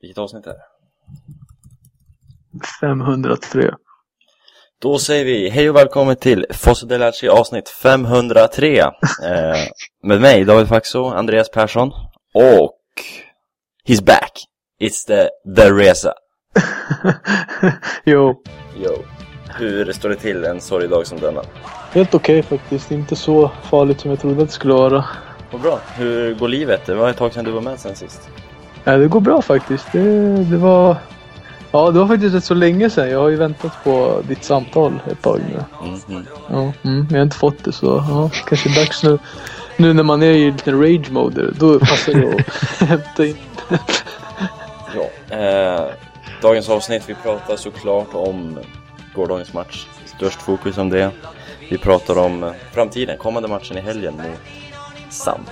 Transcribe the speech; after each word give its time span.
Vilket 0.00 0.18
avsnitt 0.18 0.46
är 0.46 0.50
det? 0.50 0.64
503. 2.80 3.74
Då 4.82 4.98
säger 4.98 5.24
vi 5.24 5.48
hej 5.50 5.70
och 5.70 5.76
välkommen 5.76 6.16
till 6.16 6.46
Fosse 6.50 6.86
Delaci 6.86 7.28
avsnitt 7.28 7.68
503 7.68 8.78
eh, 8.78 8.88
Med 10.02 10.20
mig 10.20 10.44
David 10.44 10.68
Faxo, 10.68 11.04
Andreas 11.04 11.50
Persson 11.50 11.88
och 12.34 12.76
He's 13.88 14.04
back! 14.04 14.32
It's 14.80 15.06
the, 15.06 15.28
the 15.56 15.70
Resa 15.70 16.14
jo, 18.04 18.42
Yo. 18.76 18.96
Hur 19.58 19.92
står 19.92 20.08
det 20.08 20.16
till 20.16 20.44
en 20.44 20.60
sorgdag 20.60 21.06
som 21.06 21.18
denna? 21.18 21.42
helt 21.92 22.14
okej 22.14 22.42
faktiskt. 22.42 22.90
Inte 22.90 23.16
så 23.16 23.50
farligt 23.62 24.00
som 24.00 24.10
jag 24.10 24.20
trodde 24.20 24.42
att 24.42 24.48
det 24.48 24.54
skulle 24.54 24.74
vara. 24.74 25.04
Vad 25.50 25.60
bra. 25.60 25.80
Hur 25.96 26.34
går 26.34 26.48
livet? 26.48 26.86
Det 26.86 26.94
var 26.94 27.10
ett 27.10 27.16
tag 27.16 27.32
sedan 27.32 27.44
du 27.44 27.50
var 27.50 27.60
med 27.60 27.80
sen 27.80 27.96
sist. 27.96 28.30
Ja, 28.84 28.96
det 28.96 29.08
går 29.08 29.20
bra 29.20 29.42
faktiskt. 29.42 29.92
Det, 29.92 30.00
det 30.44 30.56
var... 30.56 30.96
Ja, 31.72 31.90
det 31.90 31.98
var 31.98 32.06
faktiskt 32.06 32.34
rätt 32.34 32.44
så 32.44 32.54
länge 32.54 32.90
sedan. 32.90 33.10
Jag 33.10 33.18
har 33.18 33.28
ju 33.28 33.36
väntat 33.36 33.84
på 33.84 34.22
ditt 34.28 34.44
samtal 34.44 35.00
ett 35.10 35.22
tag 35.22 35.40
nu. 35.48 35.88
Mhm. 36.08 36.26
Ja, 36.50 36.72
mm, 36.82 37.06
jag 37.10 37.16
har 37.18 37.22
inte 37.22 37.36
fått 37.36 37.64
det 37.64 37.72
så 37.72 37.86
ja, 38.08 38.30
kanske 38.46 38.70
är 38.70 38.74
dags 38.74 39.02
nu. 39.02 39.18
Nu 39.76 39.92
när 39.92 40.02
man 40.02 40.22
är 40.22 40.30
i 40.30 40.50
lite 40.50 40.72
rage 40.72 41.10
mode, 41.10 41.50
då 41.52 41.78
passar 41.78 42.14
det 42.14 42.44
att 42.80 42.88
hämta 42.88 43.26
in. 43.26 43.36
Ja. 44.94 45.36
Eh, 45.36 45.86
dagens 46.42 46.68
avsnitt, 46.68 47.02
vi 47.06 47.14
pratar 47.14 47.56
såklart 47.56 48.08
om 48.12 48.58
gårdagens 49.14 49.52
match. 49.52 49.86
Störst 50.04 50.42
fokus 50.42 50.78
om 50.78 50.90
det. 50.90 51.10
Vi 51.70 51.78
pratar 51.78 52.18
om 52.18 52.52
framtiden, 52.72 53.18
kommande 53.18 53.48
matchen 53.48 53.78
i 53.78 53.80
helgen 53.80 54.14
mot 54.16 54.40
Samp. 55.10 55.48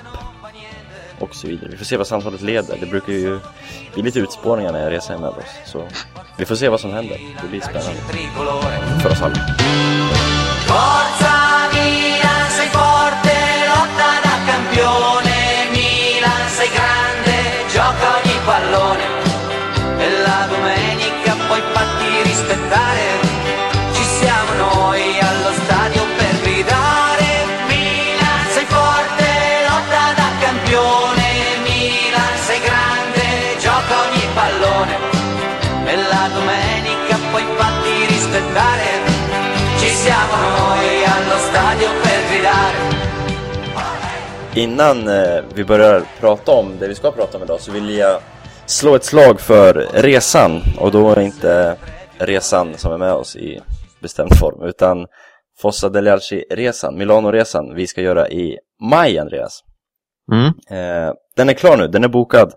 Och 1.20 1.34
så 1.34 1.46
vidare. 1.46 1.68
Vi 1.70 1.76
får 1.76 1.84
se 1.84 1.96
vad 1.96 2.06
samtalet 2.06 2.40
leder. 2.40 2.76
Det 2.80 2.86
brukar 2.86 3.12
ju 3.12 3.40
bli 3.94 4.02
lite 4.02 4.18
utspårningar 4.18 4.72
när 4.72 4.82
jag 4.82 4.92
reser 4.92 5.18
med 5.18 5.28
oss. 5.28 5.44
Så 5.66 5.88
vi 6.38 6.44
får 6.44 6.54
se 6.54 6.68
vad 6.68 6.80
som 6.80 6.92
händer. 6.92 7.18
Det 7.42 7.48
blir 7.48 7.60
spännande. 7.60 8.00
För 9.02 9.10
oss 9.10 9.22
alla. 9.22 9.34
rispettare 22.24 23.07
Innan 44.58 45.08
eh, 45.08 45.44
vi 45.54 45.64
börjar 45.64 46.02
prata 46.20 46.52
om 46.52 46.78
det 46.80 46.88
vi 46.88 46.94
ska 46.94 47.10
prata 47.10 47.36
om 47.36 47.44
idag 47.44 47.60
så 47.60 47.72
vill 47.72 47.96
jag 47.96 48.20
slå 48.66 48.94
ett 48.94 49.04
slag 49.04 49.40
för 49.40 49.74
resan 49.92 50.62
och 50.78 50.90
då 50.90 51.10
är 51.10 51.20
inte 51.20 51.76
resan 52.18 52.74
som 52.76 52.92
är 52.92 52.98
med 52.98 53.12
oss 53.12 53.36
i 53.36 53.60
bestämd 54.00 54.38
form 54.38 54.68
utan 54.68 55.06
Fossa 55.60 55.88
degli 55.88 56.10
Alci-resan, 56.10 56.98
Milano-resan 56.98 57.74
vi 57.74 57.86
ska 57.86 58.00
göra 58.00 58.28
i 58.28 58.58
maj 58.90 59.18
Andreas. 59.18 59.60
Mm. 60.32 60.46
Eh, 60.46 61.12
den 61.36 61.48
är 61.48 61.54
klar 61.54 61.76
nu, 61.76 61.88
den 61.88 62.04
är 62.04 62.08
bokad 62.08 62.52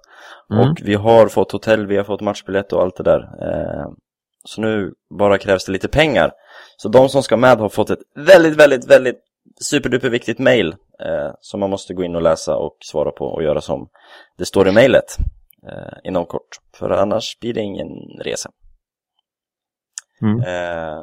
Mm. 0.53 0.69
och 0.69 0.77
vi 0.81 0.93
har 0.95 1.27
fått 1.27 1.51
hotell, 1.51 1.87
vi 1.87 1.97
har 1.97 2.03
fått 2.03 2.21
matchbiljett 2.21 2.73
och 2.73 2.81
allt 2.81 2.95
det 2.95 3.03
där. 3.03 3.19
Eh, 3.19 3.85
så 4.45 4.61
nu 4.61 4.91
bara 5.19 5.37
krävs 5.37 5.65
det 5.65 5.71
lite 5.71 5.87
pengar. 5.87 6.31
Så 6.77 6.89
de 6.89 7.09
som 7.09 7.23
ska 7.23 7.37
med 7.37 7.57
har 7.57 7.69
fått 7.69 7.89
ett 7.89 7.99
väldigt, 8.15 8.55
väldigt, 8.55 8.85
väldigt 8.85 9.19
superduper 9.63 10.09
viktigt 10.09 10.39
mail 10.39 10.75
eh, 11.05 11.31
som 11.39 11.59
man 11.59 11.69
måste 11.69 11.93
gå 11.93 12.03
in 12.03 12.15
och 12.15 12.21
läsa 12.21 12.55
och 12.55 12.77
svara 12.79 13.11
på 13.11 13.25
och 13.25 13.43
göra 13.43 13.61
som 13.61 13.89
det 14.37 14.45
står 14.45 14.67
i 14.67 14.71
mejlet 14.71 15.17
eh, 15.67 15.97
inom 16.03 16.25
kort. 16.25 16.49
För 16.75 16.89
annars 16.89 17.39
blir 17.39 17.53
det 17.53 17.61
ingen 17.61 17.87
resa. 18.23 18.49
Mm. 20.21 20.39
Eh, 20.39 20.99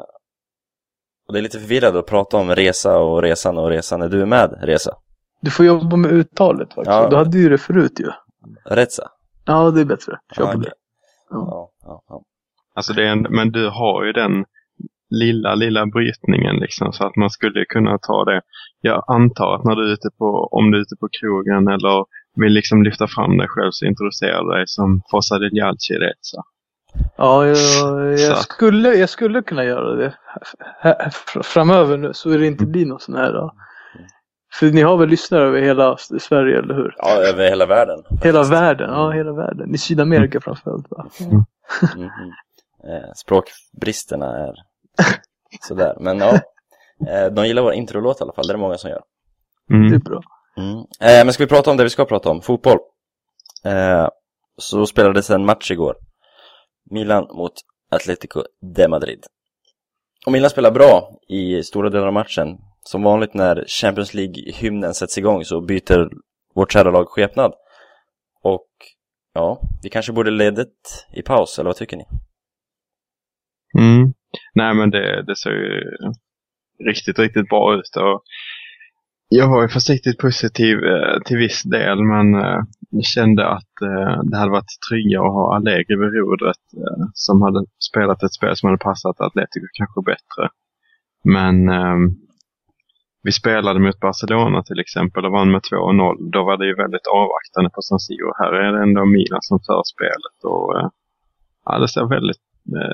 och 1.29 1.33
det 1.33 1.39
är 1.41 1.43
lite 1.43 1.59
förvirrande 1.61 1.99
att 1.99 2.07
prata 2.07 2.37
om 2.37 2.55
resa 2.55 2.99
och 2.99 3.23
resan 3.23 3.59
och 3.59 3.69
resan. 3.71 4.03
Är 4.03 4.09
du 4.09 4.27
med 4.27 4.59
resa? 4.63 4.97
Du 5.41 5.51
får 5.51 5.67
jobba 5.67 5.97
med 5.97 6.13
uttalet 6.13 6.69
faktiskt. 6.75 6.87
Ja. 6.87 7.09
Du 7.09 7.17
hade 7.17 7.39
ju 7.39 7.49
det 7.49 7.59
förut 7.59 8.01
ju. 8.01 8.11
Resa? 8.65 9.11
Ja, 9.45 9.71
det 9.71 9.81
är 9.81 9.85
bättre. 9.85 10.19
Kör 10.37 10.45
Ja, 10.45 10.53
på 10.53 10.59
okej. 10.59 10.71
det. 10.71 10.77
Ja. 11.31 11.47
Ja, 11.51 11.71
ja, 11.83 12.03
ja. 12.09 12.23
Alltså 12.75 12.93
det 12.93 13.03
är 13.03 13.13
en, 13.13 13.23
men 13.31 13.51
du 13.53 13.69
har 13.69 14.05
ju 14.05 14.13
den 14.13 14.45
lilla, 15.11 15.55
lilla 15.55 15.87
brytningen 15.87 16.57
liksom 16.57 16.93
så 16.93 17.05
att 17.07 17.17
man 17.17 17.31
skulle 17.31 17.65
kunna 17.65 17.99
ta 17.99 18.25
det. 18.25 18.41
Jag 18.81 19.05
antar 19.07 19.55
att 19.55 19.65
när 19.65 19.77
du 19.77 19.89
är 19.89 19.93
ute 19.93 20.09
på, 20.19 20.49
om 20.53 20.71
du 20.71 20.79
är 20.79 20.83
ute 20.83 20.97
på 21.01 21.09
krogen 21.21 21.69
eller 21.69 22.05
vill 22.37 22.53
liksom 22.53 22.83
lyfta 22.83 23.07
fram 23.07 23.39
dig 23.39 23.49
själv 23.49 23.71
så 23.73 23.87
introducerar 23.87 24.45
du 24.45 24.57
dig 24.57 24.65
som 24.67 25.03
Fossa 25.11 25.39
del 25.39 25.57
Jalci 25.57 25.95
Reza. 25.95 26.43
Ja, 27.17 27.47
jag, 27.47 28.19
jag, 28.19 28.39
skulle, 28.39 28.89
jag 28.89 29.09
skulle 29.09 29.43
kunna 29.43 29.65
göra 29.65 29.95
det 29.95 30.15
framöver 31.43 31.97
nu 31.97 32.13
så 32.15 32.29
det 32.29 32.47
inte 32.47 32.67
blir 32.67 32.87
någon 32.87 33.01
sån 33.01 33.15
här. 33.15 33.33
Då. 33.33 33.55
För 34.55 34.67
ni 34.67 34.83
har 34.83 34.97
väl 34.97 35.09
lyssnare 35.09 35.43
över 35.43 35.61
hela 35.61 35.97
Sverige, 35.97 36.59
eller 36.59 36.75
hur? 36.75 36.95
ja, 36.99 37.11
över 37.11 37.49
hela 37.49 37.67
världen. 37.67 38.03
Hela 38.23 38.43
världen, 38.43 38.91
ja 38.91 39.11
hela 39.11 39.33
världen. 39.33 39.75
I 39.75 39.79
Sydamerika 39.79 40.41
framförallt 40.41 40.91
va? 40.91 41.07
Mhm. 41.97 42.33
Eh, 42.85 43.13
språkbristerna 43.17 44.27
är 44.27 44.55
sådär, 45.69 45.97
men 46.01 46.19
ja. 46.19 46.41
Eh, 47.09 47.27
de 47.33 47.47
gillar 47.47 47.63
vår 47.63 47.73
introlåt 47.73 48.21
i 48.21 48.23
alla 48.23 48.33
fall, 48.33 48.47
det 48.47 48.51
är 48.51 48.55
det 48.55 48.61
många 48.61 48.79
som 48.79 48.91
gör. 48.91 49.03
Det 49.69 49.75
är 49.75 49.79
Mm. 49.79 49.99
bra. 50.01 50.21
Mm. 50.57 50.77
Eh, 50.79 51.25
men 51.25 51.33
ska 51.33 51.43
vi 51.45 51.49
prata 51.49 51.71
om 51.71 51.77
det 51.77 51.83
vi 51.85 51.91
ska 51.91 52.05
prata 52.05 52.31
om, 52.31 52.41
fotboll. 52.43 52.79
Eh, 53.65 54.09
så 54.59 54.87
spelades 54.87 55.31
en 55.31 55.45
match 55.45 55.71
igår. 55.71 55.97
Milan 56.91 57.27
mot 57.37 57.53
Atletico 57.91 58.43
de 58.77 58.89
Madrid. 58.89 59.25
Och 60.27 60.33
Milan 60.33 60.51
spelar 60.51 60.71
bra 60.71 61.11
i 61.29 61.63
stora 61.63 61.91
delar 61.91 62.07
av 62.07 62.13
matchen. 62.13 62.59
Som 62.83 63.03
vanligt 63.03 63.35
när 63.35 63.65
Champions 63.67 64.15
League-hymnen 64.15 64.93
sätts 64.95 65.19
igång 65.19 65.45
så 65.45 65.61
byter 65.61 66.09
vårt 66.55 66.73
kära 66.73 66.91
lag 66.91 67.09
skepnad. 67.09 67.53
Och 68.43 68.69
ja, 69.35 69.61
vi 69.83 69.91
kanske 69.91 70.13
borde 70.13 70.31
ledigt 70.31 71.07
i 71.13 71.23
paus, 71.23 71.59
eller 71.59 71.69
vad 71.69 71.77
tycker 71.77 71.97
ni? 71.97 72.05
Mm. 73.79 74.13
Nej 74.55 74.75
men 74.75 74.91
det, 74.91 75.23
det 75.23 75.37
ser 75.37 75.51
ju 75.51 75.83
riktigt, 76.89 77.19
riktigt 77.19 77.49
bra 77.49 77.75
ut. 77.75 77.97
Och 77.97 78.23
jag 79.29 79.49
var 79.49 79.63
ju 79.63 79.69
försiktigt 79.69 80.19
positiv 80.19 80.77
eh, 80.79 81.23
till 81.25 81.37
viss 81.37 81.63
del 81.63 81.99
men 82.05 82.35
eh, 82.35 82.61
kände 83.03 83.49
att 83.49 83.75
eh, 83.83 84.23
det 84.23 84.37
hade 84.37 84.51
varit 84.51 84.81
tryggare 84.91 85.27
att 85.27 85.33
ha 85.33 85.57
Allegri 85.57 85.97
vid 85.97 86.15
rodret 86.15 86.65
eh, 86.77 87.05
som 87.15 87.43
hade 87.43 87.65
spelat 87.91 88.23
ett 88.23 88.35
spel 88.35 88.57
som 88.57 88.67
hade 88.67 88.79
passat 88.79 89.21
Atletico 89.21 89.67
kanske 89.73 90.03
bättre. 90.03 90.49
Men 91.25 91.69
ehm, 91.69 92.17
vi 93.23 93.33
spelade 93.33 93.81
mot 93.81 94.01
Barcelona 94.01 94.63
till 94.63 94.81
exempel 94.81 95.25
och 95.25 95.33
vann 95.33 95.51
med 95.51 95.61
2-0. 95.61 96.31
Då 96.33 96.45
var 96.45 96.57
det 96.57 96.67
ju 96.67 96.75
väldigt 96.75 97.07
avvaktande 97.07 97.71
på 97.75 97.83
San 97.83 98.01
Siro. 98.01 98.33
Här 98.39 98.53
är 98.53 98.73
det 98.73 98.83
ändå 98.83 99.05
Milan 99.05 99.43
som 99.43 99.59
för 99.67 99.83
spelet 99.95 100.39
och 100.45 100.79
eh, 100.79 100.89
ja, 101.65 101.79
det 101.79 101.89
ser 101.89 102.05
väldigt 102.05 102.48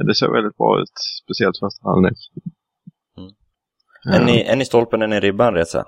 det 0.06 0.14
ser 0.14 0.32
väldigt 0.32 0.56
bra 0.56 0.80
ut, 0.80 0.92
speciellt 1.24 1.58
första 1.58 1.88
halvlek. 1.88 2.18
Mm. 3.18 3.30
Ja. 4.04 4.14
En, 4.14 4.28
i, 4.28 4.42
en 4.42 4.60
i 4.60 4.64
stolpen, 4.64 5.02
en 5.02 5.12
i 5.12 5.20
ribban, 5.20 5.54
Reza. 5.54 5.84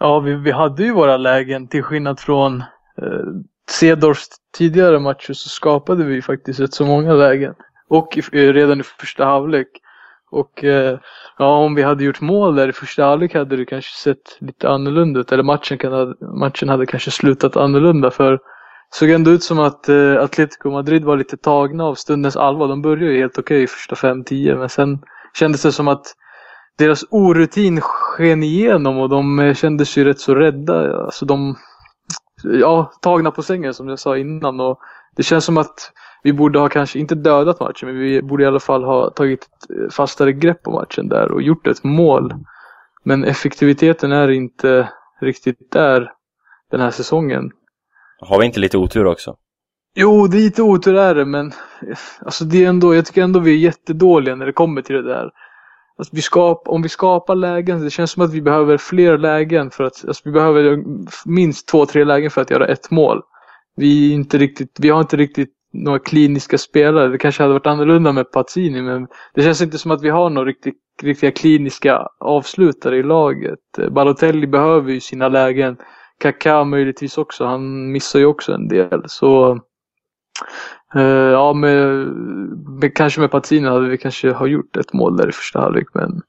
Ja, 0.00 0.20
vi, 0.20 0.34
vi 0.34 0.50
hade 0.50 0.84
ju 0.84 0.92
våra 0.92 1.16
lägen 1.16 1.68
till 1.68 1.82
skillnad 1.82 2.20
från 2.20 2.60
eh, 3.02 3.26
Cedorfs 3.70 4.28
tidigare 4.56 4.98
matcher 4.98 5.32
så 5.32 5.48
skapade 5.48 6.04
vi 6.04 6.22
faktiskt 6.22 6.60
rätt 6.60 6.74
så 6.74 6.86
många 6.86 7.12
lägen. 7.12 7.54
Och 7.88 8.18
i, 8.18 8.20
eh, 8.20 8.52
redan 8.52 8.80
i 8.80 8.82
första 8.82 9.24
halvlek. 9.24 9.68
Och 10.30 10.64
eh, 10.64 10.98
ja, 11.38 11.56
om 11.56 11.74
vi 11.74 11.82
hade 11.82 12.04
gjort 12.04 12.20
mål 12.20 12.54
där 12.56 12.68
i 12.68 12.72
första 12.72 13.04
halvlek 13.04 13.34
hade 13.34 13.56
det 13.56 13.64
kanske 13.64 13.96
sett 13.96 14.36
lite 14.40 14.68
annorlunda 14.68 15.20
ut. 15.20 15.32
Eller 15.32 15.42
matchen, 15.42 15.78
kan, 15.78 16.16
matchen 16.20 16.68
hade 16.68 16.86
kanske 16.86 17.10
slutat 17.10 17.56
annorlunda. 17.56 18.10
För 18.10 18.38
såg 18.94 19.10
ändå 19.10 19.30
ut 19.30 19.42
som 19.42 19.58
att 19.58 19.88
eh, 19.88 20.22
Atletico 20.22 20.70
Madrid 20.70 21.04
var 21.04 21.16
lite 21.16 21.36
tagna 21.36 21.84
av 21.84 21.94
stundens 21.94 22.36
allvar. 22.36 22.68
De 22.68 22.82
började 22.82 23.12
ju 23.12 23.20
helt 23.20 23.38
okej 23.38 23.64
okay, 23.64 23.66
första 23.66 23.94
5-10 23.94 24.58
men 24.58 24.68
sen 24.68 24.98
kändes 25.34 25.62
det 25.62 25.72
som 25.72 25.88
att 25.88 26.14
deras 26.78 27.04
orutin 27.10 27.80
sken 27.80 28.42
igenom 28.42 28.98
och 28.98 29.08
de 29.08 29.38
eh, 29.38 29.54
kändes 29.54 29.98
ju 29.98 30.04
rätt 30.04 30.20
så 30.20 30.34
rädda. 30.34 31.04
Alltså 31.04 31.26
de, 31.26 31.56
ja, 32.42 32.92
tagna 33.02 33.30
på 33.30 33.42
sängen 33.42 33.74
som 33.74 33.88
jag 33.88 33.98
sa 33.98 34.16
innan. 34.16 34.60
Och 34.60 34.78
det 35.16 35.22
känns 35.22 35.44
som 35.44 35.58
att 35.58 35.92
vi 36.22 36.32
borde 36.32 36.58
ha 36.58 36.68
kanske 36.68 36.98
inte 36.98 37.14
dödat 37.14 37.60
matchen, 37.60 37.88
men 37.88 37.98
vi 37.98 38.22
borde 38.22 38.42
i 38.42 38.46
alla 38.46 38.60
fall 38.60 38.84
ha 38.84 39.10
tagit 39.10 39.42
ett 39.42 39.70
eh, 39.70 39.90
fastare 39.90 40.32
grepp 40.32 40.62
på 40.62 40.70
matchen 40.70 41.08
där 41.08 41.32
och 41.32 41.42
gjort 41.42 41.66
ett 41.66 41.84
mål. 41.84 42.34
Men 43.04 43.24
effektiviteten 43.24 44.12
är 44.12 44.30
inte 44.30 44.88
riktigt 45.20 45.72
där 45.72 46.12
den 46.70 46.80
här 46.80 46.90
säsongen. 46.90 47.50
Har 48.20 48.38
vi 48.38 48.46
inte 48.46 48.60
lite 48.60 48.78
otur 48.78 49.06
också? 49.06 49.36
Jo, 49.94 50.26
det 50.26 50.36
är 50.36 50.40
lite 50.40 50.62
otur 50.62 50.94
är 50.94 51.14
det, 51.14 51.24
men 51.24 51.52
alltså 52.20 52.44
det 52.44 52.64
är 52.64 52.68
ändå, 52.68 52.94
jag 52.94 53.06
tycker 53.06 53.22
ändå 53.22 53.40
vi 53.40 53.52
är 53.52 53.58
jättedåliga 53.58 54.34
när 54.34 54.46
det 54.46 54.52
kommer 54.52 54.82
till 54.82 54.96
det 54.96 55.02
där. 55.02 55.30
Alltså 55.98 56.16
vi 56.16 56.22
skap, 56.22 56.68
om 56.68 56.82
vi 56.82 56.88
skapar 56.88 57.34
lägen, 57.34 57.84
det 57.84 57.90
känns 57.90 58.10
som 58.10 58.22
att 58.22 58.32
vi 58.32 58.42
behöver 58.42 58.76
fler 58.76 59.18
lägen 59.18 59.70
för 59.70 59.84
att, 59.84 60.04
alltså 60.08 60.22
vi 60.24 60.30
behöver 60.30 60.84
minst 61.24 61.68
två, 61.68 61.86
tre 61.86 62.04
lägen 62.04 62.30
för 62.30 62.40
att 62.40 62.50
göra 62.50 62.66
ett 62.66 62.90
mål. 62.90 63.22
Vi, 63.76 64.10
är 64.10 64.14
inte 64.14 64.38
riktigt, 64.38 64.76
vi 64.78 64.88
har 64.88 65.00
inte 65.00 65.16
riktigt 65.16 65.52
några 65.72 65.98
kliniska 65.98 66.58
spelare. 66.58 67.08
Det 67.08 67.18
kanske 67.18 67.42
hade 67.42 67.52
varit 67.52 67.66
annorlunda 67.66 68.12
med 68.12 68.32
Pazzini, 68.32 68.82
men 68.82 69.06
det 69.34 69.42
känns 69.42 69.62
inte 69.62 69.78
som 69.78 69.90
att 69.90 70.02
vi 70.02 70.10
har 70.10 70.30
några 70.30 70.48
riktigt, 70.48 70.74
riktiga 71.02 71.30
kliniska 71.30 72.08
avslutare 72.20 72.96
i 72.96 73.02
laget. 73.02 73.58
Balotelli 73.90 74.46
behöver 74.46 74.92
ju 74.92 75.00
sina 75.00 75.28
lägen. 75.28 75.76
Kaká 76.18 76.64
möjligtvis 76.64 77.18
också. 77.18 77.44
Han 77.44 77.92
missar 77.92 78.18
ju 78.18 78.26
också 78.26 78.52
en 78.52 78.68
del. 78.68 79.02
Så 79.06 79.60
eh, 80.94 81.02
ja, 81.32 81.52
med, 81.52 82.06
med, 82.80 82.96
kanske 82.96 83.20
med 83.20 83.30
Pazzini 83.30 83.68
hade 83.68 83.88
vi 83.88 83.98
kanske 83.98 84.32
har 84.32 84.46
gjort 84.46 84.76
ett 84.76 84.92
mål 84.92 85.16
där 85.16 85.28
i 85.28 85.32
första 85.32 85.60
halvlek. 85.60 85.86
Men 85.94 86.22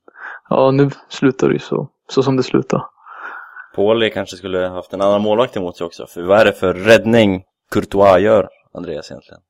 ja, 0.50 0.71
nu 0.71 0.89
slutar 1.09 1.47
det 1.47 1.53
ju 1.53 1.59
så, 1.59 1.89
så 2.09 2.24
som 2.24 2.38
det 2.38 2.44
slutar. 2.44 2.86
Pauli 3.75 4.09
kanske 4.09 4.38
skulle 4.38 4.68
haft 4.68 4.94
en 4.94 5.01
annan 5.01 5.21
målvakt 5.21 5.57
emot 5.57 5.77
sig 5.77 5.86
också. 5.86 6.06
För 6.07 6.21
vad 6.21 6.39
är 6.39 6.45
det 6.45 6.53
för 6.53 6.74
räddning 6.74 7.44
Courtois 7.71 8.21
gör, 8.21 8.50
Andreas 8.74 9.12
egentligen? 9.12 9.42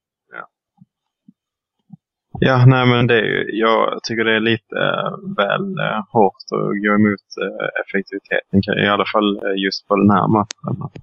Ja, 2.41 2.65
nej 2.65 2.85
men 2.87 3.07
det 3.07 3.19
är 3.19 3.23
ju, 3.23 3.49
jag 3.51 4.03
tycker 4.03 4.23
det 4.23 4.35
är 4.35 4.39
lite 4.39 4.75
äh, 4.75 5.35
väl 5.37 5.79
äh, 5.79 6.03
hårt 6.11 6.33
att 6.51 6.83
gå 6.83 6.91
emot 6.95 7.27
äh, 7.43 7.67
effektiviteten. 7.81 8.83
I 8.83 8.87
alla 8.87 9.05
fall 9.13 9.41
just 9.65 9.87
på 9.87 9.95
den 9.95 10.09
här 10.09 10.27
matchen. 10.27 10.83
Att, 10.85 10.95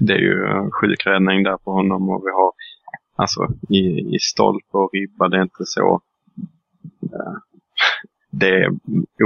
det 0.06 0.12
är 0.12 0.18
ju 0.18 0.70
sjukräddning 0.70 1.42
där 1.42 1.56
på 1.56 1.72
honom 1.72 2.08
och 2.10 2.22
vi 2.26 2.30
har 2.30 2.52
alltså 3.16 3.40
i, 3.68 3.84
i 4.16 4.18
stolpe 4.18 4.76
och 4.78 4.90
ribba, 4.92 5.28
det 5.28 5.36
är 5.36 5.42
inte 5.42 5.64
så. 5.64 6.00
det 8.40 8.48
är 8.48 8.68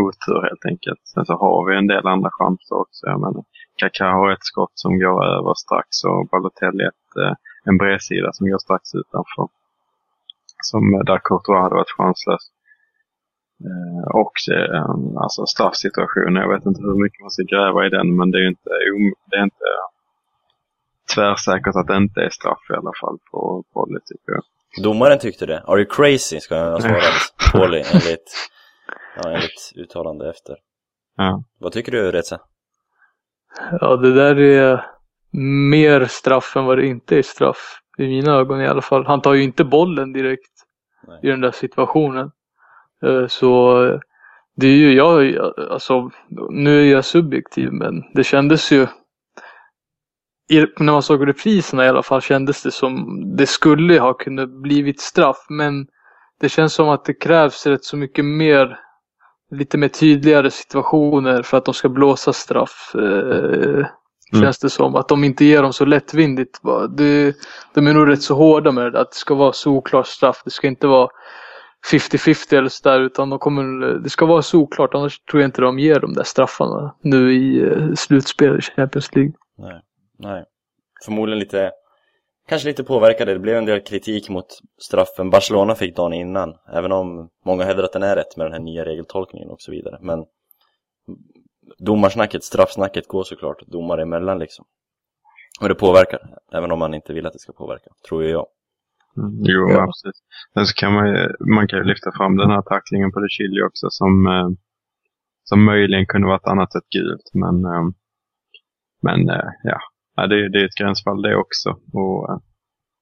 otur 0.07 0.43
helt 0.49 0.65
enkelt. 0.69 1.01
Sen 1.15 1.25
så 1.27 1.33
har 1.33 1.71
vi 1.71 1.77
en 1.77 1.87
del 1.87 2.07
andra 2.07 2.31
chanser 2.33 2.77
också. 2.77 3.07
Jag 3.07 3.21
menar, 3.21 3.45
Kaká 3.77 4.13
har 4.13 4.33
ett 4.33 4.45
skott 4.53 4.73
som 4.75 4.99
går 4.99 5.25
över 5.25 5.55
strax 5.55 6.05
och 6.05 6.29
Balotelli 6.29 6.85
ett, 6.85 7.39
en 7.65 7.79
bredsida 7.79 8.33
som 8.33 8.51
går 8.51 8.59
strax 8.59 8.95
utanför 8.95 9.60
som 10.61 10.83
där 11.07 11.21
Courtois 11.25 11.63
hade 11.63 11.75
varit 11.75 11.97
chanslös. 11.99 12.45
Eh, 13.67 14.05
och 14.23 14.37
eh, 14.57 14.91
alltså 15.23 15.47
straffsituationen, 15.47 16.43
jag 16.43 16.53
vet 16.55 16.67
inte 16.67 16.83
hur 16.83 17.03
mycket 17.05 17.21
man 17.21 17.31
ska 17.31 17.43
gräva 17.43 17.87
i 17.87 17.91
den, 17.91 18.17
men 18.17 18.31
det 18.31 18.39
är 18.39 18.49
inte, 18.49 18.71
det 19.31 19.37
är 19.37 19.45
inte 19.45 19.69
tvärsäkert 21.15 21.77
att 21.77 21.87
det 21.87 21.97
inte 21.97 22.21
är 22.21 22.31
straff 22.31 22.65
i 22.71 22.73
alla 22.73 22.93
fall 23.01 23.19
på 23.31 23.65
Polly 23.73 24.01
tycker 24.07 24.33
jag. 24.33 24.43
Domaren 24.85 25.19
tyckte 25.19 25.47
det. 25.47 25.63
Are 25.67 25.81
you 25.81 25.89
crazy? 25.91 26.41
Ska 26.41 26.57
jag 26.57 26.71
ha 26.71 26.81
svarat 26.81 27.35
Polly 27.53 27.79
enligt, 27.93 28.31
ja, 29.17 29.31
enligt 29.31 29.73
uttalande 29.77 30.31
efter. 30.31 30.57
Ja. 31.17 31.45
Vad 31.59 31.73
tycker 31.73 31.93
du 31.93 32.13
Reza? 32.13 32.41
Ja, 33.81 33.97
det 33.97 34.15
där 34.15 34.39
är 34.41 34.87
mer 35.71 36.05
straff 36.05 36.57
än 36.57 36.65
vad 36.65 36.79
det 36.79 36.87
inte 36.87 37.19
är 37.19 37.23
straff. 37.23 37.80
I 38.01 38.09
mina 38.09 38.33
ögon 38.33 38.61
i 38.61 38.67
alla 38.67 38.83
fall. 38.83 39.07
Han 39.07 39.21
tar 39.21 39.35
ju 39.35 39.43
inte 39.43 39.65
bollen 39.65 40.13
direkt 40.13 40.53
Nej. 41.09 41.21
i 41.23 41.27
den 41.27 41.41
där 41.41 41.51
situationen. 41.51 42.31
Eh, 43.05 43.27
Så 43.27 43.75
det 44.57 44.67
är 44.67 44.77
ju 44.77 44.93
jag, 44.95 45.37
alltså 45.71 46.11
nu 46.51 46.81
är 46.81 46.93
jag 46.93 47.05
subjektiv 47.05 47.73
men 47.73 48.03
det 48.15 48.25
kändes 48.25 48.71
ju 48.73 48.87
i- 50.53 50.67
när 50.79 50.93
man 50.93 51.03
såg 51.03 51.29
repriserna 51.29 51.85
i 51.85 51.89
alla 51.89 52.03
fall 52.03 52.21
kändes 52.21 52.63
det 52.63 52.71
som 52.71 53.23
det 53.37 53.47
skulle 53.47 54.01
ha 54.01 54.15
kunnat 54.15 54.51
blivit 54.51 55.01
straff 55.01 55.47
men 55.49 55.87
det 56.41 56.49
känns 56.49 56.75
som 56.75 56.89
att 56.89 57.05
det 57.05 57.15
krävs 57.15 57.67
rätt 57.67 57.85
så 57.85 57.97
mycket 57.97 58.25
mer 58.25 58.79
lite 59.51 59.79
mer 59.79 59.89
tydligare 59.89 60.51
situationer 60.51 61.43
för 61.43 61.57
att 61.59 61.65
de 61.65 61.75
ska 61.75 61.89
blåsa 61.89 62.33
straff. 62.33 62.95
Eh, 62.95 63.87
Mm. 64.33 64.45
Känns 64.45 64.59
det 64.59 64.71
som. 64.71 64.97
Att 64.97 65.09
de 65.09 65.25
inte 65.25 65.45
ger 65.45 65.63
dem 65.63 65.73
så 65.73 65.85
lättvindigt. 65.85 66.61
Det, 66.97 67.37
de 67.75 67.87
är 67.87 67.95
nog 67.95 68.09
rätt 68.09 68.23
så 68.23 68.35
hårda 68.35 68.73
med 68.73 68.93
det. 68.93 69.01
Att 69.01 69.11
det 69.11 69.17
ska 69.17 69.35
vara 69.35 69.53
solklart 69.53 70.07
straff. 70.07 70.43
Det 70.45 70.51
ska 70.51 70.67
inte 70.67 70.87
vara 70.87 71.09
50-50 71.93 72.59
eller 72.59 72.69
sådär. 72.69 73.01
Utan 73.01 73.31
de 73.31 73.39
kommer, 73.39 73.99
det 73.99 74.11
ska 74.11 74.27
vara 74.27 74.43
solklart. 74.43 74.95
Annars 74.95 75.21
tror 75.21 75.43
jag 75.43 75.49
inte 75.49 75.61
de 75.61 75.79
ger 75.79 76.01
de 76.01 76.15
där 76.15 76.25
straffarna 76.25 76.95
nu 77.03 77.35
i 77.35 77.63
eh, 77.63 77.95
slutspel 77.95 78.59
i 78.59 78.63
Champions 78.63 79.15
League. 79.15 79.33
Nej. 79.59 79.81
Nej. 80.19 80.45
Förmodligen 81.05 81.39
lite, 81.39 81.71
kanske 82.49 82.69
lite 82.69 82.85
påverkade. 82.85 83.33
Det 83.33 83.39
blev 83.39 83.57
en 83.57 83.65
del 83.65 83.81
kritik 83.81 84.29
mot 84.29 84.47
straffen 84.83 85.31
Barcelona 85.31 85.75
fick 85.75 85.97
dagen 85.97 86.13
innan. 86.13 86.55
Även 86.73 86.93
om 86.93 87.29
många 87.45 87.65
hävdar 87.65 87.85
att 87.85 87.93
den 87.93 88.03
är 88.03 88.17
rätt 88.17 88.37
med 88.37 88.47
den 88.47 88.53
här 88.53 88.61
nya 88.61 88.85
regeltolkningen 88.85 89.51
och 89.51 89.61
så 89.61 89.71
vidare. 89.71 89.99
Men 90.01 90.25
domarsnacket, 91.79 92.45
straffsnacket 92.45 93.09
går 93.09 93.23
såklart 93.25 93.63
domare 93.67 94.03
emellan 94.03 94.39
liksom. 94.39 94.65
Och 95.61 95.69
det 95.69 95.75
påverkar, 95.75 96.21
även 96.53 96.73
om 96.73 96.79
man 96.79 96.95
inte 96.95 97.13
vill 97.13 97.27
att 97.27 97.33
det 97.33 97.39
ska 97.39 97.53
påverka, 97.53 97.91
tror 98.09 98.25
jag. 98.25 98.47
Mm, 99.17 99.31
jo, 99.45 99.71
Ja. 99.71 99.83
absolut. 99.83 100.15
Men 100.55 100.67
så 100.67 100.75
kan 100.75 100.93
man, 100.93 101.09
ju- 101.09 101.35
man 101.55 101.69
kan 101.69 101.79
ju 101.79 101.85
lyfta 101.85 102.11
fram 102.17 102.37
den 102.37 102.51
här 102.51 102.63
tacklingen 102.63 103.13
på 103.13 103.21
De 103.21 103.29
Chilio 103.29 103.63
också 103.67 103.87
som, 103.91 104.27
eh, 104.27 104.49
som 105.45 105.65
möjligen 105.65 106.07
kunde 106.07 106.27
varit 106.29 106.47
annat 106.47 106.75
ett 106.75 106.89
gult. 106.97 107.31
Men, 107.35 107.65
eh, 107.65 107.85
men 109.03 109.29
eh, 109.31 109.49
ja, 109.63 109.79
ja 110.17 110.27
det, 110.27 110.49
det 110.49 110.61
är 110.61 110.65
ett 110.65 110.81
gränsfall 110.81 111.23
det 111.23 111.37
också. 111.37 111.71
Och, 111.93 112.41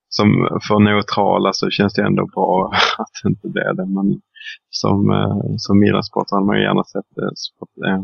som 0.09 0.29
för 0.69 0.79
neutrala 0.79 1.53
så 1.53 1.71
känns 1.71 1.94
det 1.94 2.03
ändå 2.03 2.26
bra 2.26 2.71
att 2.99 3.11
det 3.23 3.29
inte 3.29 3.49
blev 3.49 3.76
det. 3.76 3.87
Men 3.87 4.21
som, 4.71 4.99
som 5.59 5.79
Milan-sport 5.79 6.31
hade 6.31 6.47
man 6.47 6.56
ju 6.56 6.62
gärna 6.62 6.85
sett 6.85 7.19
eh, 7.19 8.03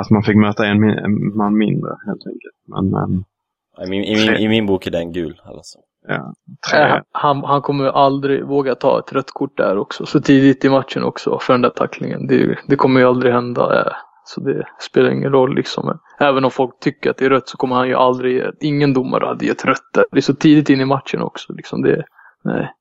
att, 0.00 0.06
att 0.06 0.10
man 0.10 0.22
fick 0.22 0.36
möta 0.36 0.66
en, 0.66 0.80
min- 0.80 0.98
en 0.98 1.36
man 1.36 1.58
mindre 1.58 1.90
helt 2.06 2.26
enkelt. 2.26 2.56
Men 2.66 2.94
eh, 2.94 3.86
I 3.86 3.90
min, 3.90 4.04
i 4.04 4.14
min, 4.26 4.36
i 4.36 4.48
min 4.48 4.66
bok 4.66 4.86
är 4.86 4.90
den 4.90 5.12
gul 5.12 5.40
alltså. 5.44 5.78
ja, 6.08 6.34
tre, 6.70 6.80
Äh, 6.80 7.00
Han, 7.12 7.44
han 7.44 7.62
kommer 7.62 7.84
aldrig 7.84 8.44
våga 8.44 8.74
ta 8.74 8.98
ett 8.98 9.12
rött 9.12 9.30
kort 9.30 9.56
där 9.56 9.78
också. 9.78 10.06
Så 10.06 10.20
tidigt 10.20 10.64
i 10.64 10.68
matchen 10.70 11.02
också 11.04 11.38
för 11.38 11.52
den 11.54 11.62
där 11.62 11.70
tacklingen. 11.70 12.26
Det, 12.26 12.58
det 12.68 12.76
kommer 12.76 13.00
ju 13.00 13.06
aldrig 13.06 13.32
hända. 13.32 13.80
eh, 13.86 13.92
Så 14.24 14.40
det 14.40 14.66
spelar 14.80 15.10
ingen 15.10 15.32
roll 15.32 15.54
liksom. 15.54 15.86
Men 15.86 15.98
Även 16.28 16.44
om 16.44 16.50
folk 16.50 16.80
tycker 16.80 17.10
att 17.10 17.16
det 17.16 17.24
är 17.24 17.30
rött 17.30 17.48
så 17.48 17.56
kommer 17.56 17.76
han 17.76 17.88
ju 17.88 17.94
aldrig 17.94 18.34
ge, 18.36 18.50
ingen 18.60 18.94
domare 18.94 19.26
hade 19.26 19.46
gett 19.46 19.64
rött 19.64 19.90
där. 19.94 20.04
Det 20.10 20.18
är 20.18 20.22
så 20.22 20.34
tidigt 20.34 20.70
in 20.70 20.80
i 20.80 20.84
matchen 20.84 21.22
också. 21.22 21.52
Liksom 21.52 21.82
det, 21.82 22.04
nej. 22.44 22.72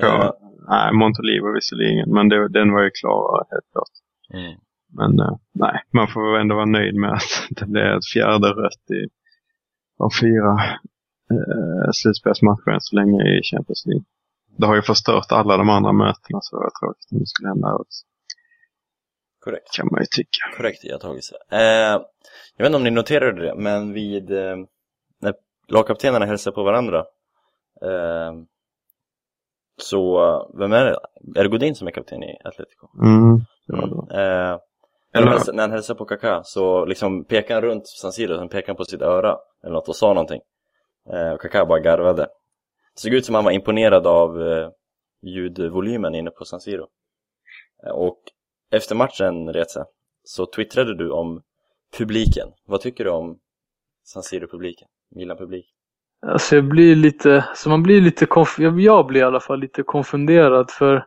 Ja. 0.00 0.34
Nej, 0.68 0.92
Montolivo 0.92 1.52
visserligen, 1.54 2.10
men 2.14 2.28
det, 2.28 2.48
den 2.48 2.72
var 2.72 2.82
ju 2.82 2.90
klar 2.90 3.46
helt 3.50 3.64
klart. 3.72 3.94
Mm. 4.34 4.58
Men 4.88 5.20
eh, 5.20 5.36
nej, 5.52 5.82
man 5.90 6.08
får 6.08 6.32
väl 6.32 6.40
ändå 6.40 6.54
vara 6.54 6.66
nöjd 6.66 6.94
med 6.94 7.12
att 7.12 7.46
det 7.50 7.66
blev 7.66 7.86
ett 7.96 8.12
fjärde 8.14 8.48
rött 8.48 8.90
i 8.90 9.08
av 9.98 10.10
fyra 10.20 10.52
eh, 11.30 11.90
slutspelsmatcher 11.92 12.70
än 12.70 12.80
så 12.80 12.96
länge 12.96 13.38
i 13.38 13.42
Champions 13.42 13.86
League. 13.86 14.04
Det 14.58 14.66
har 14.66 14.74
ju 14.74 14.82
förstört 14.82 15.32
alla 15.32 15.56
de 15.56 15.68
andra 15.68 15.92
mötena 15.92 16.38
så 16.42 16.56
det 16.56 16.62
var 16.62 16.72
tråkigt 16.80 17.12
om 17.12 17.18
det 17.18 17.26
skulle 17.26 17.48
hända 17.48 17.68
här 17.68 17.80
också. 17.80 18.04
Korrekt. 19.40 19.72
Kan 19.76 19.88
man 19.92 20.00
ju 20.00 20.06
tycka. 20.10 20.56
Korrekt 20.56 20.84
iakttagelse. 20.84 21.34
Eh, 21.50 22.02
jag 22.56 22.64
vet 22.64 22.66
inte 22.66 22.76
om 22.76 22.84
ni 22.84 22.90
noterade 22.90 23.42
det, 23.46 23.54
men 23.54 23.92
vid 23.92 24.30
eh, 24.30 24.56
när 25.20 25.34
lagkaptenerna 25.68 26.26
hälsar 26.26 26.52
på 26.52 26.62
varandra 26.62 26.98
eh, 27.82 28.32
så, 29.80 30.20
vem 30.58 30.72
är 30.72 30.84
det? 30.84 30.96
Är 31.40 31.42
det 31.42 31.48
Godin 31.48 31.74
som 31.74 31.86
är 31.88 31.92
kapten 31.92 32.22
i 32.22 32.36
Atletico? 32.44 32.88
Mm, 33.02 33.40
det 33.66 33.76
var 33.76 34.06
det. 34.08 34.22
Eh, 34.22 34.58
när, 35.14 35.22
han 35.22 35.28
Eller, 35.40 35.52
när 35.52 35.62
han 35.62 35.70
hälsar 35.72 35.94
på 35.94 36.04
Kaká 36.04 36.42
så 36.44 36.84
liksom 36.84 37.24
pekar 37.24 37.54
han 37.54 37.62
runt 37.62 37.86
San 37.88 38.12
Siro, 38.12 38.36
sen 38.38 38.48
pekar 38.48 38.66
han 38.66 38.76
på 38.76 38.84
sitt 38.84 39.02
öra 39.02 39.36
eller 39.64 39.72
något 39.74 39.88
och 39.88 39.96
sa 39.96 40.08
någonting. 40.12 40.40
Eh, 41.12 41.30
och 41.32 41.40
Kaká 41.40 41.64
bara 41.66 41.78
garvade. 41.80 42.22
Det 42.94 43.00
såg 43.00 43.12
ut 43.14 43.26
som 43.26 43.34
han 43.34 43.44
var 43.44 43.52
imponerad 43.52 44.06
av 44.06 44.42
eh, 44.42 44.68
ljudvolymen 45.22 46.14
inne 46.14 46.30
på 46.30 46.44
San 46.44 46.60
Siro. 46.60 46.86
Eh, 47.86 47.90
och 47.92 48.18
efter 48.70 48.94
matchen, 48.94 49.52
Reza, 49.52 49.86
så 50.24 50.46
twittrade 50.46 50.94
du 50.96 51.10
om 51.10 51.42
publiken. 51.98 52.48
Vad 52.66 52.80
tycker 52.80 53.04
du 53.04 53.10
om 53.10 53.38
San 54.04 54.22
Siro-publiken? 54.22 54.88
Milan-publik? 55.14 55.66
Alltså 56.26 56.54
jag 56.54 56.64
blir 56.64 56.96
lite, 56.96 57.44
så 57.54 57.68
man 57.68 57.82
blir 57.82 58.00
lite, 58.00 58.24
konf- 58.24 58.62
jag- 58.62 58.80
jag 58.80 59.06
blir 59.06 59.20
i 59.20 59.24
alla 59.24 59.40
fall 59.40 59.60
lite 59.60 59.82
konfunderad 59.82 60.70
för 60.70 61.06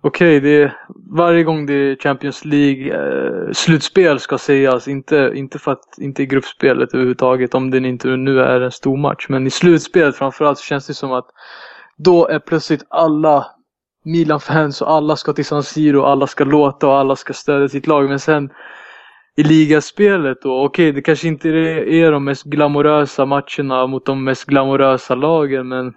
okej, 0.00 0.38
okay, 0.38 0.52
är 0.52 0.76
varje 1.10 1.44
gång 1.44 1.66
det 1.66 1.74
är 1.74 1.96
Champions 1.96 2.44
League 2.44 2.94
eh, 2.94 3.52
slutspel 3.52 4.20
ska 4.20 4.38
sägas, 4.38 4.88
inte, 4.88 5.32
inte 5.34 5.58
för 5.58 5.72
att, 5.72 5.98
inte 5.98 6.22
i 6.22 6.26
gruppspelet 6.26 6.94
överhuvudtaget 6.94 7.54
om 7.54 7.70
det 7.70 7.78
inte 7.78 8.08
nu 8.08 8.40
är 8.40 8.60
en 8.60 8.72
stor 8.72 8.96
match, 8.96 9.26
men 9.28 9.46
i 9.46 9.50
slutspelet 9.50 10.16
framförallt 10.16 10.58
så 10.58 10.64
känns 10.64 10.86
det 10.86 10.94
som 10.94 11.12
att 11.12 11.26
då 11.96 12.28
är 12.28 12.38
plötsligt 12.38 12.86
alla 12.88 13.46
Milan-fans 14.04 14.82
och 14.82 14.90
alla 14.90 15.16
ska 15.16 15.32
till 15.32 15.44
San 15.44 15.62
Siro, 15.62 16.02
alla 16.02 16.26
ska 16.26 16.44
låta 16.44 16.86
och 16.86 16.98
alla 16.98 17.16
ska 17.16 17.32
stödja 17.32 17.68
sitt 17.68 17.86
lag, 17.86 18.08
men 18.08 18.20
sen 18.20 18.50
i 19.36 19.42
ligaspelet 19.42 20.42
då. 20.42 20.64
Okej, 20.64 20.92
det 20.92 21.02
kanske 21.02 21.28
inte 21.28 21.48
är, 21.48 22.12
de 22.12 22.24
mest 22.24 22.44
glamorösa 22.44 23.24
matcherna 23.24 23.86
mot 23.86 24.06
de 24.06 24.24
mest 24.24 24.44
glamorösa 24.44 25.14
lagen, 25.14 25.68
men 25.68 25.94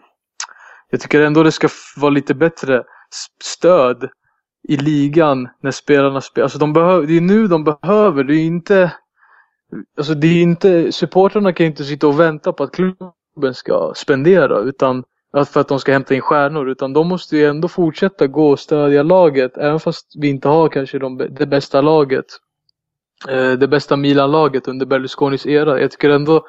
jag 0.90 1.02
tycker 1.02 1.22
ändå 1.22 1.44
det 1.44 1.52
ska 1.52 1.68
vara 1.98 2.12
lite 2.12 2.34
bättre 2.34 2.84
stöd 3.44 4.10
i 4.68 4.78
ligan 4.78 5.50
när 5.62 5.72
spelarna 5.72 6.22
spelar. 6.22 6.44
Alltså 6.44 6.60
de 6.60 6.74
behöver, 6.74 7.08
det 7.08 7.18
är 7.18 7.22
nu 7.22 7.48
de 7.48 7.64
behöver, 7.64 8.24
det 8.24 8.36
är 8.36 8.46
inte 8.46 8.92
Alltså 9.98 10.14
det 10.14 10.28
är 10.28 10.42
inte, 10.42 10.92
supportrarna 10.92 11.54
kan 11.54 11.64
ju 11.64 11.70
inte 11.70 11.84
sitta 11.84 12.08
och 12.08 12.20
vänta 12.20 12.54
på 12.54 12.64
att 12.64 12.72
klubben 12.72 13.54
ska 13.54 13.94
spendera 13.96 14.60
utan 14.60 15.04
för 15.46 15.60
att 15.60 15.68
de 15.68 15.80
ska 15.80 15.92
hämta 15.92 16.16
in 16.16 16.22
stjärnor 16.22 16.70
utan 16.70 16.94
de 16.94 17.08
måste 17.08 17.38
ju 17.38 17.46
ändå 17.46 17.68
fortsätta 17.68 18.28
gå 18.28 18.50
och 18.50 18.60
stödja 18.60 19.04
laget 19.04 19.58
även 19.58 19.80
fast 19.80 20.06
vi 20.20 20.28
inte 20.30 20.48
har 20.48 20.70
kanske 20.70 21.00
de, 21.00 21.18
det 21.18 21.46
bästa 21.46 21.82
laget. 21.82 22.26
Eh, 23.28 23.52
det 23.52 23.68
bästa 23.68 23.96
Milan-laget 23.96 24.68
under 24.68 24.86
Berlusconis 24.86 25.46
era. 25.46 25.82
Jag 25.82 25.92
tycker 25.92 26.10
ändå 26.10 26.46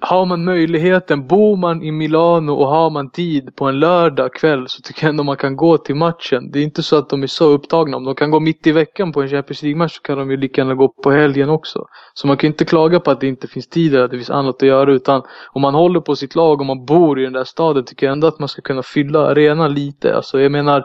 har 0.00 0.26
man 0.26 0.44
möjligheten, 0.44 1.26
bor 1.26 1.56
man 1.56 1.82
i 1.82 1.92
Milano 1.92 2.52
och 2.52 2.68
har 2.68 2.90
man 2.90 3.10
tid 3.10 3.56
på 3.56 3.64
en 3.64 3.78
lördag 3.78 4.34
kväll 4.34 4.68
så 4.68 4.82
tycker 4.82 5.04
jag 5.04 5.10
ändå 5.10 5.24
man 5.24 5.36
kan 5.36 5.56
gå 5.56 5.78
till 5.78 5.94
matchen. 5.94 6.50
Det 6.50 6.58
är 6.58 6.62
inte 6.62 6.82
så 6.82 6.96
att 6.96 7.10
de 7.10 7.22
är 7.22 7.26
så 7.26 7.50
upptagna. 7.50 7.96
Om 7.96 8.04
de 8.04 8.14
kan 8.14 8.30
gå 8.30 8.40
mitt 8.40 8.66
i 8.66 8.72
veckan 8.72 9.12
på 9.12 9.22
en 9.22 9.28
Champions 9.28 9.62
League-match 9.62 9.96
så 9.96 10.02
kan 10.02 10.18
de 10.18 10.30
ju 10.30 10.36
lika 10.36 10.60
gärna 10.60 10.74
gå 10.74 10.88
på 10.88 11.10
helgen 11.10 11.50
också. 11.50 11.86
Så 12.14 12.26
man 12.26 12.36
kan 12.36 12.48
inte 12.48 12.64
klaga 12.64 13.00
på 13.00 13.10
att 13.10 13.20
det 13.20 13.26
inte 13.26 13.48
finns 13.48 13.68
tid 13.68 13.94
eller 13.94 14.04
att 14.04 14.10
det 14.10 14.16
finns 14.16 14.30
annat 14.30 14.62
att 14.62 14.68
göra 14.68 14.92
utan 14.92 15.22
om 15.52 15.62
man 15.62 15.74
håller 15.74 16.00
på 16.00 16.16
sitt 16.16 16.34
lag 16.34 16.60
och 16.60 16.66
man 16.66 16.84
bor 16.84 17.20
i 17.20 17.24
den 17.24 17.32
där 17.32 17.44
staden 17.44 17.84
tycker 17.84 18.06
jag 18.06 18.12
ändå 18.12 18.26
att 18.26 18.38
man 18.38 18.48
ska 18.48 18.62
kunna 18.62 18.82
fylla 18.82 19.26
arenan 19.26 19.74
lite. 19.74 20.16
Alltså 20.16 20.40
jag 20.40 20.52
menar, 20.52 20.84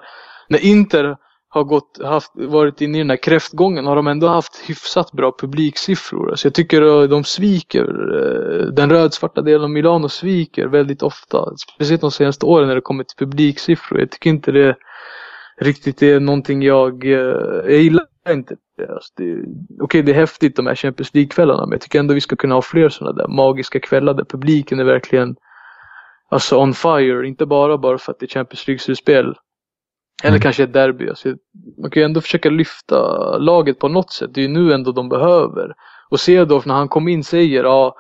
när 0.50 0.66
Inter 0.66 1.18
har 1.54 1.64
gått, 1.64 2.00
haft, 2.04 2.32
varit 2.36 2.82
inne 2.82 2.98
i 2.98 3.02
den 3.02 3.10
här 3.10 3.18
kräftgången 3.18 3.86
har 3.86 3.96
de 3.96 4.08
ändå 4.08 4.28
haft 4.28 4.70
hyfsat 4.70 5.12
bra 5.12 5.36
publiksiffror. 5.40 6.30
Alltså 6.30 6.48
jag 6.48 6.54
tycker 6.54 6.82
att 6.82 7.10
de 7.10 7.24
sviker, 7.24 7.84
eh, 7.84 8.66
den 8.68 8.90
rödsvarta 8.90 9.42
delen 9.42 9.64
av 9.64 9.70
Milano 9.70 10.10
sviker 10.10 10.68
väldigt 10.68 11.04
ofta. 11.04 11.58
Speciellt 11.76 12.02
de 12.02 12.12
senaste 12.12 12.46
åren 12.46 12.68
när 12.68 12.76
det 12.76 12.82
kommer 12.82 13.04
till 13.04 13.18
publiksiffror. 13.18 14.00
Jag 14.00 14.12
tycker 14.12 14.30
inte 14.30 14.52
det 14.52 14.76
riktigt 15.58 16.02
är 16.02 16.20
någonting 16.20 16.62
jag, 16.62 17.06
eh, 17.06 17.12
jag 17.66 17.82
gillar 17.82 18.06
inte 18.30 18.56
det. 18.78 18.94
Alltså 18.94 19.14
det 19.18 19.46
Okej 19.82 20.02
det 20.02 20.12
är 20.12 20.16
häftigt 20.16 20.56
de 20.56 20.68
här 20.68 20.76
Champions 20.76 21.14
League-kvällarna 21.14 21.66
men 21.66 21.72
jag 21.72 21.82
tycker 21.82 22.00
ändå 22.00 22.14
vi 22.14 22.22
ska 22.22 22.36
kunna 22.36 22.56
ha 22.56 22.62
fler 22.62 22.90
sådana 22.90 23.18
där 23.18 23.28
magiska 23.28 23.80
kvällar 23.80 24.14
där 24.14 24.26
publiken 24.26 24.80
är 24.80 24.84
verkligen 24.84 25.36
Alltså 26.30 26.58
on 26.58 26.74
fire, 26.74 27.28
inte 27.28 27.46
bara 27.46 27.78
bara 27.78 27.98
för 27.98 28.12
att 28.12 28.20
det 28.20 28.26
är 28.26 28.28
Champions 28.28 28.68
League-slutspel 28.68 29.34
eller 30.24 30.32
Mm. 30.32 30.42
kanske 30.42 30.64
ett 30.64 30.74
derby. 30.74 31.10
Alltså, 31.10 31.30
man 31.82 31.92
kan 31.92 32.02
ju 32.02 32.06
ändå 32.06 32.22
försöka 32.22 32.50
lyfta 32.50 32.98
laget 33.38 33.80
på 33.80 33.88
något 33.88 34.12
sätt. 34.12 34.30
Det 34.34 34.42
är 34.42 34.44
ju 34.44 34.48
nu 34.54 34.74
ändå 34.74 34.92
de 34.92 35.10
behöver. 35.10 35.74
Och 36.10 36.20
Cedorf 36.20 36.66
när 36.66 36.74
han 36.74 36.88
kom 36.88 37.08
in 37.08 37.24
säger 37.24 37.64
ja, 37.64 37.96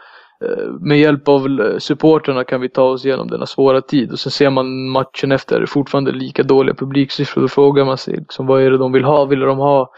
eh, 0.46 0.72
med 0.79 1.00
hjälp 1.00 1.27
av 1.27 1.48
supporterna 1.79 2.43
kan 2.43 2.62
vi 2.62 2.70
ta 2.70 2.84
oss 2.84 3.05
igenom 3.05 3.27
denna 3.27 3.46
svåra 3.46 3.82
tid. 3.82 4.12
Och 4.12 4.20
sen 4.20 4.32
ser 4.32 4.50
man 4.50 4.89
matchen 4.89 5.32
efter, 5.32 5.65
fortfarande 5.65 6.12
lika 6.12 6.43
dåliga 6.43 6.75
publiksiffror. 6.75 7.41
Då 7.41 7.48
frågar 7.48 7.86
man 7.86 7.98
sig 7.98 8.15
liksom, 8.17 8.46
vad 8.48 8.62
är 8.62 8.72
det 8.72 8.77
de 8.77 8.91
vill 8.91 9.03
ha? 9.03 9.25
Vill 9.25 9.39
de 9.39 9.58
ha? 9.58 9.91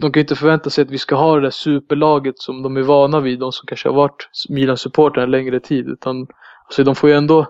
De 0.00 0.12
kan 0.12 0.20
ju 0.20 0.24
inte 0.24 0.36
förvänta 0.36 0.70
sig 0.70 0.82
att 0.82 0.90
vi 0.90 0.98
ska 0.98 1.14
ha 1.16 1.34
det 1.34 1.40
där 1.40 1.50
superlaget 1.50 2.38
som 2.38 2.62
de 2.62 2.76
är 2.76 2.82
vana 2.82 3.20
vid. 3.20 3.38
De 3.38 3.52
som 3.52 3.66
kanske 3.66 3.88
har 3.88 3.96
varit 3.96 4.28
Milan-supportrar 4.48 5.22
en 5.22 5.30
längre 5.30 5.60
tid. 5.60 5.88
Utan 5.88 6.26
alltså, 6.66 6.84
de 6.84 6.94
får 6.94 7.10
ju 7.10 7.16
ändå 7.16 7.46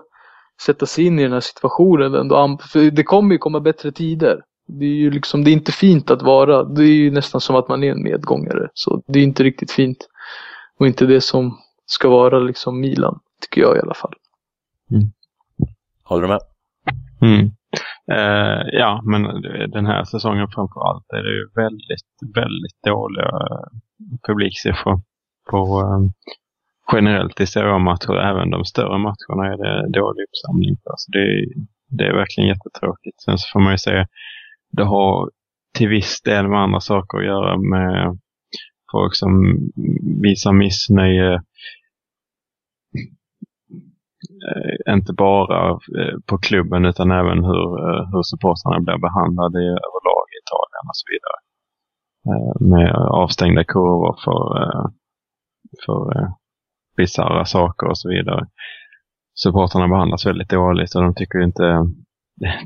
sätta 0.61 0.85
sig 0.85 1.05
in 1.05 1.19
i 1.19 1.23
den 1.23 1.33
här 1.33 1.39
situationen 1.39 2.13
ändå. 2.15 2.57
För 2.71 2.91
det 2.91 3.03
kommer 3.03 3.31
ju 3.31 3.37
komma 3.37 3.59
bättre 3.59 3.91
tider. 3.91 4.41
Det 4.67 4.85
är 4.85 4.95
ju 4.95 5.11
liksom, 5.11 5.43
det 5.43 5.51
är 5.51 5.53
inte 5.53 5.71
fint 5.71 6.11
att 6.11 6.21
vara. 6.21 6.63
Det 6.63 6.83
är 6.83 6.95
ju 6.95 7.11
nästan 7.11 7.41
som 7.41 7.55
att 7.55 7.69
man 7.69 7.83
är 7.83 7.91
en 7.91 8.03
medgångare. 8.03 8.69
Så 8.73 9.03
det 9.07 9.19
är 9.19 9.23
inte 9.23 9.43
riktigt 9.43 9.71
fint. 9.71 9.97
Och 10.79 10.87
inte 10.87 11.05
det 11.05 11.21
som 11.21 11.57
ska 11.85 12.09
vara 12.09 12.39
liksom 12.39 12.79
Milan, 12.79 13.19
tycker 13.41 13.61
jag 13.61 13.77
i 13.77 13.79
alla 13.79 13.93
fall. 13.93 14.13
Håller 16.03 16.21
du 16.21 16.27
med? 16.27 16.39
Mm. 17.21 17.51
Eh, 18.11 18.61
ja, 18.71 19.01
men 19.03 19.41
den 19.71 19.85
här 19.85 20.03
säsongen 20.03 20.47
framför 20.47 20.89
allt 20.89 21.05
är 21.09 21.23
det 21.23 21.33
ju 21.35 21.49
väldigt, 21.55 22.35
väldigt 22.35 22.83
dåliga 22.83 23.31
publiksiffror 24.27 25.01
på 25.49 25.81
eh, 25.81 26.29
generellt 26.93 27.39
i 27.41 27.47
seriematcher. 27.47 28.13
Även 28.29 28.49
de 28.49 28.65
större 28.65 28.97
matcherna 28.97 29.43
är 29.53 29.57
det 29.57 29.99
dålig 29.99 30.23
uppsamling 30.27 30.77
Alltså 30.89 31.11
det, 31.11 31.19
är- 31.19 31.45
det 31.97 32.03
är 32.07 32.13
verkligen 32.13 32.47
jättetråkigt. 32.49 33.21
Sen 33.21 33.37
så 33.37 33.49
får 33.53 33.59
man 33.59 33.71
ju 33.71 33.77
säga, 33.77 34.07
det 34.71 34.83
har 34.83 35.31
till 35.77 35.89
viss 35.89 36.21
del 36.21 36.47
med 36.47 36.59
andra 36.59 36.79
saker 36.79 37.17
att 37.17 37.25
göra 37.25 37.57
med 37.57 38.19
folk 38.91 39.15
som 39.15 39.57
visar 40.23 40.51
missnöje 40.53 41.33
eh, 44.47 44.93
inte 44.93 45.13
bara 45.13 45.69
eh, 45.71 46.15
på 46.25 46.37
klubben 46.37 46.85
utan 46.85 47.11
även 47.11 47.43
hur, 47.45 47.69
eh, 47.89 48.09
hur 48.11 48.23
supportrarna 48.23 48.79
blir 48.79 48.97
behandlade 48.97 49.59
överlag 49.59 50.25
i 50.33 50.37
Italien 50.43 50.85
och 50.91 50.97
så 51.01 51.05
vidare. 51.13 51.39
Med 52.75 52.91
avstängda 52.95 53.63
kurvor 53.63 54.15
för, 54.25 54.43
för 55.85 56.27
bisarra 56.97 57.45
saker 57.45 57.87
och 57.87 57.97
så 57.97 58.09
vidare. 58.09 58.47
Supportrarna 59.35 59.87
behandlas 59.87 60.25
väldigt 60.25 60.49
dåligt 60.49 60.95
och 60.95 61.01
de 61.01 61.15
tycker 61.15 61.43
inte, 61.43 61.63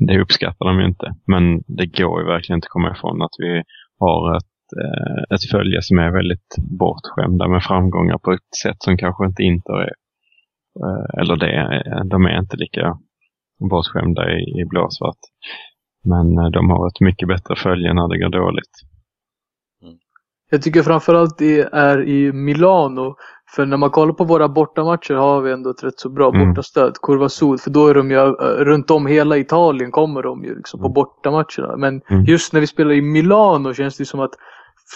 det 0.00 0.20
uppskattar 0.20 0.66
de 0.66 0.80
ju 0.80 0.86
inte. 0.86 1.14
Men 1.26 1.62
det 1.66 1.86
går 1.86 2.20
ju 2.20 2.26
verkligen 2.26 2.56
inte 2.56 2.66
att 2.66 2.76
komma 2.76 2.92
ifrån 2.92 3.22
att 3.22 3.34
vi 3.38 3.62
har 3.98 4.36
ett, 4.36 4.54
eh, 4.82 5.34
ett 5.34 5.50
följe 5.50 5.82
som 5.82 5.98
är 5.98 6.10
väldigt 6.10 6.56
bortskämda 6.58 7.48
med 7.48 7.62
framgångar 7.62 8.18
på 8.18 8.32
ett 8.32 8.54
sätt 8.62 8.82
som 8.82 8.96
kanske 8.96 9.26
inte 9.26 9.42
Inter 9.42 9.72
är. 9.72 9.94
Eh, 10.82 11.20
eller 11.20 11.36
det, 11.36 11.82
eh, 11.86 12.04
de 12.04 12.26
är 12.26 12.38
inte 12.38 12.56
lika 12.56 12.98
bortskämda 13.70 14.30
i, 14.30 14.60
i 14.60 14.64
blåsvart. 14.64 15.22
Men 16.04 16.34
de 16.52 16.70
har 16.70 16.86
ett 16.86 17.00
mycket 17.00 17.28
bättre 17.28 17.56
följe 17.56 17.94
när 17.94 18.08
det 18.08 18.18
går 18.18 18.28
dåligt. 18.28 18.74
Mm. 19.82 19.98
Jag 20.50 20.62
tycker 20.62 20.82
framförallt 20.82 21.38
det 21.38 21.60
är 21.60 22.08
i 22.08 22.32
Milano. 22.32 23.16
För 23.56 23.66
när 23.66 23.76
man 23.76 23.90
kollar 23.90 24.12
på 24.12 24.24
våra 24.24 24.48
bortamatcher 24.48 25.14
har 25.14 25.40
vi 25.40 25.52
ändå 25.52 25.70
ett 25.70 25.84
rätt 25.84 26.00
så 26.00 26.08
bra 26.08 26.28
Mm. 26.34 26.48
bortastöd. 26.48 26.94
Kurva 27.02 27.28
Sud. 27.28 27.60
För 27.60 27.70
då 27.70 27.86
är 27.88 27.94
de 27.94 28.10
ju 28.10 28.16
eh, 28.16 28.32
runt 28.64 28.90
om 28.90 29.06
hela 29.06 29.36
Italien 29.36 29.90
kommer 29.90 30.22
de 30.22 30.44
ju 30.44 30.54
liksom 30.56 30.80
på 30.80 30.86
Mm. 30.86 30.94
bortamatcherna. 30.94 31.76
Men 31.76 32.00
Mm. 32.10 32.24
just 32.24 32.52
när 32.52 32.60
vi 32.60 32.66
spelar 32.66 32.92
i 32.92 33.02
Milano 33.02 33.74
känns 33.74 33.96
det 33.96 34.04
som 34.04 34.20
att 34.20 34.32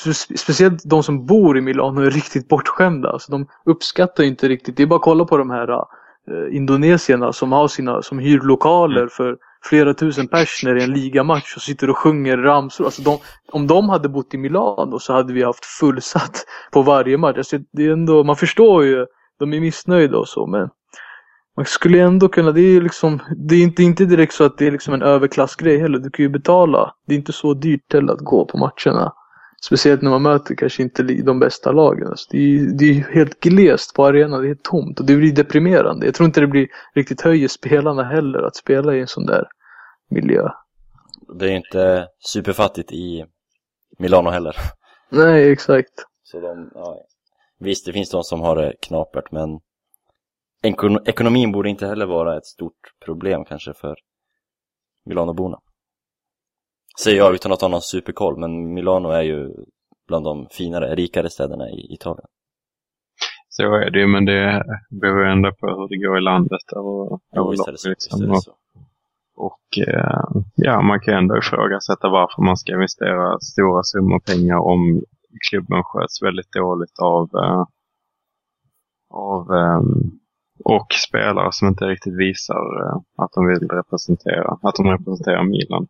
spe- 0.05 0.37
Speciellt 0.37 0.83
de 0.85 1.03
som 1.03 1.27
bor 1.27 1.59
i 1.59 1.61
Milano 1.61 2.01
är 2.01 2.11
riktigt 2.11 2.49
bortskämda. 2.49 3.11
Alltså 3.11 3.33
de 3.33 3.47
uppskattar 3.67 4.25
inte 4.25 4.49
riktigt. 4.49 4.77
Det 4.77 4.83
är 4.83 4.87
bara 4.87 4.97
att 4.97 5.03
kolla 5.03 5.25
på 5.25 5.37
de 5.37 5.51
här 5.51 5.71
eh, 5.71 6.57
indonesierna 6.57 7.33
som 7.33 7.53
har 7.53 7.69
sina, 7.69 8.03
som 8.03 8.19
hyr 8.19 8.41
lokaler 8.41 8.97
Mm. 9.01 9.09
för 9.09 9.37
flera 9.69 9.95
tusen 9.95 10.29
pers 10.29 10.61
när 10.65 10.75
det 10.75 10.81
är 10.81 10.85
en 10.85 10.93
ligamatch 10.93 11.57
och 11.57 11.63
sitter 11.63 11.91
och 11.91 11.99
sjunger 11.99 12.37
ramsor. 12.37 12.85
Alltså 12.85 13.03
de, 13.03 13.19
om 13.53 13.67
de 13.67 13.89
hade 13.89 14.09
bott 14.09 14.35
i 14.35 14.39
Milano 14.39 14.99
så 14.99 15.13
hade 15.13 15.33
vi 15.33 15.43
haft 15.43 15.65
fullsatt 15.65 16.47
på 16.73 16.83
varje 16.83 17.19
match. 17.19 17.37
Alltså 17.37 17.59
det 17.73 17.87
är 17.87 17.93
ändå, 17.93 18.25
man 18.25 18.37
förstår 18.37 18.85
ju, 18.85 19.07
de 19.39 19.53
är 19.53 19.61
missnöjda 19.61 20.19
och 20.19 20.29
så 20.29 20.47
men 20.47 20.69
man 21.57 21.67
skulle 21.67 22.03
ändå 22.03 22.29
kunna, 22.29 22.53
det 22.53 22.61
är 22.61 22.73
ju 22.73 22.81
liksom, 22.81 23.23
det 23.37 23.55
är 23.55 23.63
inte, 23.63 23.83
inte 23.83 24.05
direkt 24.05 24.35
så 24.35 24.45
att 24.45 24.59
det 24.59 24.67
är 24.67 24.71
liksom 24.71 24.95
en 24.95 25.03
överklassgrej 25.03 25.79
heller. 25.79 25.99
Du 25.99 26.11
kan 26.11 26.23
ju 26.23 26.29
betala. 26.29 26.95
Det 27.07 27.15
är 27.15 27.19
inte 27.19 27.33
så 27.33 27.55
dyrt 27.55 27.93
heller 27.93 28.13
att 28.13 28.21
gå 28.21 28.45
på 28.45 28.59
matcherna. 28.59 29.13
Speciellt 29.63 30.03
när 30.03 30.11
man 30.11 30.23
möter 30.23 30.55
kanske 30.55 30.83
inte 30.83 31.03
de 31.03 31.39
bästa 31.39 31.73
lagen. 31.73 32.09
Alltså 32.09 32.29
det, 32.31 32.39
är, 32.39 32.79
det 32.79 32.85
är 32.85 32.93
ju 32.93 33.05
helt 33.13 33.41
glest 33.41 33.95
på 33.95 34.07
arenan, 34.07 34.41
det 34.41 34.47
är 34.47 34.49
helt 34.49 34.63
tomt 34.63 35.01
och 35.01 35.07
det 35.07 35.17
blir 35.17 35.33
deprimerande. 35.33 36.07
Jag 36.07 36.15
tror 36.15 36.27
inte 36.27 36.41
det 36.41 36.47
blir 36.47 36.69
riktigt 36.95 37.21
höjer 37.21 37.49
spelarna 37.49 38.03
heller 38.03 38.43
att 38.43 38.57
spela 38.57 38.95
i 38.95 39.01
en 39.01 39.07
sån 39.07 39.27
där 39.27 39.45
miljö. 40.09 40.49
Det 41.39 41.47
är 41.47 41.57
inte 41.57 42.09
superfattigt 42.19 42.93
i 42.93 43.25
Milano 43.99 44.31
heller. 44.31 44.57
Nej, 45.11 45.51
exakt. 45.53 45.93
Så 46.23 46.41
de, 46.41 46.71
ja, 46.75 46.99
visst, 47.59 47.87
det 47.87 47.93
finns 47.93 48.11
de 48.11 48.23
som 48.23 48.41
har 48.41 48.57
det 48.57 48.75
knapert, 48.81 49.33
men 49.33 49.61
ekon 50.63 50.99
ekonomin 51.07 51.53
borde 51.53 51.69
inte 51.69 51.87
heller 51.87 52.07
vara 52.07 52.37
ett 52.37 52.47
stort 52.47 52.81
problem 53.05 53.45
kanske 53.45 53.75
för 53.75 53.97
Milanoborna. 55.05 55.59
Säger 57.03 57.19
jag 57.19 57.35
utan 57.35 57.53
att 57.53 57.61
ha 57.61 57.69
någon 57.69 57.83
superkoll, 57.83 58.41
men 58.41 58.75
Milano 58.75 59.09
är 59.09 59.23
ju 59.23 59.49
bland 60.09 60.25
de 60.25 60.47
finare, 60.51 60.95
rikare 60.95 61.31
städerna 61.31 61.71
i 61.71 61.95
Italien. 61.95 62.27
Så 63.49 63.63
är 63.63 63.91
det 63.91 63.99
ju, 63.99 64.07
men 64.07 64.25
det 64.25 64.65
beror 65.01 65.25
ju 65.25 65.33
ändå 65.33 65.53
på 65.61 65.67
hur 65.67 65.89
det 65.89 66.07
går 66.07 66.19
i 66.19 66.21
landet 66.21 66.61
över, 66.77 67.19
Jo, 67.37 67.51
visst 67.51 67.69
är 67.69 67.73
det 67.73 67.79
så. 67.79 67.89
Visst 67.89 68.13
liksom. 68.13 68.23
är 68.23 68.35
det 68.35 68.41
så. 68.41 68.55
Och 69.37 69.79
eh, 69.89 70.43
ja, 70.55 70.83
man 70.83 71.01
kan 71.01 71.15
ju 71.15 71.19
ändå 71.19 71.39
ifrågasätta 71.39 72.09
varför 72.09 72.43
man 72.43 72.57
ska 72.57 72.73
investera 72.73 73.39
stora 73.41 73.83
summor 73.83 74.19
pengar 74.19 74.59
om 74.59 75.03
klubben 75.51 75.83
sköts 75.85 76.23
väldigt 76.23 76.53
dåligt 76.53 76.99
av, 76.99 77.31
eh, 77.45 77.65
av 79.11 79.55
eh, 79.55 79.81
och 80.65 80.87
spelare 81.09 81.49
som 81.53 81.69
inte 81.69 81.85
riktigt 81.85 82.19
visar 82.19 82.65
eh, 82.83 82.97
att 83.17 83.33
de 83.33 83.47
vill 83.47 83.69
representera, 83.69 84.59
att 84.63 84.75
de 84.75 84.87
representerar 84.87 85.45
Milan 85.45 85.87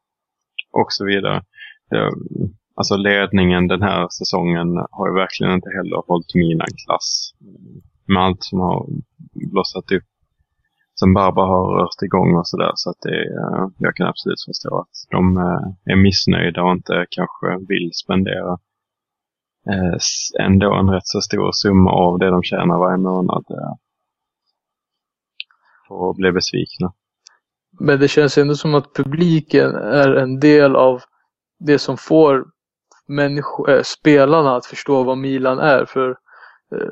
och 0.72 0.92
så 0.92 1.04
vidare. 1.04 1.42
Det, 1.90 2.10
alltså 2.74 2.96
ledningen 2.96 3.68
den 3.68 3.82
här 3.82 4.08
säsongen 4.08 4.68
har 4.90 5.08
ju 5.08 5.14
verkligen 5.14 5.52
inte 5.52 5.70
heller 5.76 6.02
hållit 6.06 6.34
Milan-klass. 6.34 7.32
Med 8.06 8.22
allt 8.22 8.44
som 8.44 8.60
har 8.60 8.86
blossat 9.52 9.92
upp. 9.92 10.04
Som 11.00 11.14
Barbara 11.14 11.46
har 11.46 11.74
rört 11.80 12.02
igång 12.02 12.36
och 12.36 12.48
sådär. 12.48 12.72
Så 12.74 12.90
att 12.90 12.96
det, 13.02 13.20
eh, 13.24 13.66
jag 13.78 13.96
kan 13.96 14.06
absolut 14.06 14.42
förstå 14.46 14.78
att 14.80 14.96
de 15.10 15.36
eh, 15.36 15.92
är 15.92 15.96
missnöjda 15.96 16.62
och 16.62 16.72
inte 16.72 17.06
kanske 17.10 17.66
vill 17.68 17.90
spendera 17.94 18.52
eh, 19.70 19.98
ändå 20.46 20.74
en 20.74 20.90
rätt 20.90 21.06
så 21.06 21.20
stor 21.20 21.50
summa 21.52 21.90
av 21.92 22.18
det 22.18 22.30
de 22.30 22.42
tjänar 22.42 22.78
varje 22.78 22.98
månad. 22.98 23.44
eh, 23.50 23.74
För 25.88 26.10
att 26.10 26.16
bli 26.16 26.32
besvikna. 26.32 26.92
Men 27.80 28.00
det 28.00 28.08
känns 28.08 28.38
ändå 28.38 28.54
som 28.54 28.74
att 28.74 28.94
publiken 28.94 29.74
är 29.74 30.14
en 30.14 30.40
del 30.40 30.76
av 30.76 31.02
det 31.58 31.78
som 31.78 31.96
får 31.96 32.44
människor, 33.08 33.70
äh, 33.70 33.82
spelarna 33.82 34.56
att 34.56 34.66
förstå 34.66 35.02
vad 35.02 35.18
Milan 35.18 35.58
är. 35.58 35.84
För 35.84 36.16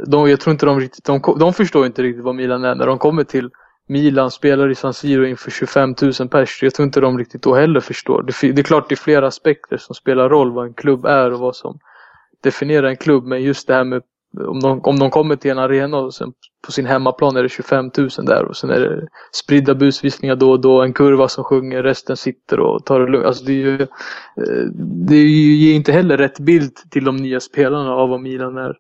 de, 0.07 0.31
jag 0.31 0.41
tror 0.41 0.53
inte 0.53 0.67
de 0.67 0.81
riktigt, 0.81 1.05
de, 1.05 1.21
de 1.39 1.53
förstår 1.53 1.87
inte 1.87 2.03
riktigt 2.03 2.25
vad 2.25 2.35
Milan 2.35 2.65
är 2.65 2.75
när 2.75 2.87
de 2.87 2.99
kommer 2.99 3.25
till 3.25 3.51
Milan, 3.89 4.31
spelar 4.31 4.71
i 4.71 4.75
San 4.75 4.95
Siro 4.95 5.27
inför 5.27 5.51
25 5.51 5.95
000 6.21 6.29
pers. 6.29 6.63
Jag 6.63 6.75
tror 6.75 6.87
inte 6.87 7.01
de 7.01 7.19
riktigt 7.19 7.43
då 7.43 7.55
heller 7.55 7.81
förstår. 7.81 8.23
Det, 8.23 8.53
det 8.53 8.61
är 8.61 8.65
klart 8.65 8.89
det 8.89 8.95
är 8.95 8.97
flera 8.97 9.27
aspekter 9.27 9.77
som 9.77 9.95
spelar 9.95 10.29
roll 10.29 10.53
vad 10.53 10.67
en 10.67 10.75
klubb 10.75 11.05
är 11.05 11.33
och 11.33 11.41
vad 11.41 11.57
som 11.57 11.79
definierar 12.43 12.89
en 12.89 12.97
klubb. 12.97 13.25
Men 13.25 13.43
just 13.43 13.67
det 13.67 13.75
här 13.75 13.85
med 13.85 14.03
om 14.41 14.61
de, 14.61 14.81
om 14.81 14.99
de 14.99 15.11
kommer 15.11 15.37
till 15.37 15.51
en 15.51 15.59
arena 15.59 15.97
och 15.97 16.15
sen 16.15 16.33
på 16.67 16.73
sin 16.73 16.87
hemmaplan 16.87 17.37
är 17.37 17.43
det 17.43 17.49
25 17.49 17.91
000 17.99 18.09
där 18.27 18.45
och 18.45 18.57
sen 18.57 18.71
är 18.71 18.81
det 18.81 19.09
spridda 19.33 19.75
busvisningar 19.75 20.37
då 20.37 20.51
och 20.51 20.61
då, 20.61 20.83
en 20.83 20.93
kurva 20.93 21.29
som 21.29 21.45
sjunger, 21.45 21.83
resten 21.83 22.17
sitter 22.17 22.61
och 22.61 22.85
tar 22.85 23.01
det 23.01 23.13
lugnt. 23.13 23.27
Alltså 23.27 23.45
det, 23.45 23.53
är 23.53 23.57
ju, 23.57 23.83
eh, 23.83 24.67
det 25.09 25.17
ger 25.17 25.75
inte 25.75 25.93
heller 25.93 26.17
rätt 26.17 26.39
bild 26.41 26.75
till 26.91 27.05
de 27.05 27.17
nya 27.17 27.41
spelarna 27.41 27.95
av 27.95 28.09
vad 28.09 28.21
Milan 28.21 28.57
är. 28.57 28.75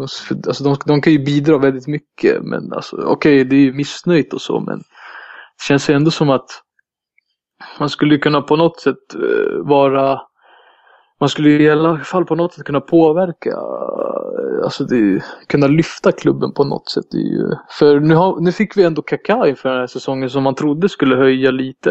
De, 0.00 0.36
alltså 0.46 0.64
de, 0.64 0.76
de 0.86 1.00
kan 1.00 1.12
ju 1.12 1.18
bidra 1.18 1.58
väldigt 1.58 1.86
mycket 1.86 2.42
men 2.42 2.72
alltså, 2.72 2.96
okej 2.96 3.44
det 3.44 3.56
är 3.56 3.60
ju 3.60 3.72
missnöjt 3.72 4.32
och 4.32 4.40
så 4.40 4.60
men 4.60 4.78
det 4.78 5.64
känns 5.68 5.90
ändå 5.90 6.10
som 6.10 6.30
att 6.30 6.62
man 7.78 7.88
skulle 7.88 8.18
kunna 8.18 8.42
på 8.42 8.56
något 8.56 8.80
sätt 8.80 9.14
eh, 9.14 9.58
vara 9.58 10.20
man 11.20 11.28
skulle 11.28 11.50
i 11.50 11.70
alla 11.70 11.98
fall 11.98 12.24
på 12.24 12.34
något 12.34 12.54
sätt 12.54 12.64
kunna 12.64 12.80
påverka, 12.80 13.50
eh, 13.50 14.64
alltså 14.64 14.84
det, 14.84 15.24
kunna 15.46 15.66
lyfta 15.66 16.12
klubben 16.12 16.52
på 16.52 16.64
något 16.64 16.88
sätt. 16.88 17.04
Det 17.10 17.16
är 17.18 17.32
ju, 17.32 17.50
för 17.78 18.00
nu, 18.00 18.14
har, 18.14 18.40
nu 18.40 18.52
fick 18.52 18.76
vi 18.76 18.84
ändå 18.84 19.02
Kaká 19.02 19.48
inför 19.48 19.68
den 19.68 19.78
här 19.78 19.86
säsongen 19.86 20.30
som 20.30 20.42
man 20.42 20.54
trodde 20.54 20.88
skulle 20.88 21.16
höja 21.16 21.50
lite 21.50 21.90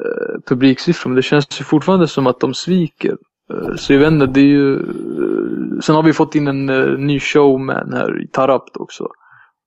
eh, 0.00 0.40
publiksiffror. 0.46 1.10
Men 1.10 1.16
det 1.16 1.22
känns 1.22 1.60
ju 1.60 1.64
fortfarande 1.64 2.08
som 2.08 2.26
att 2.26 2.40
de 2.40 2.54
sviker. 2.54 3.16
Eh, 3.50 3.74
så 3.76 3.92
jag 3.92 4.00
vet 4.00 4.12
inte, 4.12 4.26
det 4.26 4.40
är 4.40 4.44
ju... 4.44 4.74
Eh, 4.74 5.80
sen 5.82 5.94
har 5.94 6.02
vi 6.02 6.12
fått 6.12 6.34
in 6.34 6.48
en 6.48 6.68
eh, 6.68 6.86
ny 6.98 7.20
showman 7.20 7.92
här 7.92 8.22
i 8.24 8.28
Tarapt 8.28 8.76
också. 8.76 9.08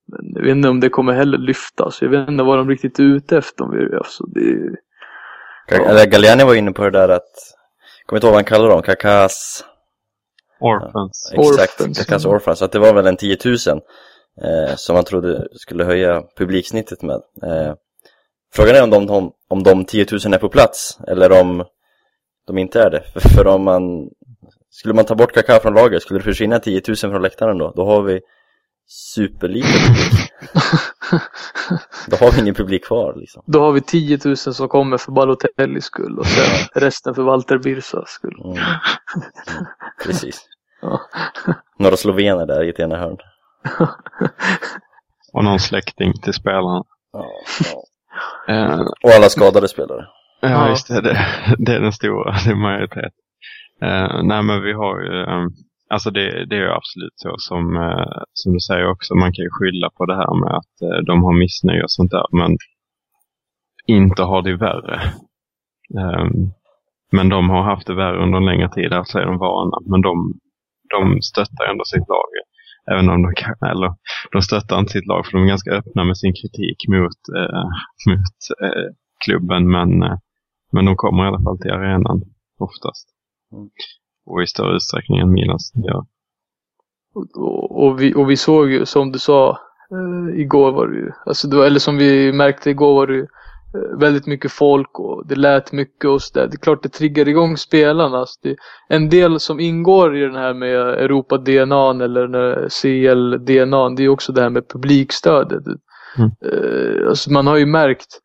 Men 0.08 0.32
jag 0.36 0.41
vet 0.44 0.51
inte 0.55 0.70
om 0.70 0.79
det 0.79 0.89
kommer 0.89 1.13
heller 1.13 1.38
lyftas. 1.38 2.01
Jag 2.01 2.10
vet 2.10 2.29
inte 2.29 2.44
vad 2.44 2.58
de 2.58 2.70
riktigt 2.70 3.00
är 3.00 3.03
ute 3.03 3.38
efter. 3.38 3.63
Om 3.63 3.72
vi, 3.72 3.98
alltså, 3.98 4.24
det, 4.25 4.39
är- 4.39 5.86
Eller 5.89 6.05
Galliani 6.05 6.44
var 6.44 6.55
inne 6.55 6.72
på 6.72 6.84
det 6.84 6.91
där 6.91 7.10
att, 7.10 7.32
kommer 8.05 8.17
inte 8.17 8.27
ihåg 8.27 8.32
vad 8.34 8.38
han 8.38 8.44
kallar 8.46 8.70
dem, 8.70 8.82
Kakas... 8.82 9.63
Orphans. 10.60 11.32
Exakt, 11.34 11.82
Orphans. 11.82 11.98
Kakas 11.98 12.25
Orphans. 12.25 12.60
Så 12.60 12.65
att 12.65 12.72
det 12.72 12.79
var 12.79 12.94
väl 12.94 13.08
en 13.08 13.17
10 13.17 13.38
000 13.46 13.53
eh, 14.44 14.75
som 14.75 14.94
man 14.96 15.03
trodde 15.03 15.48
skulle 15.51 15.84
höja 15.84 16.24
publiksnittet 16.38 17.01
med. 17.01 17.15
Eh, 17.44 17.74
frågan 18.53 18.75
är 18.75 18.84
om 18.84 18.89
de, 18.89 19.10
om, 19.10 19.32
om 19.50 19.63
de 19.63 19.86
10 19.86 20.05
000 20.25 20.34
är 20.34 20.38
på 20.38 20.50
plats 20.50 21.00
eller 21.08 21.41
om 21.41 21.63
de 22.48 22.58
inte 22.58 22.82
är 22.82 22.90
det. 22.90 23.04
För, 23.14 23.20
för 23.20 23.48
om 23.48 23.64
man 23.64 24.10
skulle 24.70 24.94
man 24.94 25.06
ta 25.06 25.16
bort 25.16 25.34
Kaká 25.34 25.60
från 25.60 25.74
laget, 25.74 26.02
skulle 26.02 26.20
det 26.20 26.24
försvinna 26.24 26.60
10 26.60 26.82
000 26.88 26.96
från 26.98 27.22
läktaren 27.22 27.58
då? 27.58 27.74
Då 27.75 27.86
har 27.86 28.02
vi 28.02 28.22
superlite 28.88 29.68
publik. 29.68 30.32
Då 32.08 32.18
har 32.18 32.32
vi 32.32 32.42
ingen 32.42 32.54
publik 32.56 32.86
kvar 32.86 33.14
liksom. 33.16 33.44
Då 33.46 33.60
har 33.60 33.72
vi 33.72 33.82
10 33.82 34.20
000 34.25 34.38
som 34.38 34.68
kommer 34.68 34.98
för 34.98 35.12
Balotellis 35.12 35.84
skull 35.86 36.20
och 36.20 36.25
sen 36.25 36.67
resten 36.84 37.15
för 37.15 37.24
Walter 37.24 37.58
Birsas 37.58 38.10
skull. 38.10 38.41
Mm. 38.43 38.58
Mm. 38.58 38.67
Precis. 40.04 40.48
Ja. 40.82 41.02
Några 41.80 41.98
slovener 41.98 42.46
där 42.46 42.63
i 42.63 42.69
ett 42.69 42.80
ena 42.80 42.98
hörn. 42.98 43.17
Och 45.34 45.43
någon 45.43 45.60
släkting 45.60 46.13
till 46.22 46.34
spelarna. 46.34 46.84
Ja, 47.13 47.26
ja. 47.72 47.84
Eh, 48.54 48.80
Och 49.04 49.10
alla 49.15 49.30
skadade 49.30 49.67
spelare. 49.67 50.08
Ja, 50.41 50.50
Ja. 50.50 50.69
just 50.69 50.88
det. 50.88 51.02
det. 51.02 51.17
Det 51.58 51.76
är 51.76 51.80
den 51.80 51.91
stora, 51.93 52.32
det 52.45 52.52
är 52.52 52.56
majoritet. 52.56 53.13
Uh, 53.84 54.24
nej, 54.24 54.43
men 54.43 54.62
vi 54.63 54.74
har 54.74 55.02
ju, 55.02 55.24
um, 55.24 55.50
alltså 55.89 56.12
det, 56.12 56.45
det 56.45 56.56
är 56.56 56.60
ju 56.60 56.71
absolut 56.71 57.13
så 57.15 57.36
som, 57.38 57.76
eh, 57.78 58.21
som 58.34 58.54
du 58.54 58.60
säger 58.60 58.89
också, 58.89 59.15
man 59.15 59.34
kan 59.34 59.43
ju 59.43 59.50
skylla 59.52 59.89
på 59.98 60.06
det 60.06 60.15
här 60.15 60.39
med 60.43 60.54
att 60.60 60.76
eh, 60.82 61.04
de 61.06 61.24
har 61.24 61.34
missnöje 61.34 61.84
och 61.84 61.91
sånt 61.91 62.12
där, 62.12 62.26
men 62.32 62.58
inte 63.88 64.24
har 64.24 64.41
det 64.41 64.56
värre. 64.56 65.02
Ehm, 66.00 66.52
men 67.12 67.30
de 67.30 67.50
har 67.50 67.63
haft 67.63 67.88
det 67.88 67.95
värre 67.95 68.24
under 68.24 68.38
en 68.38 68.45
längre 68.45 68.69
tid, 68.69 68.93
alltså 68.93 69.19
är 69.19 69.26
de 69.26 69.38
vana, 69.38 69.78
men 69.86 70.02
de, 70.02 70.34
de 70.89 71.21
stöttar 71.21 71.65
ändå 71.71 71.84
sitt 71.86 72.08
lag. 72.08 72.30
Även 72.91 73.10
om 73.10 73.21
de 73.21 73.34
kan, 73.36 73.69
eller 73.71 73.93
de 74.32 74.41
stöttar 74.41 74.80
inte 74.80 74.91
sitt 74.91 75.08
lag 75.08 75.26
för 75.26 75.32
de 75.32 75.43
är 75.43 75.48
ganska 75.48 75.71
öppna 75.71 76.04
med 76.04 76.17
sin 76.17 76.34
kritik 76.34 76.78
mot, 76.88 77.21
mot 78.10 78.36
klubben, 79.26 79.71
men 79.71 79.89
men 80.76 80.86
de 80.86 80.96
kommer 80.96 81.24
i 81.24 81.28
alla 81.28 81.44
fall 81.44 81.58
till 81.58 81.72
arenan 81.72 82.22
oftast. 82.60 83.08
Mm. 83.54 83.70
Och 84.26 84.44
i 84.44 84.48
större 84.48 84.76
utsträckning 84.76 85.20
än 85.20 85.32
Milan 85.32 85.60
gör. 85.88 86.04
Och, 87.16 87.84
och, 87.84 88.02
vi, 88.02 88.14
och 88.16 88.30
vi 88.30 88.38
såg 88.38 88.72
ju 88.72 88.86
som 88.86 89.12
du 89.12 89.20
sa 89.20 89.50
eh, 89.92 90.40
igår 90.40 90.72
var 90.72 90.88
det 90.88 90.96
ju, 90.96 91.12
alltså 91.26 91.48
det 91.48 91.58
var, 91.58 91.66
eller 91.66 91.80
som 91.80 91.98
vi 91.98 92.34
märkte 92.34 92.70
igår 92.70 92.94
var 92.94 93.08
det 93.08 93.14
ju 93.14 93.22
eh, 93.76 94.00
väldigt 94.00 94.28
mycket 94.28 94.52
folk 94.52 95.00
och 95.00 95.28
det 95.28 95.36
lät 95.36 95.72
mycket 95.72 96.10
och 96.10 96.22
så 96.22 96.40
där. 96.40 96.48
Det 96.48 96.56
är 96.56 96.66
klart 96.66 96.84
det 96.84 96.90
triggar 96.90 97.28
igång 97.28 97.58
spelarna. 97.58 98.18
Alltså 98.18 98.40
det, 98.44 98.56
en 98.90 99.10
del 99.10 99.40
som 99.40 99.60
ingår 99.60 100.18
i 100.18 100.22
den 100.22 100.36
här 100.36 100.54
med 100.54 100.76
Europa-DNA 100.76 102.04
eller 102.04 102.70
CL-DNA 102.70 103.90
det 103.90 104.04
är 104.04 104.10
också 104.10 104.34
det 104.34 104.42
här 104.42 104.50
med 104.50 104.70
publikstödet. 104.70 105.64
Mm. 106.18 106.32
Eh, 106.46 107.10
alltså 107.10 107.32
man 107.32 107.48
har 107.48 107.58
ju 107.58 107.66
märkt 107.66 108.22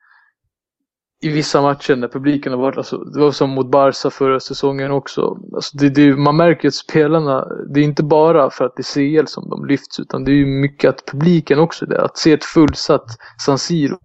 i 1.22 1.28
vissa 1.28 1.62
matcher 1.62 1.96
när 1.96 2.08
publiken 2.08 2.52
har 2.52 2.60
varit, 2.60 2.78
alltså, 2.78 2.98
det 2.98 3.20
var 3.20 3.32
som 3.32 3.50
mot 3.50 3.70
Barca 3.70 4.10
förra 4.10 4.40
säsongen 4.40 4.90
också. 4.90 5.38
Alltså 5.54 5.76
det, 5.76 5.88
det, 5.88 6.16
man 6.16 6.36
märker 6.36 6.68
att 6.68 6.74
spelarna, 6.74 7.48
det 7.74 7.80
är 7.80 7.84
inte 7.84 8.02
bara 8.02 8.50
för 8.50 8.64
att 8.64 8.76
det 8.76 8.80
är 8.80 9.20
CL 9.22 9.26
som 9.26 9.48
de 9.48 9.66
lyfts 9.66 10.00
utan 10.00 10.24
det 10.24 10.30
är 10.30 10.34
ju 10.34 10.46
mycket 10.46 10.88
att 10.88 11.06
publiken 11.06 11.58
också 11.58 11.84
är 11.84 11.88
det. 11.88 12.02
Att 12.02 12.18
se 12.18 12.32
ett 12.32 12.44
fullsatt 12.44 13.06
San 13.44 13.58
Siro. 13.58 13.98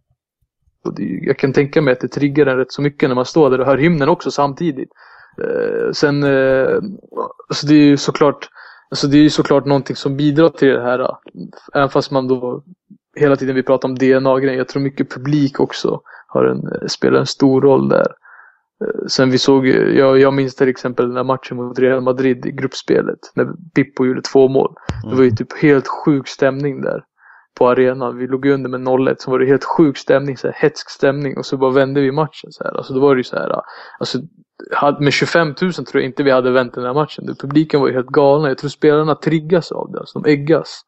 Och 0.85 0.95
det, 0.95 1.03
jag 1.03 1.39
kan 1.39 1.53
tänka 1.53 1.81
mig 1.81 1.91
att 1.91 1.99
det 1.99 2.07
triggar 2.07 2.45
en 2.45 2.57
rätt 2.57 2.71
så 2.71 2.81
mycket 2.81 3.09
när 3.09 3.15
man 3.15 3.25
står 3.25 3.49
där 3.49 3.59
och 3.59 3.65
hör 3.65 3.77
hymnen 3.77 4.09
också 4.09 4.31
samtidigt. 4.31 4.89
Eh, 5.41 5.91
sen, 5.91 6.23
eh, 6.23 6.79
alltså 7.49 7.67
det 7.67 7.73
är 7.73 7.85
ju 7.85 7.97
såklart 7.97 8.49
Alltså 8.89 9.07
det 9.07 9.17
är 9.17 9.21
ju 9.21 9.29
såklart 9.29 9.65
någonting 9.65 9.95
som 9.95 10.17
bidrar 10.17 10.49
till 10.49 10.67
det 10.67 10.81
här. 10.81 10.99
Eh, 10.99 11.17
även 11.73 11.89
fast 11.89 12.11
man 12.11 12.27
då 12.27 12.63
hela 13.15 13.35
tiden 13.35 13.55
vi 13.55 13.63
pratar 13.63 13.89
om 13.89 13.95
DNA-grejen. 13.95 14.57
Jag 14.57 14.67
tror 14.67 14.81
mycket 14.81 15.13
publik 15.13 15.59
också 15.59 16.01
har 16.35 16.45
en, 16.45 16.57
eh, 16.81 16.87
spelar 16.87 17.19
en 17.19 17.25
stor 17.25 17.61
roll 17.61 17.89
där. 17.89 18.07
Eh, 18.85 19.05
Sen 19.07 19.31
vi 19.31 19.37
såg, 19.37 19.67
ju- 19.67 19.97
jag, 19.97 20.19
jag 20.19 20.33
minns 20.33 20.55
till 20.55 20.67
exempel 20.69 21.07
den 21.07 21.17
här 21.17 21.23
matchen 21.23 21.57
mot 21.57 21.79
Real 21.79 22.01
Madrid 22.01 22.45
i 22.45 22.51
gruppspelet. 22.51 23.19
När 23.35 23.47
Pippo 23.75 24.05
gjorde 24.05 24.21
två 24.21 24.47
mål. 24.47 24.73
Det 25.09 25.15
var 25.15 25.23
ju 25.23 25.31
typ 25.31 25.57
helt 25.61 25.87
sjuk 25.87 26.27
stämning 26.27 26.81
där. 26.81 27.03
På 27.57 27.69
arenan. 27.69 28.17
Vi 28.17 28.27
låg 28.27 28.45
ju 28.45 28.53
under 28.53 28.69
med 28.69 28.79
0-1. 28.81 29.15
Så 29.19 29.31
var 29.31 29.39
det 29.39 29.45
helt 29.45 29.63
sjuk 29.63 29.97
stämning. 29.97 30.37
Så 30.37 30.47
här, 30.47 30.55
hetsk 30.57 30.89
stämning. 30.89 31.37
Och 31.37 31.45
så 31.45 31.57
bara 31.57 31.71
vände 31.71 32.01
vi 32.01 32.11
matchen. 32.11 32.51
Så 32.51 32.63
här. 32.63 32.77
Alltså 32.77 32.93
då 32.93 32.99
var 32.99 33.15
det 33.15 33.19
ju 33.19 33.23
så 33.23 33.35
här. 33.35 33.61
Alltså, 33.99 34.17
hade- 34.71 35.03
med 35.03 35.13
25 35.13 35.47
000 35.47 35.55
tror 35.73 35.85
jag 35.93 36.03
inte 36.03 36.23
vi 36.23 36.31
hade 36.31 36.51
vänt 36.51 36.73
den 36.73 36.83
här 36.83 36.93
matchen. 36.93 37.35
Publiken 37.39 37.79
var 37.81 37.87
ju 37.87 37.93
helt 37.93 38.07
galna. 38.07 38.47
Jag 38.47 38.57
tror 38.57 38.69
spelarna 38.69 39.15
triggas 39.15 39.71
av 39.71 39.91
det. 39.91 39.99
Alltså, 39.99 40.19
de 40.19 40.31
äggas. 40.31 40.81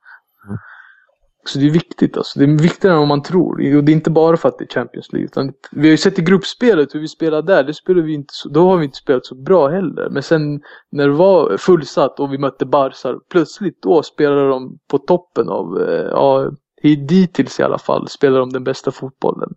Så 1.47 1.59
det 1.59 1.65
är 1.67 1.71
viktigt 1.71 2.17
alltså. 2.17 2.39
Det 2.39 2.45
är 2.45 2.61
viktigare 2.61 2.93
än 2.95 2.99
vad 2.99 3.07
man 3.07 3.21
tror. 3.23 3.75
Och 3.77 3.83
det 3.83 3.91
är 3.91 3.93
inte 3.93 4.09
bara 4.11 4.37
för 4.37 4.49
att 4.49 4.57
det 4.57 4.63
är 4.63 4.73
Champions 4.73 5.13
League. 5.13 5.25
Utan 5.25 5.53
vi 5.71 5.81
har 5.87 5.91
ju 5.91 5.97
sett 5.97 6.19
i 6.19 6.21
gruppspelet 6.21 6.95
hur 6.95 6.99
vi 6.99 7.07
spelar 7.07 7.41
där. 7.41 7.63
Det 7.63 7.73
spelar 7.73 8.01
vi 8.01 8.13
inte 8.13 8.33
så, 8.33 8.49
då 8.49 8.69
har 8.69 8.77
vi 8.77 8.85
inte 8.85 8.97
spelat 8.97 9.25
så 9.25 9.35
bra 9.35 9.67
heller. 9.67 10.09
Men 10.09 10.23
sen 10.23 10.61
när 10.91 11.07
det 11.07 11.13
var 11.13 11.57
fullsatt 11.57 12.19
och 12.19 12.33
vi 12.33 12.37
mötte 12.37 12.65
Barca. 12.65 13.19
Plötsligt 13.31 13.81
då 13.81 14.03
spelade 14.03 14.47
de 14.49 14.77
på 14.91 14.97
toppen 14.97 15.49
av, 15.49 15.81
eh, 15.81 16.07
ja, 16.11 16.51
i- 16.83 16.95
dittills 16.95 17.59
i 17.59 17.63
alla 17.63 17.77
fall, 17.79 18.07
spelade 18.07 18.39
de 18.39 18.49
den 18.49 18.63
bästa 18.63 18.91
fotbollen. 18.91 19.49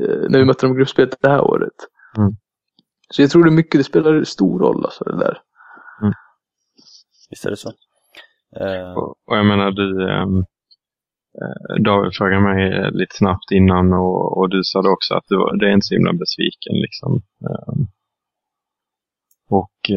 Eh, 0.00 0.28
när 0.28 0.38
vi 0.38 0.44
mötte 0.44 0.66
dem 0.66 0.74
i 0.74 0.78
gruppspelet 0.78 1.16
det 1.22 1.28
här 1.28 1.40
året. 1.44 1.76
Mm. 2.18 2.32
Så 3.10 3.22
jag 3.22 3.30
tror 3.30 3.44
det 3.44 3.50
är 3.50 3.52
mycket, 3.52 3.80
det 3.80 3.84
spelar 3.84 4.24
stor 4.24 4.58
roll 4.58 4.84
alltså 4.84 5.04
det 5.04 5.16
där. 5.18 5.38
Visst 7.30 7.46
är 7.46 7.50
det 7.50 7.56
så. 7.56 7.68
Eh, 8.60 8.92
Och, 8.96 9.08
och 9.26 9.36
jag 9.36 9.46
menar, 9.46 9.70
du, 9.70 10.10
eh, 10.10 10.26
Eh, 11.40 11.82
David 11.82 12.14
frågade 12.14 12.40
mig 12.42 12.72
eh, 12.78 12.90
lite 12.90 13.16
snabbt 13.16 13.50
innan 13.50 13.92
och, 13.92 14.38
och 14.38 14.48
du 14.50 14.60
sa 14.64 14.82
det 14.82 14.88
också 14.90 15.14
att 15.14 15.24
du, 15.28 15.36
var- 15.36 15.56
det 15.56 15.66
är 15.68 15.74
inte 15.74 15.86
så 15.86 15.94
himla 15.94 16.12
besviken 16.12 16.74
liksom. 16.84 17.22
Eh, 17.48 17.74
och 19.48 19.90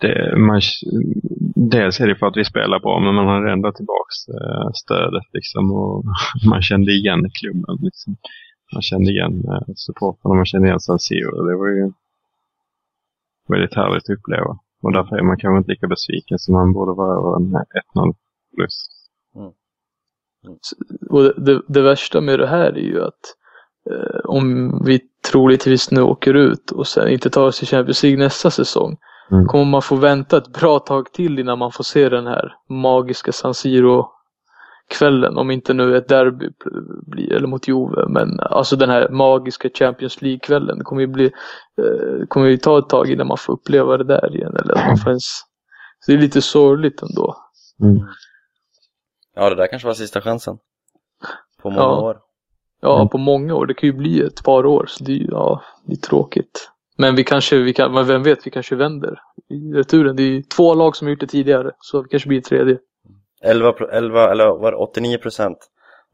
det, 0.00 0.36
man, 0.38 0.60
dels 1.54 2.00
är 2.00 2.06
det 2.06 2.16
för 2.16 2.26
att 2.26 2.36
vi 2.36 2.44
spelar 2.44 2.80
bra, 2.80 3.00
men 3.00 3.14
man 3.14 3.26
hade 3.26 3.52
ändå 3.52 3.72
tillbaks 3.72 4.14
stödet 4.74 5.22
liksom 5.32 5.72
och 5.72 6.04
man 6.48 6.62
kände 6.62 6.92
igen 6.92 7.30
klubben. 7.40 7.76
Liksom. 7.80 8.16
Man 8.72 8.82
kände 8.82 9.10
igen 9.10 9.42
supportrarna, 9.76 10.34
man 10.34 10.46
kände 10.46 10.66
igen 10.68 10.80
San 10.80 10.98
Siro. 10.98 11.44
Det 11.46 11.56
var 11.56 11.68
ju 11.68 11.92
väldigt 13.48 13.74
härligt 13.74 14.04
att 14.10 14.18
uppleva. 14.18 14.58
Och 14.82 14.92
därför 14.92 15.16
är 15.16 15.22
man 15.22 15.36
kanske 15.38 15.58
inte 15.58 15.70
lika 15.70 15.86
besviken 15.88 16.38
som 16.38 16.54
man 16.54 16.72
borde 16.72 16.92
vara 16.92 17.12
över 17.18 17.36
en 17.36 17.56
1-0 17.94 18.14
plus. 18.56 18.88
Och 21.10 21.22
det, 21.22 21.60
det, 21.68 21.82
värsta 21.82 22.20
med 22.20 22.38
det 22.38 22.46
här 22.46 22.72
är 22.72 22.82
ju 22.82 23.02
att 23.02 23.34
eh, 23.90 24.20
om 24.24 24.70
vi 24.86 25.00
troligtvis 25.30 25.90
nu 25.90 26.02
åker 26.02 26.34
ut 26.34 26.70
och 26.70 26.86
sen 26.86 27.08
inte 27.08 27.30
tar 27.30 27.46
oss 27.46 27.58
till 27.58 27.68
Champions 27.68 28.02
League 28.02 28.18
nästa 28.18 28.50
säsong. 28.50 28.96
Mm. 29.30 29.46
Kommer 29.46 29.64
man 29.64 29.82
få 29.82 29.96
vänta 29.96 30.36
ett 30.36 30.52
bra 30.52 30.78
tag 30.78 31.12
till 31.12 31.38
innan 31.38 31.58
man 31.58 31.72
får 31.72 31.84
se 31.84 32.08
den 32.08 32.26
här 32.26 32.52
magiska 32.68 33.32
San 33.32 33.54
Siro 33.54 34.06
kvällen. 34.88 35.38
Om 35.38 35.50
inte 35.50 35.74
nu 35.74 35.96
ett 35.96 36.08
derby 36.08 36.50
blir, 37.06 37.32
eller 37.32 37.46
mot 37.46 37.68
Juve. 37.68 38.08
Men 38.08 38.40
alltså 38.40 38.76
den 38.76 38.90
här 38.90 39.08
magiska 39.08 39.68
Champions 39.74 40.22
League-kvällen. 40.22 40.78
Det 40.78 40.84
kommer 40.84 41.00
ju 41.00 41.06
bli, 41.06 41.24
eh, 41.24 42.26
kommer 42.28 42.46
ju 42.46 42.56
ta 42.56 42.78
ett 42.78 42.88
tag 42.88 43.10
innan 43.10 43.26
man 43.26 43.38
får 43.38 43.52
uppleva 43.52 43.96
det 43.96 44.04
där 44.04 44.36
igen. 44.36 44.56
Eller 44.56 44.74
att 44.74 44.86
man 44.86 44.96
får 44.96 45.10
ens, 45.10 45.24
så 46.00 46.12
det 46.12 46.18
är 46.18 46.20
lite 46.20 46.42
sorgligt 46.42 47.02
ändå. 47.02 47.36
Mm. 47.82 48.06
Ja, 49.34 49.50
det 49.50 49.56
där 49.56 49.66
kanske 49.66 49.86
var 49.88 49.94
sista 49.94 50.20
chansen. 50.20 50.58
På 51.62 51.70
många 51.70 51.82
Ja. 51.82 52.00
år. 52.00 52.20
Ja, 52.80 52.96
Mm. 52.96 53.08
på 53.08 53.18
många 53.18 53.54
år. 53.54 53.66
Det 53.66 53.74
kan 53.74 53.86
ju 53.86 53.92
bli 53.92 54.20
ett 54.20 54.44
par 54.44 54.66
år. 54.66 54.86
Så 54.88 55.04
det 55.04 55.12
ja, 55.12 55.62
det 55.86 55.92
är 55.92 55.96
tråkigt. 55.96 56.70
Men 56.98 57.14
vi 57.16 57.24
kanske, 57.24 57.58
vi 57.58 57.72
kan, 57.74 57.92
men 57.92 58.06
vem 58.06 58.22
vet, 58.22 58.46
vi 58.46 58.50
kanske 58.50 58.76
vänder 58.76 59.20
i 59.48 59.72
returen. 59.72 60.16
Det 60.16 60.22
är 60.22 60.42
två 60.42 60.74
lag 60.74 60.96
som 60.96 61.06
har 61.06 61.10
gjort 61.10 61.20
det 61.20 61.26
tidigare. 61.26 61.70
Så 61.80 62.02
det 62.02 62.08
kanske 62.08 62.28
blir 62.28 62.38
ett 62.38 62.44
tredje. 62.44 62.78
11, 63.42 63.72
pro- 63.72 63.88
11 63.88 64.30
eller 64.30 64.46
var 64.46 64.70
det 64.72 64.76
89 64.78 65.18
procent 65.18 65.58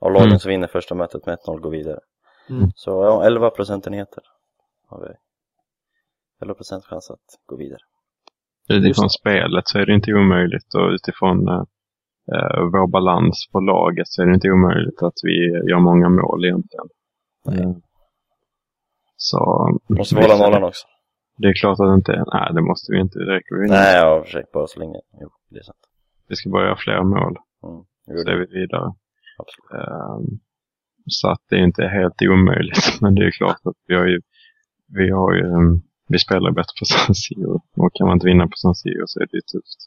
av 0.01 0.13
lagen 0.13 0.27
Mm. 0.29 0.39
som 0.39 0.49
vinner 0.49 0.67
första 0.67 0.95
mötet 0.95 1.27
med 1.27 1.33
1-0 1.39 1.61
går 1.61 1.71
vidare. 1.71 1.99
Mm. 2.51 2.71
Så 2.75 2.91
ja, 2.91 3.25
11 3.27 3.51
procentenheter 3.51 4.23
har 4.89 5.01
vi. 5.01 5.15
11 6.43 6.55
procent 6.55 6.85
chans 6.85 7.11
att 7.11 7.19
gå 7.47 7.57
vidare. 7.57 7.81
Utifrån 8.69 9.11
spelet 9.11 9.69
så 9.69 9.79
är 9.79 9.87
det 9.87 9.95
inte 9.95 10.13
omöjligt 10.13 10.75
och 10.75 10.89
utifrån 10.91 11.49
eh, 11.49 11.63
vår 12.73 12.87
balans 12.91 13.49
på 13.53 13.61
laget 13.61 14.09
så 14.09 14.23
är 14.23 14.27
det 14.27 14.35
inte 14.35 14.51
omöjligt 14.51 15.03
att 15.03 15.19
vi 15.23 15.35
gör 15.71 15.81
många 15.81 16.09
mål 16.09 16.45
egentligen. 16.45 16.89
Nej. 17.47 17.61
Eh, 17.61 17.77
Så... 19.17 19.39
Måste 19.89 20.15
vi 20.17 20.23
hålla 20.23 20.37
nollan 20.47 20.65
också. 20.65 20.87
Det 21.39 21.49
är 21.49 21.55
klart 21.55 21.81
att 21.81 21.89
det 21.91 21.95
inte... 21.95 22.25
Nej, 22.35 22.49
det 22.55 22.63
måste 22.63 22.93
vi 22.93 23.01
inte. 23.01 23.19
Det 23.19 23.25
räcker 23.37 23.55
vi 23.63 23.69
Nej, 23.69 23.97
ja, 23.97 24.23
försök 24.25 24.53
bara 24.53 24.67
så 24.67 24.79
länge. 24.81 24.99
Jo, 25.21 25.29
det 25.51 25.59
är 25.59 25.63
sant. 25.63 25.79
Vi 26.29 26.37
ska 26.37 26.51
bara 26.51 26.65
göra 26.65 26.77
fler 26.77 27.03
mål. 27.03 27.35
Mm. 27.67 27.81
Så 28.07 28.13
är 28.21 28.25
det, 28.25 28.39
vi 28.39 28.47
vidare. 28.61 28.89
absolut. 29.41 29.71
Ehm, 29.81 30.39
Så 31.07 31.29
att 31.29 31.43
det 31.49 31.57
är 31.57 31.65
inte 31.65 31.83
helt 31.99 32.23
omöjligt. 32.23 32.87
Men 33.01 33.15
det 33.15 33.25
är 33.27 33.31
klart 33.31 33.61
att 33.65 33.77
vi 33.87 33.95
har 33.97 34.07
ju... 34.07 34.21
Vi 34.99 35.11
har 35.11 35.33
ju... 35.35 35.41
ehm, 35.55 35.81
Vi 36.09 36.19
spelar 36.19 36.51
bättre 36.51 36.75
på 36.81 36.85
San 36.85 37.15
Siro. 37.15 37.55
Och 37.77 37.91
kan 37.95 38.07
man 38.07 38.17
inte 38.17 38.27
vinna 38.27 38.45
på 38.47 38.57
San 38.57 38.75
Siro 38.75 39.05
så 39.07 39.21
är 39.21 39.27
det 39.31 39.37
ju 39.37 39.41
tufft. 39.55 39.81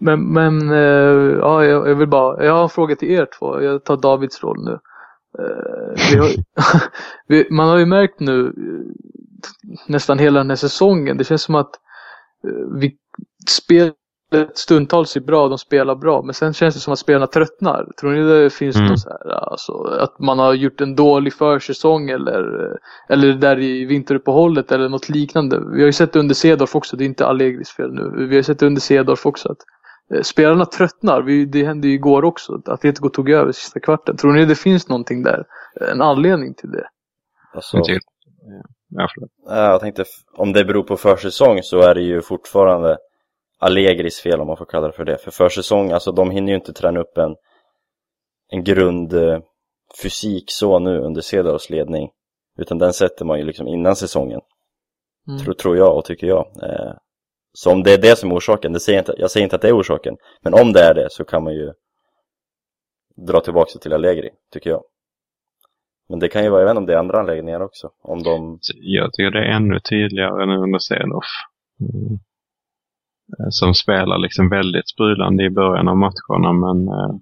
Men, 0.00 0.32
men 0.32 0.70
eh, 0.70 1.38
ja, 1.38 1.64
jag, 1.64 1.94
vill 1.94 2.08
bara, 2.08 2.44
jag 2.44 2.54
har 2.54 2.62
en 2.62 2.68
fråga 2.68 2.96
till 2.96 3.10
er 3.10 3.28
två. 3.38 3.62
Jag 3.62 3.84
tar 3.84 3.96
Davids 3.96 4.42
roll 4.42 4.64
nu. 4.64 4.78
Eh, 5.38 6.12
vi 6.12 6.18
har, 6.18 6.30
vi, 7.26 7.46
man 7.50 7.68
har 7.68 7.78
ju 7.78 7.86
märkt 7.86 8.20
nu 8.20 8.46
eh, 8.46 9.72
nästan 9.88 10.18
hela 10.18 10.40
den 10.40 10.50
här 10.50 10.56
säsongen. 10.56 11.16
Det 11.16 11.24
känns 11.24 11.42
som 11.42 11.54
att 11.54 11.70
vi 12.80 12.96
spelar 13.48 13.94
stundtals 14.54 15.16
är 15.16 15.20
bra, 15.20 15.48
de 15.48 15.58
spelar 15.58 15.94
bra. 15.94 16.22
Men 16.22 16.34
sen 16.34 16.52
känns 16.52 16.74
det 16.74 16.80
som 16.80 16.92
att 16.92 16.98
spelarna 16.98 17.26
tröttnar. 17.26 17.86
Tror 18.00 18.12
ni 18.12 18.22
det 18.22 18.50
finns 18.50 18.76
Mm. 18.76 18.88
något 18.88 19.00
så 19.00 19.08
här, 19.08 19.30
alltså, 19.30 19.72
att 20.00 20.18
man 20.18 20.38
har 20.38 20.54
gjort 20.54 20.80
en 20.80 20.94
dålig 20.96 21.34
försäsong 21.34 22.10
eller, 22.10 22.42
eller 23.08 23.32
där 23.32 23.58
i 23.60 23.84
vinteruppehållet 23.84 24.72
eller 24.72 24.88
något 24.88 25.08
liknande. 25.08 25.60
Vi 25.74 25.80
har 25.80 25.86
ju 25.86 25.92
sett 25.92 26.12
det 26.12 26.18
under 26.18 26.34
Cedorf 26.34 26.76
också, 26.76 26.96
det 26.96 27.04
är 27.04 27.06
inte 27.06 27.26
Allegris 27.26 27.70
fel 27.70 27.92
nu. 27.92 28.10
Vi 28.16 28.26
har 28.26 28.34
ju 28.34 28.42
sett 28.42 28.58
det 28.58 28.66
under 28.66 28.80
Cedorf 28.80 29.26
också 29.26 29.48
att 29.52 29.58
eh, 30.14 30.22
spelarna 30.22 30.66
tröttnar. 30.66 31.22
Vi, 31.22 31.44
det 31.44 31.64
hände 31.64 31.88
ju 31.88 31.94
igår 31.94 32.24
också, 32.24 32.54
att 32.54 32.68
Atletico 32.68 33.08
tog 33.08 33.30
över 33.30 33.52
sista 33.52 33.80
kvarten. 33.80 34.16
Tror 34.16 34.32
ni 34.32 34.44
det 34.44 34.54
finns 34.54 34.88
någonting 34.88 35.22
där? 35.22 35.44
En 35.90 36.02
anledning 36.02 36.54
till 36.54 36.70
det? 36.70 36.86
Alltså, 37.54 37.76
Ja, 38.94 39.08
jag 39.46 39.80
tänkte, 39.80 40.04
om 40.36 40.52
det 40.52 40.64
beror 40.64 40.82
på 40.82 40.96
försäsong 40.96 41.62
så 41.62 41.80
är 41.80 41.94
det 41.94 42.00
ju 42.00 42.22
fortfarande 42.22 42.96
Allegris 43.62 44.20
fel 44.20 44.40
om 44.40 44.46
man 44.46 44.56
får 44.56 44.64
kalla 44.64 44.86
det 44.86 44.92
för 44.92 45.04
det. 45.04 45.18
För 45.18 45.30
försäsong, 45.30 45.92
alltså 45.92 46.12
de 46.12 46.30
hinner 46.30 46.48
ju 46.48 46.54
inte 46.54 46.72
träna 46.72 47.00
upp 47.00 47.18
en, 47.18 47.36
en 48.48 48.64
grundfysik 48.64 50.44
så 50.46 50.78
nu 50.78 50.98
under 50.98 51.20
Cedars 51.20 51.70
ledning. 51.70 52.10
Utan 52.58 52.78
den 52.78 52.92
sätter 52.92 53.24
man 53.24 53.38
ju 53.38 53.44
liksom 53.44 53.68
innan 53.68 53.96
säsongen. 53.96 54.40
Mm. 55.28 55.40
Tror, 55.40 55.54
tror 55.54 55.76
jag 55.76 55.96
och 55.96 56.04
tycker 56.04 56.26
jag. 56.26 56.46
Eh, 56.62 56.92
så 57.52 57.72
om 57.72 57.82
det 57.82 57.92
är 57.92 57.98
det 57.98 58.18
som 58.18 58.30
är 58.30 58.36
orsaken, 58.36 58.72
det 58.72 58.80
säger 58.80 58.98
jag, 58.98 59.02
inte, 59.02 59.14
jag 59.18 59.30
säger 59.30 59.44
inte 59.44 59.56
att 59.56 59.62
det 59.62 59.68
är 59.68 59.80
orsaken. 59.80 60.16
Men 60.42 60.54
om 60.54 60.72
det 60.72 60.80
är 60.80 60.94
det 60.94 61.10
så 61.10 61.24
kan 61.24 61.44
man 61.44 61.54
ju 61.54 61.72
dra 63.26 63.40
tillbaka 63.40 63.70
det 63.74 63.80
till 63.80 63.92
Allegri, 63.92 64.30
tycker 64.52 64.70
jag. 64.70 64.82
Men 66.08 66.18
det 66.18 66.28
kan 66.28 66.44
ju 66.44 66.50
vara, 66.50 66.70
inte 66.70 66.78
om 66.78 66.86
det 66.86 66.92
är 66.92 66.98
andra 66.98 67.20
anläggningar 67.20 67.60
också. 67.60 67.90
Om 68.02 68.22
de, 68.22 68.58
Jag 68.74 69.12
tycker 69.12 69.30
det 69.30 69.38
är 69.38 69.56
ännu 69.56 69.80
tydligare 69.80 70.46
nu 70.46 70.56
under 70.56 70.78
Cedorf. 70.78 71.32
Mm. 71.80 72.18
Eh, 73.38 73.46
Som 73.50 73.74
spelar 73.74 74.18
liksom 74.18 74.48
väldigt 74.48 74.88
sprudlande 74.88 75.44
i 75.44 75.50
början 75.50 75.88
av 75.88 75.96
matcherna 75.96 76.52
men 76.52 76.88
eh, 76.88 77.14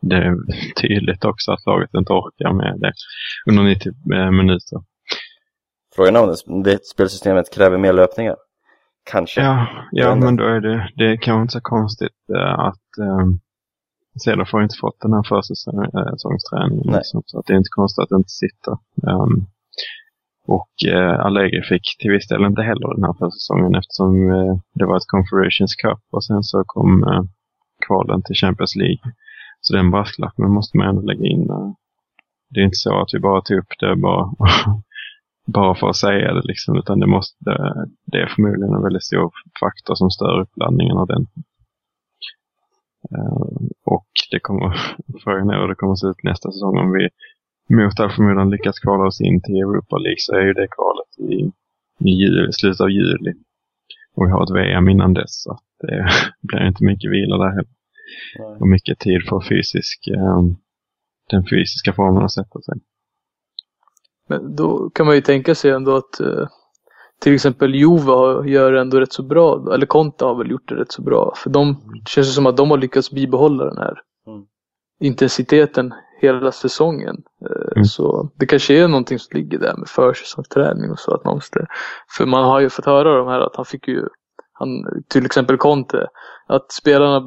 det 0.00 0.16
är 0.16 0.36
tydligt 0.80 1.24
också 1.24 1.52
att 1.52 1.66
laget 1.66 1.94
inte 1.94 2.12
orkar 2.12 2.52
med 2.52 2.80
det 2.80 2.92
under 3.50 3.62
90 3.62 3.92
eh, 4.14 4.30
minuter. 4.30 4.78
frågan 5.96 6.16
är 6.16 6.50
om 6.50 6.62
det, 6.62 6.86
spelsystemet 6.86 7.54
kräver 7.54 7.78
mer 7.78 7.92
löpningar. 7.92 8.36
Kanske. 9.10 9.40
Ja, 9.40 9.66
ja 9.92 10.14
men 10.14 10.36
då 10.36 10.44
är 10.44 10.60
det, 10.60 10.90
det 10.96 11.16
kanske 11.16 11.42
inte 11.42 11.52
så 11.52 11.60
konstigt 11.60 12.18
att 12.56 12.80
Cedorf 14.24 14.52
har 14.52 14.62
inte 14.62 14.76
fått 14.80 15.00
den 15.00 15.12
här 15.12 15.22
försäsongsträningen. 15.22 16.94
Liksom, 16.94 17.22
så 17.26 17.38
att 17.38 17.46
det 17.46 17.52
är 17.52 17.56
inte 17.56 17.76
konstigt 17.76 18.02
att 18.02 18.08
det 18.08 18.16
inte 18.16 18.28
sitter. 18.28 18.72
Um, 19.02 19.46
och 20.46 20.72
eh, 20.88 21.20
Allegri 21.26 21.62
fick 21.62 21.86
till 21.98 22.10
viss 22.10 22.28
del 22.28 22.44
inte 22.44 22.62
heller 22.62 22.94
den 22.94 23.04
här 23.04 23.12
försäsongen 23.12 23.74
eftersom 23.74 24.30
eh, 24.32 24.54
det 24.74 24.86
var 24.86 24.96
ett 24.96 25.12
Confederations 25.14 25.74
Cup 25.74 26.02
och 26.10 26.24
sen 26.24 26.42
så 26.42 26.64
kom 26.66 27.02
eh, 27.02 27.22
kvalen 27.86 28.22
till 28.22 28.36
Champions 28.36 28.76
League. 28.76 29.02
Så 29.60 29.76
den 29.76 29.90
brasklappen 29.90 30.50
måste 30.50 30.76
man 30.78 30.88
ändå 30.88 31.02
lägga 31.02 31.26
in. 31.26 31.50
eh. 31.50 31.70
Det 32.50 32.60
är 32.60 32.64
inte 32.64 32.76
så 32.86 33.00
att 33.00 33.14
vi 33.14 33.18
bara 33.18 33.40
tog 33.42 33.58
upp 33.58 33.72
det 33.80 33.96
bara, 33.96 34.30
bara 35.46 35.74
för 35.74 35.88
att 35.88 35.96
säga 35.96 36.32
det 36.34 36.42
liksom, 36.44 36.76
utan 36.76 37.00
det, 37.00 37.06
måste, 37.06 37.36
det, 37.44 37.86
det 38.12 38.18
är 38.18 38.26
förmodligen 38.34 38.74
en 38.74 38.82
väldigt 38.82 39.04
stor 39.04 39.30
faktor 39.60 39.94
som 39.94 40.10
stör 40.10 40.40
uppladdningen 40.40 40.96
ordentligt. 40.96 41.46
Eh, 43.14 43.66
och 43.84 44.08
det 44.30 44.40
kommer, 44.40 44.68
frågan 45.24 45.50
är 45.50 45.60
hur 45.60 45.68
det 45.68 45.74
kommer 45.74 45.92
att 45.92 45.98
se 45.98 46.06
ut 46.06 46.22
nästa 46.22 46.52
säsong 46.52 46.78
om 46.78 46.92
vi 46.92 47.08
mot 47.68 48.00
all 48.00 48.10
förmodan 48.10 48.50
lyckas 48.50 48.78
kvala 48.78 49.04
oss 49.06 49.20
in 49.20 49.42
till 49.42 49.56
Europa 49.56 49.96
League 49.98 50.18
så 50.18 50.34
är 50.34 50.40
ju 50.46 50.52
det 50.52 50.68
kvalet 50.68 51.18
i, 51.18 51.52
i 52.08 52.10
juli, 52.10 52.52
slutet 52.52 52.80
av 52.80 52.90
juli. 52.90 53.32
Och 54.16 54.26
vi 54.26 54.30
har 54.30 54.42
ett 54.44 54.56
VM 54.56 54.88
innan 54.88 55.14
dess 55.14 55.42
så 55.42 55.52
att 55.52 55.62
det 55.80 56.08
blir 56.48 56.66
inte 56.66 56.84
mycket 56.84 57.10
vila 57.10 57.36
där 57.36 57.48
heller. 57.50 57.68
Nej. 58.38 58.56
Och 58.60 58.68
mycket 58.68 58.98
tid 58.98 59.20
för 59.28 59.40
fysisk, 59.48 60.08
eh, 60.08 60.42
den 61.30 61.44
fysiska 61.50 61.92
formen 61.92 62.22
att 62.24 62.32
sätta 62.32 62.60
sig. 62.60 62.74
Men 64.28 64.56
då 64.56 64.90
kan 64.90 65.06
man 65.06 65.14
ju 65.14 65.20
tänka 65.20 65.54
sig 65.54 65.70
ändå 65.70 65.96
att 65.96 66.20
eh, 66.20 66.48
till 67.20 67.34
exempel 67.34 67.74
har- 67.82 68.44
gör 68.44 68.72
ändå 68.72 69.00
rätt 69.00 69.12
så 69.12 69.22
bra, 69.22 69.74
eller 69.74 69.86
Conte 69.86 70.24
har 70.24 70.34
väl 70.34 70.50
gjort 70.50 70.68
det 70.68 70.74
rätt 70.74 70.92
så 70.92 71.02
bra. 71.02 71.32
För 71.36 71.50
de 71.50 71.72
det 72.04 72.08
känns 72.10 72.26
det 72.28 72.32
som 72.32 72.46
att 72.46 72.56
de 72.56 72.70
har 72.70 72.78
lyckats 72.78 73.10
bibehålla 73.10 73.64
den 73.64 73.78
här 73.78 74.00
Mm. 74.26 74.44
intensiteten 75.00 75.94
hela 76.20 76.52
säsongen. 76.52 77.16
Eh, 77.40 77.66
Mm. 77.76 77.84
Så 77.84 78.30
det 78.36 78.46
kanske 78.46 78.74
är 78.74 78.88
någonting 78.88 79.18
som 79.18 79.36
ligger 79.36 79.58
där 79.58 79.76
med 79.76 79.88
försäsongsträning 79.88 80.90
och 80.90 80.98
så. 80.98 81.14
Att 81.14 81.24
man 81.24 81.34
måste, 81.34 81.66
för 82.16 82.26
man 82.26 82.44
har 82.44 82.60
ju 82.60 82.70
fått 82.70 82.86
höra 82.86 83.18
de 83.18 83.28
här 83.28 83.40
att 83.40 83.56
han 83.56 83.64
fick 83.64 83.88
ju, 83.88 84.02
han, 84.52 84.68
till 85.08 85.26
exempel 85.26 85.56
Conte, 85.56 86.08
att 86.46 86.72
spelarna 86.72 87.26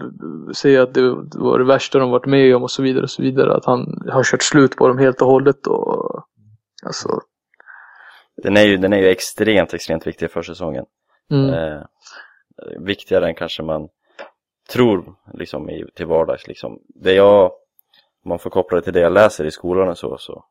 säger 0.55 0.81
att 0.81 0.93
det 0.93 1.15
var 1.35 1.59
det 1.59 1.65
värsta 1.65 1.99
de 1.99 2.11
varit 2.11 2.25
med 2.25 2.55
om 2.55 2.63
och 2.63 2.71
så 2.71 2.81
vidare 2.81 3.03
och 3.03 3.09
så 3.09 3.21
vidare. 3.21 3.55
Att 3.55 3.65
han 3.65 4.03
har 4.11 4.23
kört 4.23 4.43
slut 4.43 4.75
på 4.75 4.87
dem 4.87 4.97
helt 4.97 5.21
och 5.21 5.27
hållet 5.27 5.67
och 5.67 6.23
alltså 6.85 7.09
Den 8.43 8.57
är 8.57 8.63
ju, 8.63 8.77
den 8.77 8.93
är 8.93 8.97
ju 8.97 9.07
extremt, 9.09 9.73
extremt 9.73 10.07
viktig 10.07 10.31
för 10.31 10.41
säsongen. 10.41 10.85
Mm. 11.31 11.53
Eh, 11.53 11.81
viktigare 12.79 13.27
än 13.27 13.35
kanske 13.35 13.63
man 13.63 13.87
tror 14.73 15.15
liksom 15.33 15.69
i, 15.69 15.85
till 15.95 16.05
vardags 16.05 16.47
liksom. 16.47 16.79
Det 16.87 17.13
jag, 17.13 17.51
om 18.25 18.29
man 18.29 18.39
får 18.39 18.49
koppla 18.49 18.75
det 18.77 18.81
till 18.83 18.93
det 18.93 18.99
jag 18.99 19.13
läser 19.13 19.45
i 19.45 19.51
skolan 19.51 19.89
och 19.89 19.97
så, 19.97 20.17
så 20.17 20.43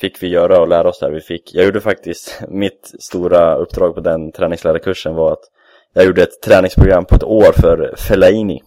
fick 0.00 0.22
vi 0.22 0.28
göra 0.28 0.60
och 0.60 0.68
lära 0.68 0.88
oss 0.88 0.98
där 1.00 1.10
vi 1.10 1.20
fick. 1.20 1.54
Jag 1.54 1.64
gjorde 1.64 1.80
faktiskt, 1.80 2.42
mitt 2.48 2.92
stora 3.00 3.54
uppdrag 3.54 3.94
på 3.94 4.00
den 4.00 4.32
träningslärarkursen 4.32 5.14
var 5.14 5.32
att 5.32 5.42
Jag 5.94 6.04
gjorde 6.04 6.22
ett 6.22 6.42
träningsprogram 6.46 7.04
på 7.04 7.14
ett 7.14 7.24
år 7.24 7.52
för 7.60 7.94
Fellaini. 7.96 8.60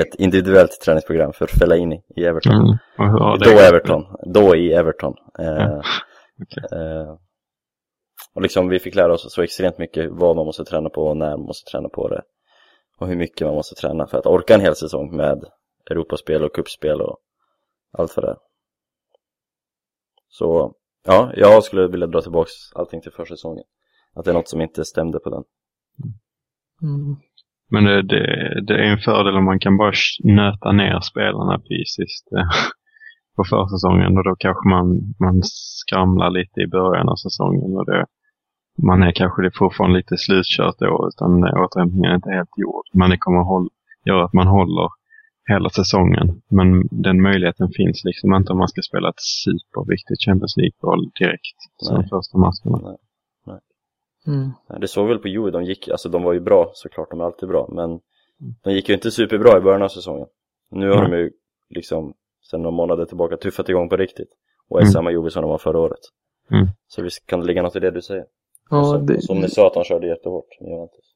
Ett 0.00 0.14
individuellt 0.14 0.80
träningsprogram 0.84 1.32
för 1.32 1.46
Fellaini 1.46 2.02
i 2.16 2.24
Everton. 2.24 2.52
Mm. 2.54 3.38
Det 3.38 3.44
Då? 3.54 3.58
Everton, 3.58 4.04
då 4.34 4.56
i 4.56 4.72
Everton. 4.72 5.14
Eh, 5.38 5.46
Ja, 5.46 5.82
okej. 6.42 6.78
eh, 6.78 7.14
och 8.34 8.42
liksom 8.42 8.68
vi 8.68 8.78
fick 8.78 8.94
lära 8.94 9.12
oss 9.12 9.32
så 9.34 9.42
extremt 9.42 9.78
mycket 9.78 10.08
vad 10.10 10.36
man 10.36 10.46
måste 10.46 10.64
träna 10.64 10.88
på 10.90 11.02
och 11.02 11.16
när 11.16 11.30
man 11.30 11.40
måste 11.46 11.70
träna 11.70 11.88
på 11.88 12.08
det. 12.08 12.22
Och 12.98 13.08
hur 13.08 13.16
mycket 13.16 13.46
man 13.46 13.54
måste 13.54 13.74
träna 13.74 14.06
för 14.06 14.18
att 14.18 14.26
orka 14.26 14.54
en 14.54 14.60
hel 14.60 14.74
säsong 14.76 15.16
med 15.16 15.44
Europaspel 15.90 16.44
och 16.44 16.54
kuppspel 16.54 17.00
och 17.00 17.18
allt 17.98 18.16
vad 18.16 18.24
det 18.24 18.30
är. 18.30 18.36
Så 20.28 20.74
ja, 21.06 21.32
jag 21.36 21.64
skulle 21.64 21.88
vilja 21.88 22.06
dra 22.06 22.20
tillbaks 22.20 22.52
allting 22.74 23.00
till 23.00 23.12
försäsongen. 23.12 23.64
Att 24.14 24.24
det 24.24 24.30
är 24.30 24.34
något 24.34 24.48
som 24.48 24.60
inte 24.60 24.84
stämde 24.84 25.18
på 25.18 25.30
den. 25.30 25.44
Mm. 26.82 27.16
Men 27.70 27.84
det, 27.84 28.02
det, 28.02 28.24
det 28.66 28.74
är 28.74 28.92
en 28.92 28.98
fördel 28.98 29.36
om 29.36 29.44
man 29.44 29.60
kan 29.60 29.76
bara 29.76 29.92
nöta 30.24 30.72
ner 30.72 31.00
spelarna 31.00 31.58
fysiskt 31.58 32.32
eh, 32.32 32.50
på 33.36 33.44
försäsongen 33.44 34.18
och 34.18 34.24
då 34.24 34.36
kanske 34.38 34.68
man, 34.68 34.86
man 35.20 35.40
skramlar 35.42 36.30
lite 36.30 36.60
i 36.60 36.66
början 36.66 37.08
av 37.08 37.16
säsongen 37.16 37.76
och 37.76 37.86
det, 37.86 38.06
man 38.82 39.02
är 39.02 39.12
kanske 39.12 39.42
det 39.42 39.58
fortfarande 39.58 39.96
lite 39.96 40.16
slutkört 40.16 40.78
då 40.78 41.08
utan 41.10 41.30
återhämtningen 41.44 42.10
är 42.10 42.14
inte 42.14 42.30
helt 42.30 42.58
gjord. 42.62 42.86
Men 42.92 43.10
det 43.10 43.18
kommer 43.18 43.42
håll, 43.42 43.68
göra 44.04 44.24
att 44.24 44.32
man 44.32 44.46
håller 44.46 44.88
hela 45.48 45.70
säsongen. 45.70 46.42
Men 46.48 46.88
den 46.90 47.22
möjligheten 47.22 47.68
finns 47.76 48.04
liksom 48.04 48.34
inte 48.34 48.52
om 48.52 48.58
man 48.58 48.68
ska 48.68 48.82
spela 48.82 49.08
ett 49.08 49.20
superviktigt 49.44 50.24
Champions 50.24 50.56
League-val 50.56 51.10
direkt 51.20 51.58
som 51.76 51.96
Nej. 51.98 52.08
första 52.08 52.38
matcherna. 52.38 52.96
Mm. 54.26 54.50
Nej, 54.68 54.80
Det 54.80 54.88
såg 54.88 55.08
väl 55.08 55.18
på 55.18 55.28
Juve, 55.28 55.50
de 55.50 55.64
gick, 55.64 55.88
alltså 55.88 56.08
de 56.08 56.22
var 56.22 56.32
ju 56.32 56.40
bra 56.40 56.70
såklart, 56.74 57.10
de 57.10 57.20
är 57.20 57.24
alltid 57.24 57.48
bra, 57.48 57.68
men 57.72 58.00
de 58.64 58.72
gick 58.72 58.88
ju 58.88 58.94
inte 58.94 59.10
superbra 59.10 59.58
i 59.58 59.60
början 59.60 59.82
av 59.82 59.88
säsongen. 59.88 60.26
Nu 60.70 60.88
har 60.90 61.02
Nej. 61.02 61.10
de 61.10 61.16
ju 61.18 61.30
liksom, 61.70 62.14
sen 62.50 62.62
några 62.62 62.76
månader 62.76 63.04
tillbaka, 63.04 63.36
tuffat 63.36 63.68
igång 63.68 63.88
på 63.88 63.96
riktigt. 63.96 64.28
Och 64.68 64.78
är 64.78 64.82
Mm. 64.82 64.92
samma 64.92 65.10
Juve 65.10 65.30
som 65.30 65.42
de 65.42 65.50
var 65.50 65.58
förra 65.58 65.78
året. 65.78 65.98
Mm. 66.50 66.66
Så 66.88 67.02
visst 67.02 67.26
kan 67.26 67.40
det 67.40 67.46
ligga 67.46 67.62
något 67.62 67.76
i 67.76 67.80
det 67.80 67.90
du 67.90 68.02
säger. 68.02 68.24
Ja, 68.70 68.84
som, 68.84 69.06
det, 69.06 69.22
som 69.22 69.38
ni 69.40 69.48
sa 69.48 69.66
att 69.66 69.74
de 69.74 69.84
körde 69.84 70.06
jättehårt 70.06 70.60
med 70.60 70.70
Juventus. 70.70 70.98
S- 70.98 71.07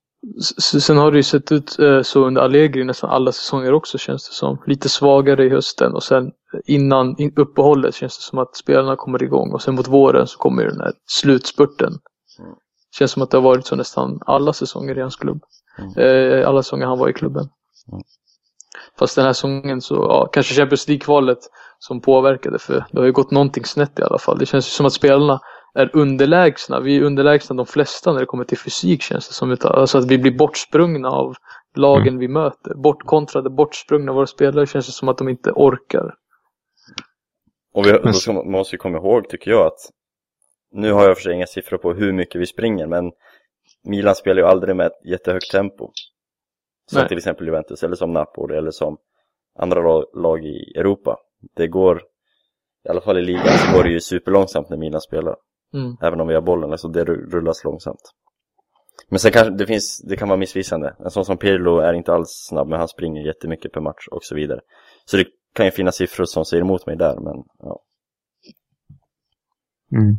Sen 0.81 0.99
har 0.99 1.11
det 1.11 1.17
ju 1.17 1.23
sett 1.23 1.53
ut 1.53 1.79
eh, 1.79 2.03
så 2.03 2.27
under 2.27 2.43
Allegri 2.43 2.85
nästan 2.85 3.11
alla 3.11 3.33
säsonger 3.33 3.73
också 3.73 3.99
känns 3.99 4.29
det 4.29 4.35
som. 4.35 4.63
Lite 4.67 4.89
svagare 4.89 5.45
i 5.45 5.49
hösten 5.49 5.95
och 5.95 6.03
sen 6.03 6.27
eh, 6.27 6.61
innan 6.65 7.15
in- 7.19 7.33
uppehållet 7.37 7.95
känns 7.95 8.19
det 8.19 8.23
som 8.23 8.39
att 8.39 8.57
spelarna 8.57 8.97
kommer 8.97 9.23
igång 9.23 9.53
och 9.53 9.63
sen 9.63 9.75
mot 9.75 9.89
våren 9.89 10.27
så 10.27 10.39
kommer 10.39 10.63
ju 10.63 10.69
den 10.69 10.81
här 10.81 10.93
slutspurten. 11.07 11.93
Mm. 12.39 12.55
Känns 12.99 13.11
som 13.11 13.23
att 13.23 13.31
det 13.31 13.37
har 13.37 13.43
varit 13.43 13.67
så 13.67 13.77
nästan 13.77 14.19
alla 14.27 14.53
säsonger 14.53 14.99
i 14.99 15.01
hans 15.01 15.17
klubb. 15.17 15.43
Mm. 15.79 15.93
Eh, 15.99 16.49
alla 16.49 16.63
säsonger 16.63 16.87
han 16.87 16.99
var 16.99 17.09
i 17.09 17.13
klubben. 17.13 17.49
Mm. 17.93 18.03
Fast 18.99 19.17
den 19.17 19.25
här 19.25 19.33
säsongen 19.33 19.81
så, 19.81 19.95
ja, 19.95 20.29
kanske 20.33 20.55
Champions 20.55 20.89
League-kvalet 20.89 21.39
som 21.79 22.01
påverkade 22.01 22.59
för 22.59 22.85
det 22.93 22.99
har 22.99 23.07
ju 23.07 23.13
gått 23.13 23.31
någonting 23.31 23.65
snett 23.65 23.99
i 23.99 24.03
alla 24.03 24.19
fall. 24.19 24.39
Det 24.39 24.47
känns 24.47 24.67
ju 24.67 24.71
som 24.71 24.87
att 24.87 24.93
spelarna 24.93 25.41
är 25.75 25.91
underlägsna. 25.97 26.81
Vi 26.81 26.97
är 26.97 27.03
underlägsna 27.03 27.57
de 27.57 27.67
flesta 27.67 28.13
när 28.13 28.21
det 28.21 28.27
kommer 28.27 28.45
till 28.45 28.59
fysik 28.59 29.03
känns 29.03 29.29
det 29.29 29.35
som. 29.35 29.57
Alltså 29.61 29.99
att 29.99 30.07
vi 30.11 30.19
blir 30.19 30.39
bortsprungna 30.39 31.09
av 31.11 31.35
lagen 31.75 32.19
vi 32.19 32.29
möter. 32.29 32.75
Bortkontrade, 32.75 33.51
bortsprungna. 33.51 34.13
Våra 34.13 34.27
spelare 34.27 34.67
känns 34.67 34.87
det 34.87 34.93
som 34.93 35.09
att 35.09 35.19
de 35.19 35.29
inte 35.29 35.53
orkar. 35.53 36.15
Och 37.75 37.87
vi, 37.87 37.93
Men- 37.93 38.03
då 38.03 38.13
ska 38.13 38.33
man, 38.33 38.51
måste 38.51 38.75
ju 38.77 38.79
komma 38.79 38.99
ihåg, 38.99 39.29
tycker 39.29 39.51
jag, 39.51 39.67
att 39.67 39.79
nu 40.73 40.93
har 40.93 41.05
jag 41.07 41.17
för 41.17 41.23
sig 41.23 41.35
inga 41.35 41.47
siffror 41.47 41.79
på 41.79 41.93
hur 41.93 42.13
mycket 42.13 42.41
vi 42.41 42.47
springer, 42.47 42.87
men 42.87 43.13
Milan 43.85 44.15
spelar 44.15 44.43
ju 44.43 44.49
aldrig 44.49 44.77
med 44.77 44.87
ett 44.87 45.07
jättehögt 45.11 45.51
tempo. 45.51 45.91
Som 46.91 46.99
Nej. 46.99 47.09
till 47.09 47.19
exempel 47.19 47.47
Juventus, 47.47 47.83
eller 47.83 47.97
som 47.97 48.13
Napoli, 48.13 48.57
eller 48.57 48.71
som 48.71 48.97
andra 49.59 49.81
lag- 49.83 50.07
lag 50.15 50.45
i 50.45 50.73
Europa. 50.77 51.17
Det 51.57 51.67
går, 51.69 52.03
i 52.85 52.89
alla 52.89 53.01
fall 53.01 53.19
i 53.19 53.23
ligan, 53.23 53.45
så 53.59 53.77
går 53.77 53.85
det 53.85 53.91
ju 53.91 54.01
superlångsamt 54.01 54.69
när 54.69 54.77
Milan 54.77 55.01
spelar. 55.01 55.37
Mm. 55.75 55.97
Även 56.01 56.21
om 56.21 56.29
vi 56.29 56.35
har 56.35 56.41
bollen, 56.43 56.73
alltså 56.73 56.89
det 56.89 57.05
ru- 57.05 57.31
rullas 57.31 57.65
långsamt. 57.65 58.13
Men 59.09 59.19
sen 59.19 59.33
kanske 59.33 59.51
det 59.55 59.67
finns, 59.67 60.03
det 60.09 60.17
kan 60.17 60.29
vara 60.29 60.39
missvisande. 60.39 60.97
En 61.05 61.11
sån 61.11 61.25
som 61.25 61.37
Pirlo 61.39 61.79
är 61.79 61.93
inte 61.93 62.13
alls 62.15 62.47
snabb, 62.49 62.69
men 62.69 62.79
han 62.79 62.89
springer 62.89 63.27
jättemycket 63.27 63.73
per 63.73 63.81
match 63.81 64.07
och 64.11 64.25
så 64.25 64.35
vidare. 64.35 64.61
Så 65.05 65.17
det 65.17 65.27
kan 65.55 65.67
ju 65.67 65.73
finnas 65.73 65.97
siffror 65.97 66.25
som 66.25 66.45
säger 66.45 66.61
emot 66.63 66.87
mig 66.87 66.97
där, 66.97 67.15
men 67.21 67.35
ja. 67.59 67.81
Mm. 69.97 70.17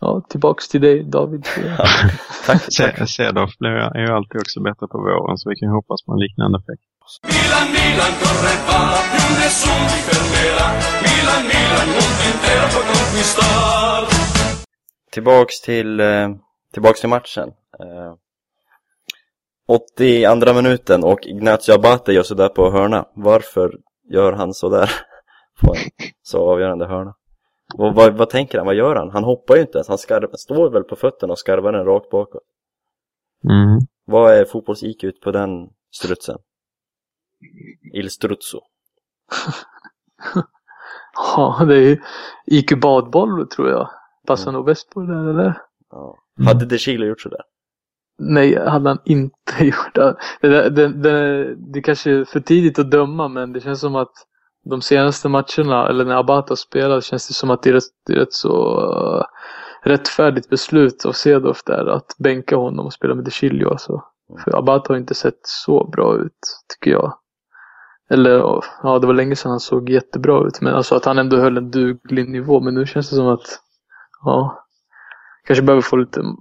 Ja, 0.00 0.20
tillbaks 0.28 0.68
till 0.68 0.80
dig 0.80 1.04
David. 1.04 1.44
Tack, 2.46 2.62
Se- 2.72 3.06
Cedorf 3.06 3.58
blir 3.58 3.70
är 3.70 4.00
ju 4.06 4.12
alltid 4.12 4.40
också 4.40 4.60
bättre 4.62 4.86
på 4.88 4.98
våren 4.98 5.38
så 5.38 5.50
vi 5.50 5.56
kan 5.56 5.68
hoppas 5.68 6.04
på 6.06 6.12
en 6.12 6.18
liknande 6.18 6.58
effekt. 6.58 6.84
Milan, 7.04 7.66
Milan 7.76 8.12
corre 8.20 8.54
va, 8.68 8.80
più 9.12 9.26
nessun 9.40 9.82
ti 9.90 9.98
fermerà. 10.08 10.68
Milan, 11.06 11.42
Milan, 11.52 11.88
mondo 11.96 12.22
intero 12.32 12.66
può 12.72 12.82
conquistar. 12.90 14.02
Tillbaks 15.10 15.60
till, 15.60 16.00
eh, 16.00 16.28
tillbaks 16.72 17.00
till 17.00 17.08
matchen. 17.08 17.48
Eh, 17.80 18.14
82 19.66 20.52
minuten 20.52 21.04
och 21.04 21.26
Ignacio 21.26 21.74
Abate 21.74 22.12
gör 22.12 22.22
sådär 22.22 22.48
på 22.48 22.70
hörna. 22.70 23.04
Varför 23.14 23.78
gör 24.10 24.32
han 24.32 24.54
sådär 24.54 24.90
på 25.60 25.74
en 25.74 25.80
så 26.22 26.50
avgörande 26.52 26.86
hörna? 26.86 27.14
Och 27.78 27.94
vad, 27.94 28.16
vad 28.16 28.30
tänker 28.30 28.58
han? 28.58 28.66
Vad 28.66 28.76
gör 28.76 28.96
han? 28.96 29.10
Han 29.10 29.24
hoppar 29.24 29.56
ju 29.56 29.60
inte 29.60 29.78
ens. 29.78 29.88
Han 29.88 29.98
skarv, 29.98 30.30
står 30.32 30.70
väl 30.70 30.84
på 30.84 30.96
fötterna 30.96 31.32
och 31.32 31.38
skarvar 31.38 31.72
den 31.72 31.84
rakt 31.84 32.10
bakåt. 32.10 32.42
Mm. 33.44 33.78
Vad 34.04 34.34
är 34.34 34.44
fotbolls-IQ 34.44 35.20
på 35.22 35.30
den 35.30 35.50
strutsen? 35.90 36.38
Il 37.92 38.10
struzzo. 38.10 38.60
Ja, 41.16 41.64
det 41.68 41.74
är 41.76 41.80
ju 41.80 42.00
IQ 42.46 42.80
badboll 42.80 43.48
tror 43.48 43.70
jag. 43.70 43.90
Passar 44.26 44.52
nog 44.52 44.64
bäst 44.64 44.90
på 44.90 45.00
det 45.00 45.14
där, 45.14 45.30
eller? 45.30 45.58
Ja. 45.90 46.18
Mm. 46.38 46.46
Hade 46.46 46.66
De 46.66 46.78
Chilo 46.78 47.06
gjort 47.06 47.20
sådär? 47.20 47.40
Nej, 48.18 48.68
hade 48.68 48.88
han 48.88 48.98
inte 49.04 49.64
gjort 49.64 49.94
det. 49.94 50.16
Det, 50.40 50.70
det, 50.70 50.88
det. 50.88 51.54
det 51.54 51.82
kanske 51.82 52.10
är 52.10 52.24
för 52.24 52.40
tidigt 52.40 52.78
att 52.78 52.90
döma, 52.90 53.28
men 53.28 53.52
det 53.52 53.60
känns 53.60 53.80
som 53.80 53.96
att 53.96 54.12
de 54.64 54.82
senaste 54.82 55.28
matcherna, 55.28 55.88
eller 55.88 56.04
när 56.04 56.16
Abata 56.16 56.56
spelar, 56.56 57.00
känns 57.00 57.28
det 57.28 57.34
som 57.34 57.50
att 57.50 57.62
det 57.62 57.70
är 57.70 57.74
rätt, 57.74 57.84
det 58.06 58.12
är 58.12 58.16
rätt 58.16 58.32
så 58.32 58.80
uh, 58.80 59.24
rättfärdigt 59.82 60.48
beslut 60.48 61.04
av 61.04 61.12
Cedorf 61.12 61.62
där 61.66 61.86
att 61.86 62.16
bänka 62.18 62.56
honom 62.56 62.86
och 62.86 62.92
spela 62.92 63.14
med 63.14 63.24
De 63.24 63.30
Chilio. 63.30 63.70
Alltså. 63.70 64.02
För 64.44 64.58
Abata 64.58 64.92
har 64.92 64.98
inte 64.98 65.14
sett 65.14 65.40
så 65.42 65.84
bra 65.84 66.16
ut, 66.16 66.38
tycker 66.68 66.90
jag. 66.90 67.18
Eller 68.10 68.30
ja, 68.82 68.98
det 68.98 69.06
var 69.06 69.14
länge 69.14 69.36
sedan 69.36 69.50
han 69.50 69.60
såg 69.60 69.90
jättebra 69.90 70.46
ut, 70.46 70.60
men 70.60 70.74
alltså 70.74 70.94
att 70.94 71.04
han 71.04 71.18
ändå 71.18 71.36
höll 71.36 71.56
en 71.56 71.70
duglig 71.70 72.28
nivå. 72.28 72.60
Men 72.60 72.74
nu 72.74 72.86
känns 72.86 73.10
det 73.10 73.16
som 73.16 73.26
att, 73.26 73.60
ja, 74.24 74.64
kanske 75.46 75.62
behöver 75.62 75.82
få 75.82 75.96
lite, 75.96 76.20
mm, 76.20 76.34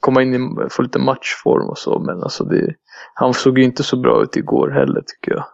komma 0.00 0.22
in 0.22 0.34
i, 0.34 0.68
få 0.70 0.82
lite 0.82 0.98
matchform 0.98 1.68
och 1.68 1.78
så. 1.78 1.98
Men 1.98 2.22
alltså 2.22 2.44
det, 2.44 2.74
han 3.14 3.34
såg 3.34 3.58
ju 3.58 3.64
inte 3.64 3.82
så 3.82 3.96
bra 3.96 4.22
ut 4.22 4.36
igår 4.36 4.70
heller 4.70 5.02
tycker 5.06 5.32
jag. 5.32 5.44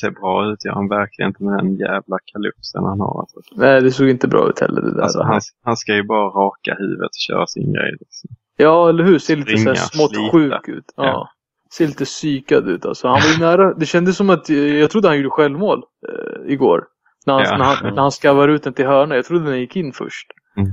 Ser 0.00 0.10
bra 0.10 0.52
ut, 0.52 0.64
gör 0.64 0.72
han 0.72 0.88
verkligen 0.88 1.28
inte 1.28 1.44
med 1.44 1.58
den 1.58 1.76
jävla 1.76 2.18
kalufsen 2.24 2.84
han 2.84 3.00
har. 3.00 3.20
Alltså. 3.20 3.40
Nej, 3.56 3.80
det 3.80 3.90
såg 3.90 4.08
inte 4.08 4.28
bra 4.28 4.48
ut 4.48 4.60
heller 4.60 4.82
det 4.82 4.94
där. 4.94 5.02
Alltså, 5.02 5.22
han, 5.22 5.40
han 5.64 5.76
ska 5.76 5.94
ju 5.94 6.02
bara 6.02 6.28
raka 6.28 6.74
huvudet 6.78 7.10
och 7.10 7.26
köra 7.28 7.46
sin 7.46 7.72
grej. 7.72 7.96
Liksom. 8.00 8.30
Ja, 8.56 8.88
eller 8.88 9.04
hur? 9.04 9.18
Ser 9.18 9.36
lite 9.36 9.50
så 9.50 9.56
Springa, 9.56 9.70
här 9.70 9.76
smått 9.76 10.10
slita. 10.10 10.32
sjuk 10.32 10.68
ut. 10.68 10.92
Ja. 10.96 11.04
Ja. 11.04 11.28
Ser 11.74 11.86
lite 11.86 12.04
psykad 12.04 12.68
ut 12.68 12.86
alltså. 12.86 13.08
Han 13.08 13.20
var 13.20 13.28
ju 13.28 13.38
nära. 13.40 13.74
Det 13.74 13.86
kändes 13.86 14.16
som 14.16 14.30
att, 14.30 14.50
eh, 14.50 14.56
jag 14.78 14.90
trodde 14.90 15.08
han 15.08 15.16
gjorde 15.16 15.30
självmål 15.30 15.82
eh, 16.08 16.52
igår. 16.52 16.84
När 17.26 17.34
han, 17.34 17.42
Ja. 17.42 17.56
när, 17.58 17.64
han, 17.64 17.94
när 17.94 18.02
han 18.02 18.12
skarvar 18.12 18.48
ut 18.48 18.62
den 18.62 18.72
till 18.72 18.86
hörna. 18.86 19.16
Jag 19.16 19.24
trodde 19.24 19.50
den 19.50 19.60
gick 19.60 19.76
in 19.76 19.92
först. 19.92 20.26
Mm. 20.56 20.70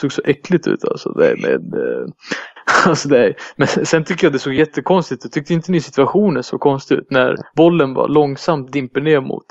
Såg 0.00 0.12
så 0.12 0.22
äckligt 0.24 0.66
ut 0.66 0.84
alltså. 0.84 1.10
Det 1.10 1.36
med, 1.42 1.74
eh, 1.74 2.06
alltså 2.90 3.08
det, 3.08 3.34
men 3.56 3.68
sen 3.68 4.04
tycker 4.04 4.26
jag 4.26 4.32
det 4.32 4.38
såg 4.38 4.54
jättekonstigt 4.54 5.26
ut. 5.26 5.32
Tyckte 5.32 5.54
inte 5.54 5.72
ni 5.72 5.80
situationen 5.80 6.42
så 6.42 6.58
konstig 6.58 6.94
ut? 6.94 7.10
När 7.10 7.36
bollen 7.56 7.94
bara 7.94 8.06
långsamt 8.06 8.72
dimper 8.72 9.00
ner 9.00 9.20
mot 9.20 9.44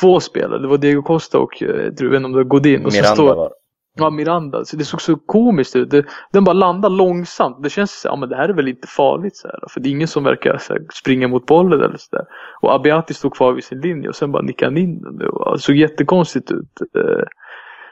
två 0.00 0.20
spelare. 0.20 0.58
Det 0.62 0.68
var 0.68 0.78
Diego 0.78 1.02
Costa 1.02 1.38
och 1.38 1.62
eh, 1.62 1.68
jag 1.68 1.84
vet 1.84 2.00
inte 2.00 2.16
om 2.16 2.32
det 2.32 2.38
var 2.38 2.44
Godin. 2.44 2.84
Och 2.84 2.92
så 2.92 2.96
Miranda 2.98 3.14
står, 3.14 3.36
var 3.36 3.50
Ja, 3.98 4.10
Miranda. 4.10 4.64
Så 4.64 4.76
det 4.76 4.84
såg 4.84 5.00
så 5.02 5.16
komiskt 5.16 5.76
ut. 5.76 5.90
Det, 5.90 6.04
den 6.32 6.44
bara 6.44 6.52
landar 6.52 6.90
långsamt. 6.90 7.62
Det 7.62 7.70
känns 7.70 8.00
så 8.00 8.08
här, 8.08 8.12
ja 8.14 8.20
men 8.20 8.28
det 8.28 8.36
här 8.36 8.48
är 8.48 8.52
väl 8.52 8.68
inte 8.68 8.88
farligt 8.88 9.36
så 9.36 9.48
här. 9.48 9.58
För 9.70 9.80
det 9.80 9.88
är 9.88 9.90
ingen 9.90 10.08
som 10.08 10.24
verkar 10.24 10.58
så 10.58 10.72
här, 10.72 10.82
springa 10.94 11.28
mot 11.28 11.46
bollen 11.46 11.80
eller 11.80 11.96
så 11.98 12.16
där. 12.16 12.24
Och 12.60 12.74
Abiati 12.74 13.14
stod 13.14 13.34
kvar 13.34 13.52
vid 13.52 13.64
sin 13.64 13.80
linje 13.80 14.08
och 14.08 14.14
sen 14.16 14.32
bara 14.32 14.42
nickade 14.42 14.70
han 14.70 14.76
in 14.76 15.02
den. 15.02 15.18
Det 15.18 15.58
såg 15.58 15.76
jättekonstigt 15.76 16.50
ut. 16.50 16.80
Eh, 16.96 17.24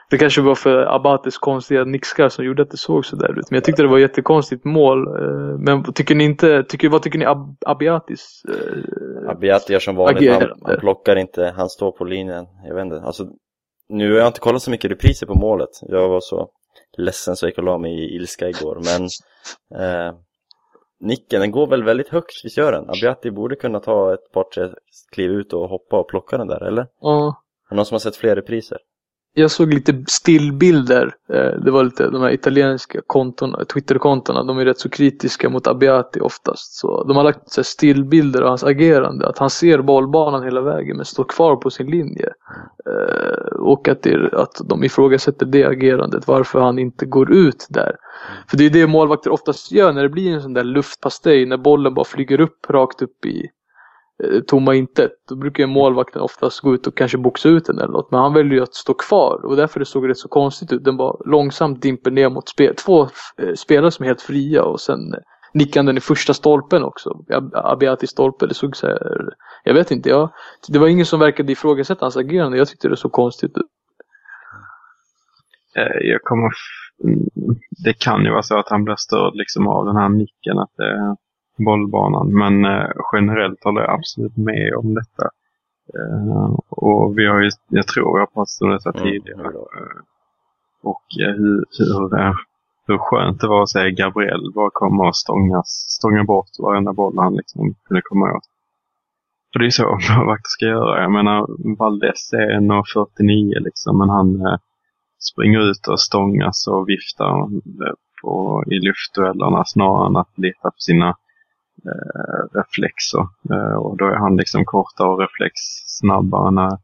Det 0.09 0.17
kanske 0.17 0.41
var 0.41 0.55
för 0.55 0.95
Abates 0.95 1.37
konstiga 1.37 1.83
nickskar 1.83 2.29
som 2.29 2.45
gjorde 2.45 2.61
att 2.61 2.71
det 2.71 2.77
såg 2.77 3.05
så 3.05 3.15
där 3.15 3.39
ut. 3.39 3.51
Men 3.51 3.55
jag 3.57 3.63
tyckte 3.63 3.81
det 3.81 3.87
var 3.87 3.97
jättekonstigt 3.97 4.65
mål. 4.65 5.07
Eh, 5.07 5.57
Men 5.59 5.83
tycker 5.93 6.15
ni 6.15 6.23
inte, 6.23 6.63
tycker, 6.63 6.89
vad 6.89 7.01
tycker 7.01 7.19
ni 7.19 7.25
Ab 7.25 7.57
Abiatis? 7.65 8.41
eh, 8.49 9.29
Abiati 9.31 9.73
gör 9.73 9.79
som 9.79 9.95
vanligt, 9.95 10.31
han, 10.31 10.51
han 10.65 10.77
plockar 10.79 11.15
inte, 11.15 11.53
han 11.57 11.69
står 11.69 11.91
på 11.91 12.03
linjen, 12.05 12.45
jag 12.67 12.75
vet 12.75 12.85
inte, 12.85 13.01
alltså 13.01 13.23
Nu 13.89 14.11
har 14.11 14.17
jag 14.17 14.27
inte 14.27 14.39
kollat 14.39 14.61
så 14.61 14.71
mycket 14.71 14.91
repriser 14.91 15.27
på 15.27 15.35
målet, 15.35 15.69
jag 15.81 16.09
var 16.09 16.19
så 16.19 16.49
ledsen 16.97 17.35
så 17.35 17.45
jag 17.45 17.49
gick 17.49 17.57
och 17.57 17.63
la 17.63 17.77
mig 17.77 17.91
i 17.91 18.15
ilska 18.15 18.49
igår. 18.49 18.75
Men 18.75 19.03
eh, 19.81 20.15
nicken, 20.99 21.41
den 21.41 21.51
går 21.51 21.67
väl 21.67 21.83
väldigt 21.83 22.09
högt, 22.09 22.41
visst 22.43 22.57
gör 22.57 22.71
den? 22.71 22.89
Abiati 22.89 23.31
borde 23.31 23.55
kunna 23.55 23.79
ta 23.79 24.13
ett 24.13 24.31
par 24.33 24.43
tre 24.43 24.69
kliv 25.11 25.31
ut 25.31 25.53
och 25.53 25.69
hoppa 25.69 25.99
och 25.99 26.09
plocka 26.09 26.37
den 26.37 26.47
där, 26.47 26.63
eller? 26.63 26.87
Ja, 27.01 27.41
Är 27.69 27.69
det 27.69 27.75
någon 27.75 27.85
som 27.85 27.95
har 27.95 27.99
sett 27.99 28.15
fler 28.15 28.35
repriser? 28.35 28.77
Jag 29.37 29.51
såg 29.51 29.73
lite 29.73 30.03
stillbilder. 30.07 31.15
Eh, 31.29 31.59
det 31.63 31.71
var 31.71 31.83
lite 31.83 32.09
de 32.09 32.21
här 32.21 32.31
italienska 32.31 33.01
kontona, 33.07 33.65
Twitterkontona, 33.65 34.43
de 34.43 34.57
är 34.57 34.65
rätt 34.65 34.79
så 34.79 34.89
kritiska 34.89 35.49
mot 35.49 35.67
Abiati 35.67 36.19
oftast. 36.19 36.73
Så 36.73 37.03
de 37.03 37.17
har 37.17 37.23
lagt 37.23 37.49
så 37.49 37.61
här 37.61 37.63
stillbilder 37.63 38.41
av 38.41 38.47
hans 38.47 38.63
agerande. 38.63 39.27
Att 39.27 39.37
han 39.37 39.49
ser 39.49 39.81
bollbanan 39.81 40.43
hela 40.43 40.61
vägen 40.61 40.97
men 40.97 41.05
står 41.05 41.23
kvar 41.23 41.55
på 41.55 41.69
sin 41.69 41.87
linje. 41.87 42.29
Eh, 42.85 43.55
och 43.59 43.87
att, 43.87 44.03
det, 44.03 44.33
att 44.33 44.61
de 44.65 44.83
ifrågasätter 44.83 45.45
det 45.45 45.63
agerandet, 45.63 46.27
varför 46.27 46.59
han 46.59 46.79
inte 46.79 47.05
går 47.05 47.31
ut 47.33 47.67
där. 47.69 47.95
För 48.47 48.57
det 48.57 48.65
är 48.65 48.69
det 48.69 48.87
målvakter 48.87 49.31
oftast 49.31 49.71
gör 49.71 49.93
när 49.93 50.03
det 50.03 50.09
blir 50.09 50.33
en 50.33 50.41
sån 50.41 50.53
där 50.53 50.63
luftpastej, 50.63 51.45
när 51.45 51.57
bollen 51.57 51.93
bara 51.93 52.05
flyger 52.05 52.39
upp 52.39 52.69
rakt 52.69 53.01
upp 53.01 53.25
i 53.25 53.49
Eh, 54.23 54.39
tomma 54.47 54.75
intet. 54.75 55.11
Då 55.29 55.35
brukar 55.35 55.63
ju 55.63 55.67
målvakten 55.67 56.21
oftast 56.21 56.59
gå 56.61 56.73
ut 56.73 56.87
och 56.87 56.97
kanske 56.97 57.17
boxa 57.17 57.49
ut 57.49 57.65
den 57.65 57.79
eller 57.79 57.91
något. 57.93 58.11
Men 58.11 58.19
han 58.19 58.33
väljer 58.33 58.53
ju 58.53 58.63
att 58.63 58.73
stå 58.75 58.93
kvar 58.93 59.45
och 59.45 59.55
därför 59.55 59.79
det 59.79 59.85
såg 59.85 60.07
det 60.07 60.15
så 60.15 60.27
konstigt 60.27 60.71
ut. 60.73 60.83
Den 60.83 60.97
bara 60.97 61.17
långsamt 61.25 61.81
dimper 61.81 62.11
ner 62.11 62.29
mot 62.29 62.49
spel. 62.49 62.75
Två 62.75 63.01
eh, 63.37 63.53
spelare 63.55 63.91
som 63.91 64.03
är 64.03 64.07
helt 64.07 64.21
fria 64.21 64.63
och 64.63 64.81
sen 64.81 65.13
eh, 65.13 65.19
nickade 65.53 65.87
den 65.89 65.97
i 65.97 66.01
första 66.01 66.33
stolpen 66.33 66.83
också. 66.83 67.09
Abiatis 67.09 67.53
Abiati 67.53 68.07
stolpe. 68.07 68.47
Det 68.47 68.53
såg 68.53 68.75
så 68.75 68.87
här, 68.87 68.99
jag 69.63 69.73
vet 69.73 69.91
inte, 69.91 70.09
jag, 70.09 70.29
det 70.67 70.79
var 70.79 70.87
ingen 70.87 71.05
som 71.05 71.19
verkade 71.19 71.51
ifrågasätta 71.51 72.05
hans 72.05 72.17
agerande. 72.17 72.57
Jag 72.57 72.67
tyckte 72.67 72.87
det 72.89 72.97
såg 72.97 73.11
konstigt 73.11 73.57
ut. 73.57 73.65
Jag 76.01 76.21
kommer... 76.21 76.47
f- 76.47 77.03
mm, 77.03 77.19
Det 77.85 77.93
kan 77.93 78.23
ju 78.25 78.31
vara 78.31 78.43
så 78.43 78.59
att 78.59 78.69
han 78.69 78.83
blir 78.83 78.95
störd 78.95 79.35
liksom 79.35 79.67
av 79.67 79.85
den 79.85 79.95
här 79.95 80.09
nicken, 80.09 80.59
att 80.59 80.71
det 80.77 81.15
bollbanan. 81.57 82.33
Men 82.33 82.65
eh, 82.65 82.89
generellt 83.13 83.63
håller 83.63 83.81
jag 83.81 83.93
absolut 83.93 84.37
med 84.37 84.73
om 84.75 84.93
detta. 84.93 85.29
Eh, 85.93 86.59
och 86.69 87.17
vi 87.17 87.25
har 87.25 87.41
ju, 87.41 87.49
jag 87.67 87.87
tror 87.87 88.19
har 88.19 88.25
pratat 88.25 88.61
om 88.61 88.69
detta 88.69 88.89
Mm, 88.89 89.03
tidigare. 89.03 89.47
Eh, 89.47 90.01
och 90.83 91.05
eh, 91.21 91.33
hur, 91.35 91.65
hur, 91.79 92.19
eh, 92.19 92.33
hur 92.87 92.97
skönt 92.97 93.41
det 93.41 93.47
var 93.47 93.63
att 93.63 93.69
se 93.69 93.91
Gabriel 93.91 94.51
bara 94.55 94.69
komma 94.73 95.07
och 95.07 95.15
stångas, 95.15 95.67
stånga 95.99 96.23
bort 96.23 96.49
varenda 96.59 96.93
boll 96.93 97.17
han 97.17 97.35
liksom 97.35 97.75
kunde 97.87 98.01
komma 98.05 98.25
åt. 98.25 98.43
För 99.53 99.59
det 99.59 99.65
är 99.65 99.69
så 99.69 99.83
målvakter 100.17 100.49
ska 100.49 100.65
göra. 100.65 101.01
Jag 101.01 101.11
menar, 101.11 101.47
Valdes 101.77 102.33
är 102.33 102.59
1,49 102.59 103.59
liksom, 103.59 103.97
men 103.97 104.09
han 104.09 104.45
eh, 104.45 104.57
springer 105.19 105.59
ut 105.71 105.87
och 105.87 105.99
stångas 105.99 106.67
och 106.67 106.89
viftar 106.89 107.49
på, 108.21 108.63
i 108.67 108.79
luftduellerna 108.79 109.63
snarare 109.65 110.07
än 110.07 110.15
att 110.15 110.37
lita 110.37 110.71
på 110.71 110.77
sina 110.77 111.15
eh, 111.85 112.59
reflexer. 112.59 113.23
Eh, 113.51 113.75
och 113.75 113.97
då 113.97 114.05
är 114.05 114.15
han 114.15 114.37
liksom 114.37 114.65
kortare 114.65 115.07
och 115.07 115.19
reflex 115.19 115.53
snabbare 115.99 116.47
än 116.47 116.77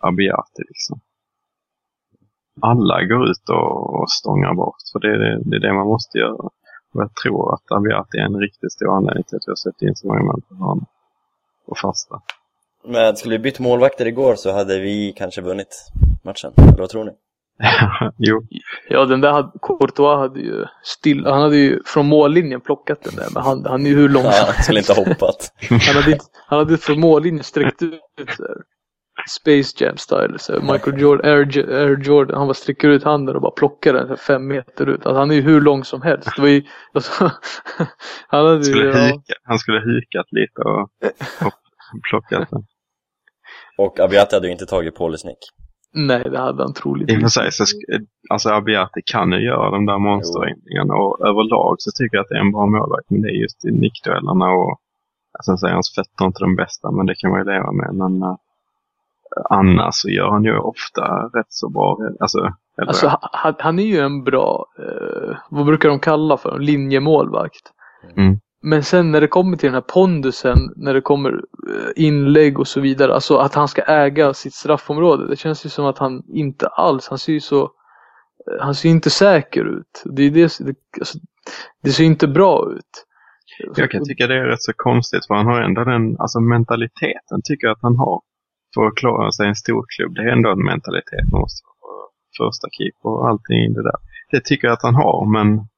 Abiati 0.00 0.62
liksom. 0.68 1.00
Alla 2.60 3.04
går 3.04 3.30
ut 3.30 3.48
och, 3.48 4.00
och 4.00 4.10
stångar 4.10 4.54
bort, 4.54 4.82
för 4.92 4.98
det 5.00 5.08
är 5.08 5.18
det, 5.18 5.42
det 5.44 5.56
är 5.56 5.60
det 5.60 5.72
man 5.72 5.86
måste 5.86 6.18
göra. 6.18 6.48
Och 6.92 7.02
jag 7.02 7.14
tror 7.14 7.54
att 7.54 7.72
Abiati 7.72 8.18
är 8.18 8.24
en 8.24 8.40
riktigt 8.40 8.72
stor 8.72 8.96
anledning 8.96 9.24
till 9.24 9.36
att 9.36 9.46
vi 9.46 9.50
har 9.50 9.56
sett 9.56 9.82
in 9.82 9.96
så 9.96 10.06
många 10.06 10.22
mål 10.22 10.42
på 10.48 10.54
honom. 10.54 10.86
Och 11.66 11.78
fasta. 11.78 12.20
Men 12.84 13.16
skulle 13.16 13.34
vi 13.34 13.42
bytt 13.42 13.58
målvakter 13.58 14.06
igår 14.06 14.34
så 14.34 14.52
hade 14.52 14.80
vi 14.80 15.12
kanske 15.16 15.40
vunnit 15.40 15.90
matchen, 16.22 16.52
eller 16.56 16.78
vad 16.78 16.88
tror 16.88 17.04
ni? 17.04 17.12
jo, 18.18 18.42
Ja, 18.88 19.04
den 19.04 19.20
där 19.20 19.32
hade, 19.32 19.50
Courtois 19.62 20.18
hade 20.18 20.40
ju 20.40 20.64
still, 20.82 21.26
han 21.26 21.42
hade 21.42 21.56
ju 21.56 21.82
från 21.84 22.06
mållinjen 22.06 22.60
plockat 22.60 23.02
den 23.02 23.14
där, 23.14 23.28
men 23.34 23.42
han, 23.42 23.64
han 23.66 23.86
är 23.86 23.90
ju 23.90 23.96
hur 23.96 24.08
lång 24.08 24.24
Ja, 24.24 24.32
som 24.32 24.46
han 24.46 24.62
skulle 24.62 24.78
inte 24.78 24.92
ha 24.92 25.04
hoppat. 25.04 25.52
Han 25.70 26.02
hade, 26.02 26.18
han 26.46 26.58
hade 26.58 26.78
från 26.78 27.00
mållinjen 27.00 27.44
sträckt 27.44 27.82
ut 27.82 28.00
så 28.36 28.42
här, 28.42 28.56
Space 29.28 29.84
Jam 29.84 29.96
style. 29.96 30.38
Så 30.38 30.52
här, 30.52 30.72
Michael 30.72 31.00
Jordan, 31.00 31.30
Air, 31.30 31.70
Air 31.70 32.02
Jordan, 32.02 32.38
han 32.38 32.46
bara 32.46 32.54
sträcker 32.54 32.88
ut 32.88 33.04
handen 33.04 33.36
och 33.36 33.42
bara 33.42 33.52
plockar 33.52 33.92
den 33.92 34.02
så 34.02 34.08
här, 34.08 34.16
fem 34.16 34.46
meter 34.46 34.86
ut. 34.86 35.06
Alltså, 35.06 35.18
han 35.18 35.30
är 35.30 35.34
ju 35.34 35.40
hur 35.40 35.60
lång 35.60 35.84
som 35.84 36.02
helst. 36.02 36.28
Det 36.36 36.42
var 36.42 36.48
ju, 36.48 36.62
alltså, 36.92 37.12
han 38.28 38.46
hade 38.46 38.64
skulle, 38.64 38.84
ju, 38.84 38.90
ja, 38.90 39.06
hika, 39.06 39.34
han 39.42 39.58
skulle 39.58 39.78
hikat 39.78 40.26
lite 40.30 40.62
och, 40.62 40.80
och 41.46 41.54
plockat 42.10 42.50
den. 42.50 42.64
Och 43.78 44.00
Abiati 44.00 44.36
hade 44.36 44.46
ju 44.46 44.52
inte 44.52 44.66
tagit 44.66 44.94
Paulis 44.94 45.24
nick. 45.24 45.38
Nej, 46.06 46.24
det 46.30 46.38
hade 46.38 46.62
han 46.62 46.72
troligtvis. 46.72 47.32
sig 47.32 47.52
så, 47.52 47.64
sk- 47.64 48.06
alltså 48.30 48.48
Abiati 48.48 49.00
kan 49.04 49.32
ju 49.32 49.40
göra 49.40 49.70
de 49.70 49.86
där 49.86 49.98
monsterräddningarna 49.98 50.94
och 50.94 51.20
överlag 51.28 51.76
så 51.78 51.90
tycker 51.94 52.16
jag 52.16 52.22
att 52.22 52.28
det 52.28 52.36
är 52.36 52.40
en 52.40 52.52
bra 52.52 52.66
målvakt. 52.66 53.10
Men 53.10 53.22
det 53.22 53.28
är 53.28 53.42
just 53.42 53.64
i 53.64 53.70
nickduellerna 53.70 54.50
och 54.50 54.80
alltså 55.38 55.56
säger 55.56 55.74
hans 55.74 55.94
fötter 55.94 56.24
är 56.24 56.26
inte 56.26 56.44
de 56.44 56.56
bästa 56.56 56.90
men 56.90 57.06
det 57.06 57.14
kan 57.14 57.30
man 57.30 57.40
ju 57.40 57.44
leva 57.44 57.72
med. 57.72 57.94
Men 57.94 58.22
uh, 58.22 58.36
annars 59.50 59.94
så 59.94 60.08
gör 60.08 60.28
han 60.28 60.44
ju 60.44 60.58
ofta 60.58 61.02
rätt 61.34 61.52
så 61.52 61.68
bra. 61.68 61.98
Alltså, 62.20 62.38
eller, 62.38 62.88
Alltså, 62.88 63.18
han, 63.32 63.54
han 63.58 63.78
är 63.78 63.82
ju 63.86 63.98
en 63.98 64.24
bra, 64.24 64.66
eh, 64.78 65.36
vad 65.50 65.66
brukar 65.66 65.88
de 65.88 65.98
kalla 66.00 66.36
för, 66.36 66.58
linjemålvakt. 66.58 67.72
Mm. 68.16 68.40
Men 68.62 68.82
sen 68.82 69.12
när 69.12 69.20
det 69.20 69.28
kommer 69.28 69.56
till 69.56 69.66
den 69.66 69.74
här 69.74 69.80
pondusen, 69.80 70.58
när 70.76 70.94
det 70.94 71.00
kommer 71.00 71.32
eh, 71.32 71.90
inlägg 71.96 72.58
och 72.58 72.68
så 72.68 72.80
vidare, 72.80 73.14
alltså 73.14 73.36
att 73.36 73.54
han 73.54 73.68
ska 73.68 73.82
äga 73.82 74.34
sitt 74.34 74.54
straffområde. 74.54 75.28
Det 75.28 75.36
känns 75.36 75.66
ju 75.66 75.70
som 75.70 75.86
att 75.86 75.98
han 75.98 76.22
inte 76.28 76.66
alls, 76.66 77.08
han 77.08 77.18
ser 77.18 77.32
ju 77.32 77.40
så, 77.40 77.62
eh, 77.62 78.60
han 78.60 78.74
ser 78.74 78.88
inte 78.88 79.10
säker 79.10 79.78
ut. 79.78 80.02
Det, 80.04 80.22
är 80.22 80.30
det, 80.30 80.58
det, 80.60 80.74
alltså, 81.00 81.18
det 81.82 81.90
ser 81.90 82.04
inte 82.04 82.28
bra 82.28 82.72
ut. 82.72 83.04
jag 83.76 83.90
kan 83.90 84.04
tycka 84.04 84.26
det 84.26 84.34
är 84.34 84.44
rätt 84.44 84.62
så 84.62 84.72
konstigt 84.76 85.26
för 85.26 85.34
han 85.34 85.46
har 85.46 85.60
ändå 85.60 85.84
den 85.84 86.16
alltså 86.18 86.40
mentaliteten 86.40 87.40
tycker 87.44 87.66
jag 87.66 87.74
att 87.74 87.82
han 87.82 87.96
har. 87.96 88.20
För 88.74 88.86
att 88.86 88.96
klara 88.96 89.32
sig 89.32 89.46
i 89.46 89.48
en 89.48 89.54
stor 89.54 89.84
klubb. 89.96 90.14
Det 90.14 90.22
är 90.22 90.32
ändå 90.32 90.50
en 90.50 90.64
mentalitet 90.64 91.24
man 91.32 91.40
måste 91.40 91.64
ha. 91.66 92.10
Första 92.38 92.68
keeper 92.76 93.08
och 93.08 93.28
allting 93.28 93.74
det 93.74 93.82
där. 93.82 93.98
Det 94.30 94.44
tycker 94.44 94.68
jag 94.68 94.74
att 94.74 94.82
han 94.82 94.94
har 94.94 95.26
men 95.32 95.68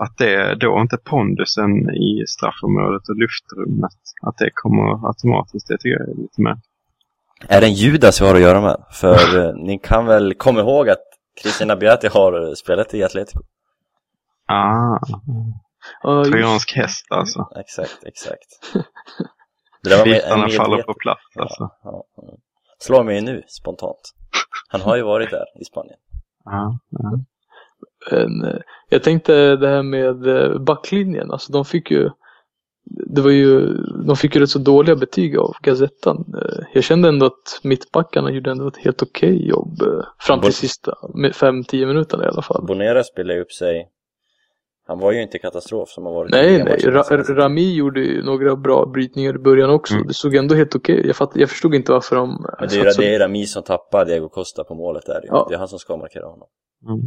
att 0.00 0.16
det 0.16 0.54
då 0.54 0.80
inte 0.80 0.96
pondusen 1.04 1.90
i 1.90 2.24
straffområdet 2.28 3.08
och 3.08 3.16
luftrummet, 3.16 3.98
att 4.22 4.36
det 4.38 4.50
kommer 4.54 5.06
automatiskt, 5.08 5.68
det 5.68 5.78
tycker 5.78 5.98
jag 5.98 6.08
är 6.08 6.14
lite 6.22 6.42
mer. 6.42 6.56
Är 7.48 7.60
det 7.60 7.66
en 7.66 7.72
Judas 7.74 8.20
vi 8.20 8.26
har 8.26 8.34
att 8.34 8.40
göra 8.40 8.60
med? 8.60 8.76
För 8.92 9.38
eh, 9.48 9.54
ni 9.54 9.78
kan 9.78 10.06
väl 10.06 10.34
komma 10.34 10.60
ihåg 10.60 10.88
att 10.88 11.02
Christian 11.42 11.70
Abiati 11.70 12.08
har 12.08 12.54
spelat 12.54 12.94
i 12.94 13.04
Atletico? 13.04 13.40
Ah, 14.46 14.98
Ja, 16.02 16.18
just- 16.18 16.30
trojansk 16.32 16.76
häst 16.76 17.06
alltså. 17.10 17.48
Exakt, 17.56 18.04
exakt. 18.06 18.46
Med, 19.84 20.04
Bitarna 20.04 20.48
faller 20.48 20.82
på 20.82 20.94
plats 20.94 21.22
alltså. 21.38 21.70
Ja, 21.82 22.04
ja. 22.16 22.22
Slår 22.78 23.04
mig 23.04 23.20
nu 23.20 23.42
spontant. 23.48 24.00
Han 24.68 24.80
har 24.80 24.96
ju 24.96 25.02
varit 25.02 25.30
där 25.30 25.44
i 25.60 25.64
Spanien. 25.64 25.98
Ja, 26.44 26.78
ja. 26.90 27.10
En, 28.10 28.30
jag 28.88 29.02
tänkte 29.02 29.56
det 29.56 29.68
här 29.68 29.82
med 29.82 30.26
eh, 30.26 30.58
backlinjen, 30.58 31.30
alltså 31.30 31.52
de 31.52 31.64
fick 31.64 31.90
ju 31.90 32.10
det 32.90 33.20
var 33.20 33.30
ju, 33.30 33.74
de 34.06 34.16
fick 34.16 34.34
ju 34.34 34.40
rätt 34.40 34.50
så 34.50 34.58
dåliga 34.58 34.96
betyg 34.96 35.38
av 35.38 35.52
Gazettan. 35.62 36.16
Eh, 36.42 36.64
Jag 36.74 36.84
kände 36.84 37.08
ändå 37.08 37.26
att 37.26 37.60
mittbackarna 37.62 38.30
gjorde 38.30 38.50
ändå 38.50 38.68
ett 38.68 38.76
helt 38.76 39.02
okej 39.02 39.48
jobb 39.48 39.82
eh, 39.82 40.04
fram 40.18 40.40
till 40.40 40.48
Bort- 40.48 40.54
sista 40.54 40.92
5-10 41.14 41.86
minuterna 41.86 42.24
i 42.24 42.28
alla 42.28 42.42
fall. 42.42 42.64
Bonera 42.66 43.04
spelade 43.04 43.40
upp 43.40 43.52
sig. 43.52 43.88
Han 44.86 44.98
var 44.98 45.12
ju 45.12 45.22
inte 45.22 45.38
katastrof 45.38 45.88
som 45.88 46.06
har 46.06 46.12
varit 46.12 46.30
Nej, 46.30 46.64
nej. 46.64 46.80
Ra 46.84 47.02
Rami 47.44 47.74
gjorde 47.74 48.00
ju 48.00 48.22
några 48.22 48.56
bra 48.56 48.86
brytningar 48.86 49.34
i 49.34 49.38
början 49.38 49.70
också. 49.70 49.94
Mm. 49.94 50.06
Det 50.06 50.14
såg 50.14 50.34
ändå 50.34 50.54
helt 50.54 50.76
okej. 50.76 51.06
Jag, 51.06 51.16
fatt, 51.16 51.30
jag 51.34 51.50
förstod 51.50 51.74
inte 51.74 51.92
varför 51.92 52.16
de... 52.16 52.28
Men 52.58 52.68
det 52.68 52.76
är 52.80 52.98
det 52.98 53.14
är 53.14 53.18
Rami 53.20 53.46
som 53.46 53.62
tappar 53.62 54.04
Diego 54.04 54.28
Costa 54.28 54.64
på 54.64 54.74
målet 54.74 55.06
där 55.06 55.20
ju. 55.22 55.28
Ja. 55.28 55.46
Det 55.48 55.54
är 55.54 55.58
han 55.58 55.68
som 55.68 55.78
ska 55.78 55.96
markera 55.96 56.26
honom. 56.26 56.48
Mm. 56.88 57.00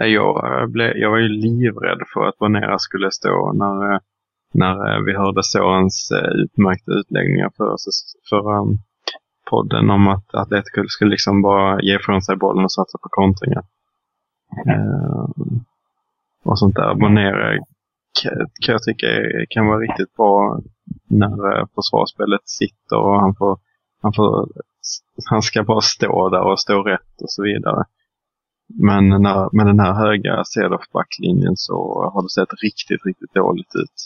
Eh, 0.00 0.06
Jag, 0.06 0.60
eh, 0.60 0.66
blev, 0.66 0.96
jag 0.96 1.10
var 1.10 1.18
ju 1.18 1.28
livrädd 1.28 2.02
för 2.14 2.28
att 2.28 2.38
Bonera 2.38 2.78
skulle 2.78 3.10
stå 3.10 3.52
när, 3.52 3.92
eh, 3.92 3.98
när 4.54 5.00
vi 5.00 5.16
hörde 5.16 5.42
Sorens 5.42 6.12
utmärkta 6.34 6.92
utläggningar 6.92 7.50
för, 7.56 7.76
för 8.30 8.58
um, 8.58 8.78
podden 9.50 9.90
om 9.90 10.08
att 10.08 10.34
Atletico 10.34 10.84
skulle 10.88 11.10
liksom 11.10 11.42
bara 11.42 11.80
ge 11.80 11.96
ifrån 11.96 12.22
sig 12.22 12.36
bollen 12.36 12.64
och 12.64 12.72
satsa 12.72 12.98
på 12.98 13.08
kontringar. 13.08 13.64
Eh, 14.66 15.26
och 16.44 16.58
sånt 16.58 16.76
där. 16.76 16.94
Bonera 16.94 17.58
kan 18.62 18.72
jag 18.72 18.82
tycka 18.82 19.06
kan 19.50 19.66
vara 19.66 19.78
riktigt 19.78 20.16
bra 20.16 20.60
när 21.08 21.66
försvarsspelet 21.74 22.48
sitter 22.48 22.96
och 22.96 23.20
han 23.20 23.34
får, 23.34 23.58
han 24.02 24.12
får 24.12 24.48
han 25.30 25.42
ska 25.42 25.62
bara 25.62 25.80
stå 25.80 26.28
där 26.28 26.42
och 26.42 26.60
stå 26.60 26.82
rätt 26.82 27.22
och 27.22 27.30
så 27.30 27.42
vidare. 27.42 27.84
Men 28.68 29.08
när, 29.08 29.56
med 29.56 29.66
den 29.66 29.80
här 29.80 29.92
höga 29.92 30.44
Cedorf-backlinjen 30.44 31.56
så 31.56 31.74
har 32.14 32.22
det 32.22 32.28
sett 32.28 32.62
riktigt, 32.62 33.06
riktigt 33.06 33.34
dåligt 33.34 33.74
ut. 33.74 33.98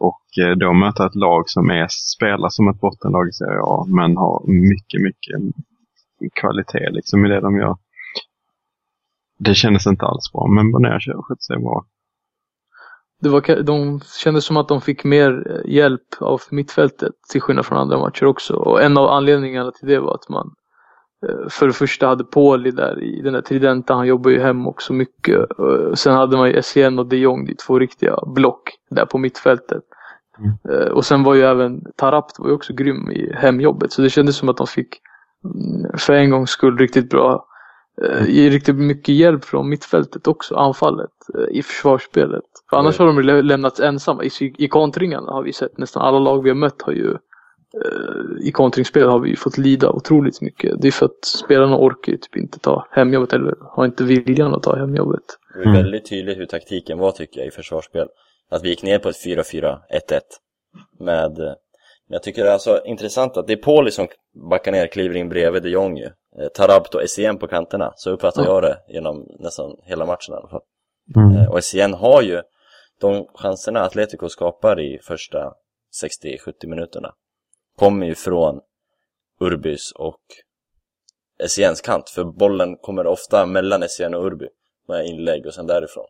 Och 0.00 0.44
eh, 0.44 0.56
då 0.56 0.72
möta 0.72 1.06
ett 1.06 1.14
lag 1.14 1.42
som 1.46 1.70
är, 1.70 1.86
spelar 1.88 2.48
som 2.48 2.68
ett 2.68 2.80
bottenlag 2.80 3.28
i 3.28 3.32
Serie 3.32 3.60
A, 3.62 3.84
men 3.88 4.16
har 4.16 4.44
mycket, 4.46 5.00
mycket 5.02 6.34
kvalitet 6.40 6.90
liksom 6.90 7.26
i 7.26 7.28
det 7.28 7.40
de 7.40 7.56
gör. 7.56 7.76
det 9.38 9.54
kändes 9.54 9.86
inte 9.86 10.06
alls 10.06 10.32
bra. 10.32 10.46
Men 10.46 10.72
Bonnier 10.72 11.22
skötte 11.22 11.42
sig 11.42 11.58
bra. 11.58 11.84
Det 13.20 13.28
var, 13.28 13.62
de 13.62 14.00
kändes 14.24 14.44
som 14.44 14.56
att 14.56 14.68
de 14.68 14.80
fick 14.80 15.04
mer 15.04 15.30
eh, 15.50 15.74
hjälp 15.74 16.08
av 16.20 16.40
mittfältet 16.50 17.12
till 17.30 17.40
skillnad 17.40 17.66
från 17.66 17.78
andra 17.78 17.98
matcher 17.98 18.24
också. 18.24 18.54
Och 18.54 18.82
en 18.82 18.98
av 18.98 19.08
anledningarna 19.08 19.70
till 19.70 19.88
det 19.88 20.00
var 20.00 20.14
att 20.14 20.28
man 20.28 20.54
för 21.50 21.66
det 21.66 21.72
första 21.72 22.06
hade 22.06 22.24
Pauli 22.24 22.70
där 22.70 23.02
i 23.02 23.20
den 23.22 23.32
där 23.32 23.40
tridenten, 23.40 23.96
han 23.96 24.06
jobbar 24.06 24.30
ju 24.30 24.40
hem 24.40 24.66
också 24.66 24.92
mycket. 24.92 25.52
Och 25.52 25.98
Sen 25.98 26.14
hade 26.14 26.36
man 26.36 26.48
ju 26.50 26.62
SCN 26.62 26.98
och 26.98 27.06
de 27.06 27.16
Jong, 27.16 27.44
de 27.46 27.54
två 27.54 27.78
riktiga 27.78 28.16
block 28.26 28.70
där 28.90 29.06
på 29.06 29.18
mittfältet. 29.18 29.82
Mm. 30.38 30.80
Eh, 30.82 30.88
Och 30.92 31.04
sen 31.04 31.22
var 31.22 31.34
ju 31.34 31.42
även 31.42 31.80
Tarapt 31.96 32.38
var 32.38 32.48
ju 32.48 32.54
också 32.54 32.72
grym 32.72 33.10
i 33.10 33.32
hemjobbet. 33.34 33.92
Så 33.92 34.02
det 34.02 34.10
kändes 34.10 34.36
som 34.36 34.48
att 34.48 34.56
de 34.56 34.66
fick 34.66 34.88
mm, 35.44 35.98
för 35.98 36.12
en 36.12 36.30
gångs 36.30 36.50
skull 36.50 36.78
riktigt 36.78 37.10
bra 37.10 37.44
eh, 38.02 38.28
ge 38.28 38.50
riktigt 38.50 38.76
mycket 38.76 39.14
hjälp 39.14 39.44
från 39.44 39.68
mittfältet 39.68 40.26
också, 40.28 40.54
anfallet, 40.54 41.10
eh, 41.38 41.56
i 41.58 41.62
försvarsspelet. 41.62 42.44
För 42.70 42.76
annars 42.76 42.98
har 42.98 43.06
de 43.06 43.20
lä- 43.22 43.42
lämnats 43.42 43.80
ensamma. 43.80 44.24
I, 44.24 44.30
I 44.58 44.68
kontringarna 44.68 45.32
har 45.32 45.42
vi 45.42 45.52
sett, 45.52 45.78
nästan 45.78 46.02
alla 46.02 46.18
lag 46.18 46.42
vi 46.42 46.50
har 46.50 46.56
mött 46.56 46.82
har 46.82 46.92
ju 46.92 47.10
eh, 47.10 47.16
i 48.42 48.52
kontringsspel 48.52 49.08
har 49.08 49.18
vi 49.18 49.30
ju 49.30 49.36
fått 49.36 49.58
lida 49.58 49.90
otroligt 49.90 50.40
mycket. 50.40 50.80
Det 50.82 50.88
är 50.88 50.92
för 50.92 51.06
att 51.06 51.24
spelarna 51.24 51.76
orkar 51.78 52.12
typ 52.12 52.36
inte 52.36 52.58
ta 52.58 52.86
hemjobbet 52.90 53.32
eller 53.32 53.54
har 53.60 53.84
inte 53.84 54.04
viljan 54.04 54.54
att 54.54 54.62
ta 54.62 54.76
hemjobbet. 54.76 55.22
Det 55.52 55.58
var 55.58 55.64
Mm. 55.66 55.76
väldigt 55.82 56.08
tydligt 56.08 56.38
hur 56.38 56.46
taktiken 56.46 56.98
var 56.98 57.12
tycker 57.12 57.38
jag 57.40 57.46
i 57.48 57.50
försvarsspel. 57.50 58.08
Att 58.50 58.62
vi 58.64 58.68
gick 58.68 58.82
ner 58.82 58.98
på 58.98 59.08
ett 59.08 59.16
4-4-1-1 59.26 60.20
med 61.00 61.38
eh, 61.38 61.54
men 62.08 62.14
jag 62.14 62.22
tycker 62.22 62.42
det 62.42 62.48
är 62.48 62.52
alltså 62.52 62.80
intressant 62.84 63.36
att 63.36 63.46
det 63.46 63.52
är 63.52 63.56
Pauli 63.56 63.90
som 63.90 64.08
backar 64.50 64.72
ner, 64.72 64.86
kliver 64.86 65.16
in 65.16 65.28
bredvid 65.28 65.62
de 65.62 65.68
Jong 65.70 65.96
ju. 65.96 66.04
Eh, 66.38 66.48
Tarabt 66.54 66.94
och 66.94 67.02
SCN 67.08 67.38
på 67.38 67.46
kanterna, 67.48 67.92
så 67.96 68.10
uppfattar 68.10 68.42
Ja. 68.44 68.48
jag 68.48 68.62
det 68.62 68.76
genom 68.88 69.26
nästan 69.40 69.70
hela 69.84 70.06
matchen 70.06 70.34
i 70.34 70.36
alla 70.36 70.48
fall. 70.48 70.60
Mm. 71.16 71.36
Eh, 71.36 71.50
Och 71.50 71.58
SCN 71.64 71.94
har 71.94 72.22
ju 72.22 72.42
de 73.00 73.26
chanserna 73.34 73.80
Atletico 73.80 74.28
skapar 74.28 74.80
i 74.80 74.98
första 75.02 75.52
60-70 76.04 76.66
minuterna 76.66 77.12
kommer 77.76 78.06
ju 78.06 78.14
från 78.14 78.60
Urbys 79.40 79.92
och 79.92 80.20
SCNs 81.38 81.80
kant, 81.80 82.10
för 82.10 82.24
bollen 82.24 82.76
kommer 82.76 83.06
ofta 83.06 83.46
mellan 83.46 83.88
SCN 83.88 84.14
och 84.14 84.26
Urby 84.26 84.48
med 84.88 85.06
inlägg 85.06 85.46
och 85.46 85.54
sen 85.54 85.66
därifrån. 85.66 86.06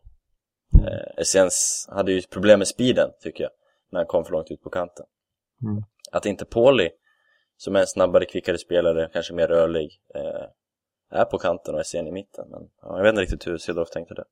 Eh, 0.86 1.22
SCNs 1.24 1.88
hade 1.90 2.12
ju 2.12 2.22
problem 2.22 2.58
med 2.58 2.68
speeden, 2.68 3.10
tycker 3.22 3.44
jag, 3.44 3.52
när 3.90 4.00
han 4.00 4.06
kom 4.06 4.24
för 4.24 4.32
långt 4.32 4.50
ut 4.50 4.62
på 4.62 4.70
kanten. 4.70 5.06
Mm. 5.62 5.82
Att 6.12 6.26
inte 6.26 6.44
Pauli, 6.44 6.90
som 7.56 7.76
är 7.76 7.80
en 7.80 7.86
snabbare, 7.86 8.24
kvickare 8.24 8.58
spelare, 8.58 9.10
kanske 9.12 9.34
mer 9.34 9.48
rörlig, 9.48 10.00
eh, 10.14 10.46
är 11.20 11.24
på 11.24 11.38
kanten 11.38 11.74
och 11.74 11.80
SCN 11.86 12.06
i 12.06 12.12
mitten. 12.12 12.44
Men 12.50 12.60
ja, 12.82 12.96
jag 12.96 13.02
vet 13.02 13.10
inte 13.10 13.22
riktigt 13.22 13.46
hur 13.46 13.58
Cedorf 13.58 13.90
tänkte 13.90 14.14
det. 14.14 14.24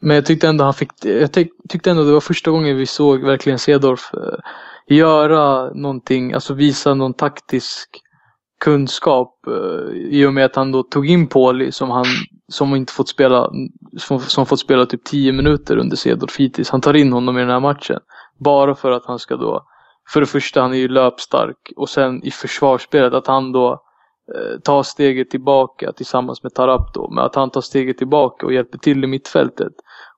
Men 0.00 0.16
jag 0.16 0.26
tyckte 0.26 0.48
ändå 0.48 0.64
han 0.64 0.74
fick, 0.74 1.04
jag 1.04 1.32
tyck, 1.32 1.52
tyckte 1.68 1.90
ändå 1.90 2.04
det 2.04 2.12
var 2.12 2.20
första 2.20 2.50
gången 2.50 2.76
vi 2.76 2.86
såg 2.86 3.24
verkligen 3.24 3.58
Cedorf 3.58 4.14
eh, 4.14 4.38
göra 4.86 5.70
någonting, 5.74 6.32
alltså 6.32 6.54
visa 6.54 6.94
någon 6.94 7.14
taktisk 7.14 7.88
kunskap 8.64 9.46
eh, 9.46 9.94
i 9.94 10.26
och 10.26 10.34
med 10.34 10.44
att 10.44 10.56
han 10.56 10.72
då 10.72 10.82
tog 10.82 11.06
in 11.06 11.26
Pauli 11.26 11.72
som 11.72 11.90
han 11.90 12.04
som 12.48 12.74
inte 12.74 12.92
fått 12.92 13.08
spela 13.08 13.50
som, 13.98 14.20
som 14.20 14.46
fått 14.46 14.60
spela 14.60 14.86
typ 14.86 15.04
10 15.04 15.32
minuter 15.32 15.76
under 15.76 15.96
Cedor 15.96 16.30
hittills. 16.38 16.70
Han 16.70 16.80
tar 16.80 16.94
in 16.94 17.12
honom 17.12 17.38
i 17.38 17.40
den 17.40 17.50
här 17.50 17.60
matchen. 17.60 18.00
Bara 18.38 18.74
för 18.74 18.90
att 18.90 19.06
han 19.06 19.18
ska 19.18 19.36
då 19.36 19.64
för 20.08 20.20
det 20.20 20.26
första 20.26 20.62
han 20.62 20.72
är 20.72 20.78
ju 20.78 20.88
löpstark 20.88 21.72
och 21.76 21.88
sen 21.88 22.24
i 22.24 22.30
försvarsspelet 22.30 23.14
att 23.14 23.26
han 23.26 23.52
då 23.52 23.72
eh, 24.34 24.60
tar 24.60 24.82
steget 24.82 25.30
tillbaka 25.30 25.92
tillsammans 25.92 26.42
med 26.42 26.54
Tarap 26.54 26.94
då. 26.94 27.10
Men 27.10 27.24
att 27.24 27.34
han 27.34 27.50
tar 27.50 27.60
steget 27.60 27.98
tillbaka 27.98 28.46
och 28.46 28.52
hjälper 28.52 28.78
till 28.78 29.04
i 29.04 29.06
mittfältet. 29.06 29.72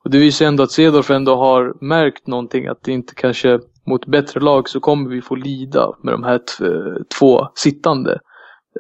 Och 0.04 0.10
det 0.10 0.18
visar 0.18 0.46
ändå 0.46 0.62
att 0.62 0.70
Cedorf 0.70 1.10
ändå 1.10 1.36
har 1.36 1.74
märkt 1.80 2.26
någonting 2.26 2.66
att 2.66 2.82
det 2.82 2.92
inte 2.92 3.14
kanske 3.14 3.60
mot 3.87 4.07
bättre 4.07 4.41
lag 4.41 4.68
så 4.68 4.80
kommer 4.80 5.11
vi 5.11 5.22
få 5.22 5.35
lida 5.35 5.93
med 6.03 6.14
de 6.14 6.24
här 6.24 6.41
två 7.18 7.49
sittande. 7.55 8.18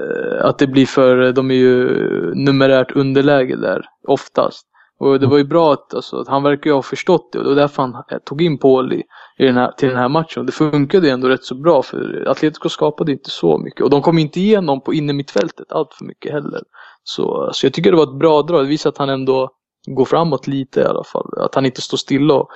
Eh, 0.00 0.46
att 0.46 0.58
det 0.58 0.66
blir 0.66 0.86
för, 0.86 1.32
de 1.32 1.50
är 1.50 1.54
ju 1.54 1.88
numerärt 2.34 2.96
underläge 2.96 3.56
där 3.56 3.84
oftast. 4.08 4.66
Och 4.98 5.20
det 5.20 5.26
var 5.26 5.38
ju 5.38 5.44
bra 5.44 5.72
att, 5.72 5.94
alltså, 5.94 6.16
att 6.16 6.28
han 6.28 6.42
verkar 6.42 6.70
ju 6.70 6.74
ha 6.74 6.82
förstått 6.82 7.32
det 7.32 7.38
och 7.38 7.44
det 7.44 7.50
var 7.50 7.56
därför 7.56 7.82
han 7.82 7.94
eh, 7.94 8.18
tog 8.24 8.42
in 8.42 8.58
Pauli 8.58 9.02
i 9.38 9.44
den 9.46 9.56
här, 9.56 9.72
till 9.72 9.88
den 9.88 9.98
här 9.98 10.08
matchen. 10.08 10.40
Och 10.40 10.46
det 10.46 10.52
funkade 10.52 11.06
ju 11.06 11.12
ändå 11.12 11.28
rätt 11.28 11.44
så 11.44 11.54
bra 11.54 11.82
för 11.82 12.24
Atletico 12.28 12.68
skapade 12.68 13.12
inte 13.12 13.30
så 13.30 13.58
mycket. 13.58 13.80
Och 13.80 13.90
de 13.90 14.02
kom 14.02 14.18
inte 14.18 14.40
igenom 14.40 14.80
på 14.80 14.94
innermittfältet 14.94 15.72
allt 15.72 15.94
för 15.94 16.04
mycket 16.04 16.32
heller. 16.32 16.62
Så, 17.02 17.50
så 17.52 17.66
jag 17.66 17.72
tycker 17.72 17.90
det 17.90 17.96
var 17.96 18.12
ett 18.12 18.18
bra 18.18 18.42
drag. 18.42 18.64
Det 18.64 18.68
visar 18.68 18.90
att 18.90 18.98
han 18.98 19.08
ändå 19.08 19.50
går 19.86 20.04
framåt 20.04 20.46
lite 20.46 20.80
i 20.80 20.84
alla 20.84 21.04
fall. 21.04 21.30
Att 21.36 21.54
han 21.54 21.66
inte 21.66 21.82
står 21.82 21.96
stilla 21.96 22.34
och, 22.34 22.48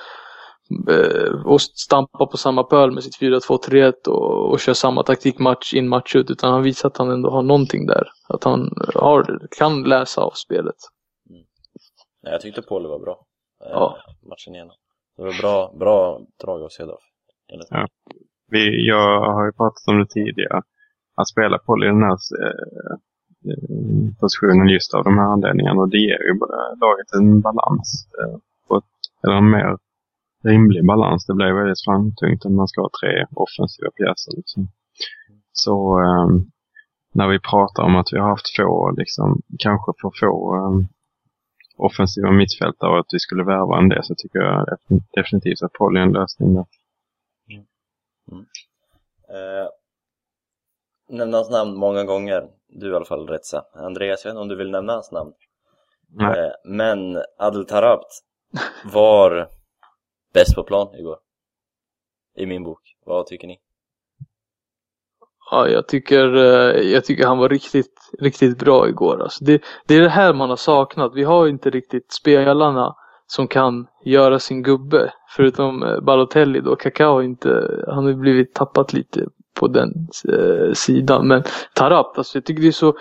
och 1.45 1.61
stampar 1.61 2.25
på 2.25 2.37
samma 2.37 2.63
pöl 2.63 2.91
med 2.91 3.03
sitt 3.03 3.21
4-2-3-1 3.21 4.07
och, 4.07 4.51
och 4.51 4.59
kör 4.59 4.73
samma 4.73 5.03
taktik 5.03 5.39
match 5.39 5.73
in 5.73 5.87
match 5.87 6.15
ut. 6.15 6.31
Utan 6.31 6.51
han 6.53 6.63
visar 6.63 6.89
att 6.89 6.97
han 6.97 7.09
ändå 7.11 7.29
har 7.29 7.41
någonting 7.41 7.85
där. 7.85 8.07
Att 8.27 8.43
han 8.43 8.69
har, 8.95 9.47
kan 9.57 9.83
läsa 9.83 10.21
av 10.21 10.31
spelet. 10.31 10.75
Nej, 12.23 12.31
jag 12.33 12.41
tyckte 12.41 12.61
Pauli 12.61 12.87
var 12.87 12.99
bra. 12.99 13.25
eh, 13.65 13.69
Ja. 13.71 13.97
Matchen 14.29 14.55
igenom. 14.55 14.75
Det 15.17 15.23
var 15.23 15.41
bra, 15.41 15.73
bra 15.79 16.21
drag 16.43 16.61
av 16.63 16.69
Cedorf. 16.69 17.01
Vi, 18.51 18.87
jag 18.87 19.21
har 19.33 19.45
ju 19.45 19.51
pratat 19.51 19.87
om 19.87 19.99
det 19.99 20.07
tidigare. 20.07 20.61
Att 21.15 21.27
spela 21.27 21.57
Paul 21.57 21.83
i 21.83 21.87
den 21.87 22.03
här 22.03 22.17
eh, 22.43 22.93
eh, 23.51 24.19
positionen 24.19 24.67
just 24.67 24.93
av 24.93 25.03
de 25.03 25.17
här 25.17 25.25
anledningarna. 25.25 25.81
Och 25.81 25.89
det 25.89 25.97
ger 25.97 26.23
ju 26.27 26.33
bara 26.39 26.75
laget 26.81 27.13
en 27.13 27.41
balans. 27.41 28.07
Eh, 28.19 28.37
på 28.67 28.77
ett, 28.77 28.83
eller 29.23 29.35
en 29.35 29.49
mer 29.51 29.77
rimlig 30.43 30.85
balans. 30.85 31.25
Det 31.25 31.33
blir 31.33 31.53
väldigt 31.53 31.83
framtungt 31.85 32.45
om 32.45 32.55
man 32.55 32.67
ska 32.67 32.81
ha 32.81 32.89
tre 33.01 33.25
offensiva 33.31 33.89
pjäser. 33.91 34.31
Liksom. 34.37 34.67
Så 35.51 35.99
eh, 35.99 36.27
när 37.13 37.27
vi 37.27 37.39
pratar 37.39 37.83
om 37.83 37.95
att 37.95 38.13
vi 38.13 38.19
har 38.19 38.29
haft 38.29 38.55
få, 38.55 38.91
liksom, 38.97 39.41
kanske 39.59 39.91
för 40.01 40.11
få 40.19 40.55
eh, 40.55 40.85
offensiva 41.77 42.31
mittfältare 42.31 42.91
och 42.91 42.99
att 42.99 43.13
vi 43.13 43.19
skulle 43.19 43.43
värva 43.43 43.77
en 43.77 43.89
del 43.89 44.03
så 44.03 44.15
tycker 44.17 44.39
jag 44.39 44.77
definitivt 45.13 45.61
att 45.61 45.73
Paul 45.73 45.97
är 45.97 46.01
en 46.01 46.11
lösning 46.11 46.53
där. 46.53 46.65
Eh, 49.29 49.69
nämna 51.09 51.37
hans 51.37 51.49
namn 51.49 51.75
många 51.75 52.03
gånger. 52.03 52.47
Du 52.67 52.91
i 52.91 52.95
alla 52.95 53.05
fall, 53.05 53.27
Retsa. 53.27 53.63
Andreas, 53.73 54.25
jag 54.25 54.29
vet 54.29 54.33
inte 54.33 54.41
om 54.41 54.47
du 54.47 54.55
vill 54.55 54.71
nämna 54.71 54.93
hans 54.93 55.11
namn. 55.11 55.33
Eh, 56.21 56.51
men 56.63 57.21
Adel 57.37 57.65
Tarabt 57.65 58.23
var 58.93 59.49
bäst 60.33 60.55
på 60.55 60.63
plan 60.63 60.95
igår. 60.95 61.17
I 62.37 62.45
min 62.45 62.63
bok. 62.63 62.95
Vad 63.05 63.25
tycker 63.25 63.47
ni? 63.47 63.59
Ja, 65.51 65.69
jag 65.69 65.87
tycker, 65.87 66.35
eh, 66.35 66.91
jag 66.91 67.05
tycker 67.05 67.27
han 67.27 67.37
var 67.37 67.49
riktigt, 67.49 68.11
riktigt 68.19 68.59
bra 68.59 68.89
igår. 68.89 69.21
Alltså 69.21 69.45
det, 69.45 69.61
det 69.87 69.95
är 69.95 70.01
det 70.01 70.09
här 70.09 70.33
man 70.33 70.49
har 70.49 70.57
saknat. 70.57 71.11
Vi 71.15 71.23
har 71.23 71.47
inte 71.47 71.69
riktigt 71.69 72.11
spelarna 72.11 72.95
som 73.27 73.47
kan 73.47 73.87
göra 74.05 74.39
sin 74.39 74.63
gubbe. 74.63 75.13
Förutom 75.35 75.83
eh, 75.83 75.99
Balotelli 76.01 76.61
då. 76.61 76.75
Kaká 76.75 77.05
har 77.05 77.21
inte, 77.21 77.83
han 77.87 78.05
har 78.05 78.13
blivit 78.13 78.53
tappat 78.53 78.93
lite 78.93 79.25
på 79.59 79.67
den 79.67 80.07
eh, 80.33 80.73
sidan. 80.73 81.27
Men 81.27 81.43
Tarap, 81.73 82.17
alltså 82.17 82.37
jag 82.37 82.45
tycker 82.45 82.61
det 82.61 82.67
är 82.67 82.71
så, 82.71 82.97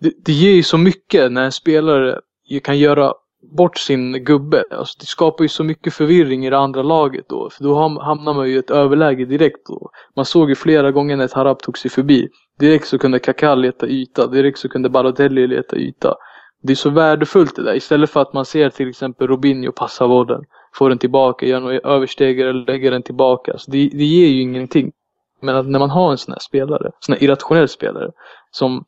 det, 0.00 0.12
det 0.24 0.32
ger 0.32 0.52
ju 0.52 0.62
så 0.62 0.78
mycket 0.78 1.32
när 1.32 1.44
en 1.44 1.52
spelare 1.52 2.20
kan 2.64 2.78
göra 2.78 3.12
bort 3.56 3.78
sin 3.78 4.12
gubbe. 4.24 4.64
Alltså 4.70 4.96
det 5.00 5.06
skapar 5.06 5.44
ju 5.44 5.48
så 5.48 5.64
mycket 5.64 5.94
förvirring 5.94 6.46
i 6.46 6.50
det 6.50 6.58
andra 6.58 6.82
laget 6.82 7.28
då. 7.28 7.50
För 7.50 7.64
då 7.64 7.74
hamnar 8.00 8.34
man 8.34 8.48
ju 8.48 8.54
i 8.54 8.58
ett 8.58 8.70
överläge 8.70 9.24
direkt 9.24 9.66
då. 9.66 9.90
Man 10.16 10.24
såg 10.24 10.48
ju 10.48 10.54
flera 10.54 10.90
gånger 10.90 11.16
när 11.16 11.28
Tarab 11.28 11.58
tog 11.58 11.78
sig 11.78 11.90
förbi. 11.90 12.28
Direkt 12.58 12.86
så 12.86 12.98
kunde 12.98 13.18
Kaká 13.18 13.54
leta 13.54 13.86
yta. 13.86 14.26
Direkt 14.26 14.58
så 14.58 14.68
kunde 14.68 14.88
Balotelli 14.88 15.46
leta 15.46 15.76
yta. 15.76 16.14
Det 16.62 16.72
är 16.72 16.76
så 16.76 16.90
värdefullt 16.90 17.56
det 17.56 17.62
där. 17.62 17.74
Istället 17.74 18.10
för 18.10 18.20
att 18.20 18.32
man 18.32 18.44
ser 18.44 18.70
till 18.70 18.88
exempel 18.88 19.26
Robinho 19.26 19.72
passa 19.72 20.08
bollen. 20.08 20.42
Får 20.74 20.88
den 20.88 20.98
tillbaka, 20.98 21.46
gör 21.46 21.60
några 21.60 21.78
överstegare 21.78 22.50
eller 22.50 22.66
lägger 22.66 22.90
den 22.90 23.02
tillbaka. 23.02 23.58
Så 23.58 23.70
det, 23.70 23.88
det 23.92 24.04
ger 24.04 24.28
ju 24.28 24.40
ingenting. 24.40 24.92
Men 25.40 25.56
att 25.56 25.66
när 25.66 25.78
man 25.78 25.90
har 25.90 26.10
en 26.10 26.18
sån 26.18 26.32
här 26.32 26.38
spelare, 26.38 26.90
sån 27.00 27.12
här 27.12 27.22
irrationell 27.22 27.68
spelare. 27.68 28.10
Som 28.50 28.84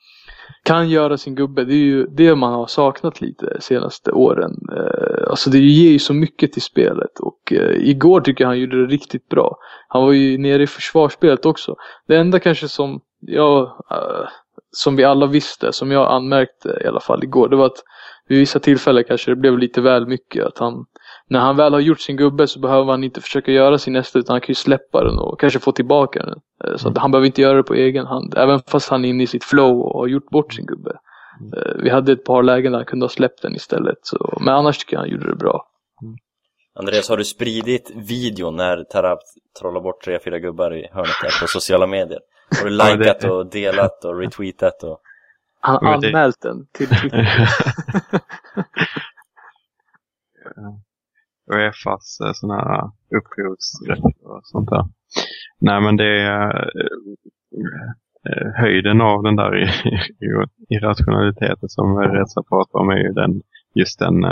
kan 0.63 0.89
göra 0.89 1.19
sin 1.19 1.35
gubbe. 1.35 1.65
Det 1.65 1.75
är 1.75 1.85
ju 1.85 2.07
det 2.07 2.35
man 2.35 2.53
har 2.53 2.67
saknat 2.67 3.21
lite 3.21 3.47
de 3.55 3.61
senaste 3.61 4.13
åren. 4.13 4.53
Eh, 4.73 5.31
alltså 5.31 5.51
det 5.51 5.59
ger 5.59 5.91
ju 5.91 5.99
så 5.99 6.15
mycket 6.15 6.53
till 6.53 6.63
spelet. 6.63 7.21
Och 7.21 7.53
eh, 7.53 7.89
igår 7.89 8.21
tycker 8.21 8.45
jag 8.45 8.49
han 8.49 8.61
gjorde 8.61 8.87
det 8.87 8.93
riktigt 8.93 9.29
bra. 9.29 9.59
Han 9.89 10.03
var 10.03 10.13
ju 10.13 10.39
nere 10.39 10.63
i 10.63 10.67
försvarsspelet 10.67 11.47
också. 11.47 11.75
Det 12.09 12.17
enda 12.17 12.41
kanske 12.41 12.69
som 12.69 13.01
jag, 13.21 13.63
eh, 13.91 14.29
som 14.71 14.97
vi 14.97 15.05
alla 15.05 15.27
visste, 15.27 15.73
som 15.73 15.91
jag 15.91 16.13
anmärkte 16.13 16.79
i 16.85 16.87
alla 16.87 17.01
fall 17.01 17.25
igår. 17.25 17.49
Det 17.49 17.57
var 17.57 17.67
att 17.67 17.83
vid 18.29 18.39
vissa 18.39 18.59
tillfällen 18.59 19.05
kanske 19.09 19.31
det 19.31 19.37
blev 19.37 19.59
lite 19.59 19.81
väl 19.81 20.07
mycket. 20.07 20.45
Att 20.45 20.59
han, 20.59 20.85
när 21.29 21.41
han 21.41 21.57
väl 21.57 21.73
har 21.73 21.81
gjort 21.81 22.01
sin 22.01 22.17
gubbe 22.17 22.47
så 22.47 22.59
behöver 22.61 22.91
han 22.91 23.05
inte 23.05 23.21
försöka 23.21 23.53
göra 23.53 23.79
sin 23.79 23.93
nästa 23.93 24.19
utan 24.19 24.35
han 24.35 24.41
kan 24.41 24.49
ju 24.49 24.55
släppa 24.55 25.05
den 25.05 25.19
och 25.19 25.41
kanske 25.41 25.59
få 25.59 25.73
tillbaka 25.73 26.23
den. 26.23 26.41
Eh, 26.65 26.77
Så 26.77 26.89
att 26.89 26.99
han 26.99 27.11
behöver 27.11 27.27
inte 27.27 27.43
göra 27.43 27.57
det 27.57 27.63
på 27.63 27.75
egen 27.75 28.07
hand. 28.07 28.35
Även 28.37 28.61
fast 28.67 28.89
han 28.89 29.05
är 29.05 29.09
inne 29.09 29.23
i 29.23 29.27
sitt 29.27 29.45
flow 29.45 29.81
och 29.81 30.01
har 30.01 30.07
gjort 30.07 30.31
bort 30.31 30.55
sin 30.55 30.67
gubbe. 30.67 30.91
Eh, 31.57 31.73
Vi 31.83 31.91
hade 31.91 32.13
ett 32.13 32.25
par 32.25 32.43
lägen 32.43 32.73
där 32.73 32.79
han 32.79 32.87
kunde 32.87 33.05
ha 33.05 33.09
släppt 33.11 33.43
den 33.43 33.55
istället. 33.55 33.99
Så, 34.03 34.39
men 34.41 34.55
annars 34.55 34.79
tycker 34.79 34.97
jag 34.97 35.01
han 35.01 35.11
gjorde 35.11 35.29
det 35.31 35.37
bra. 35.37 35.67
Andreas, 36.79 37.09
har 37.09 37.17
du 37.17 37.25
spridit 37.25 37.93
videon 37.95 38.57
när 38.57 38.85
Tarab 38.85 39.19
trollar 39.61 39.81
bort 39.81 40.05
tre, 40.05 40.19
fyra 40.25 40.39
gubbar 40.39 40.75
i 40.75 40.89
hörnet 40.93 41.11
där 41.23 41.41
på 41.41 41.47
sociala 41.47 41.87
medier? 41.87 42.21
Har 42.63 42.65
du 42.65 42.71
likat 42.99 43.25
och 43.25 43.47
delat 43.51 44.05
och 44.05 44.19
retweetat 44.21 44.83
och... 44.83 45.01
Han 45.61 46.01
det- 46.01 46.07
anmält 46.09 46.41
den 46.41 46.67
till 46.73 46.89
Twitter. 46.89 47.29
Uefas 51.55 52.21
eh, 52.21 52.33
sådana 52.35 52.63
här 52.63 52.79
eh, 52.79 52.91
upphovsrätt 53.19 54.23
och 54.23 54.41
sånt 54.43 54.71
där. 54.71 54.85
Nej 55.61 55.81
men 55.81 55.97
det 55.97 56.21
är 56.21 56.71
eh, 58.29 58.53
höjden 58.63 59.01
av 59.01 59.23
den 59.23 59.37
där 59.37 59.53
irrationaliteten 60.69 61.69
som 61.69 61.99
Reza 61.99 62.43
pratar 62.43 62.79
om 62.79 62.91
är 62.91 62.97
ju 62.97 63.13
den, 63.13 63.43
just 63.75 63.99
den 63.99 64.25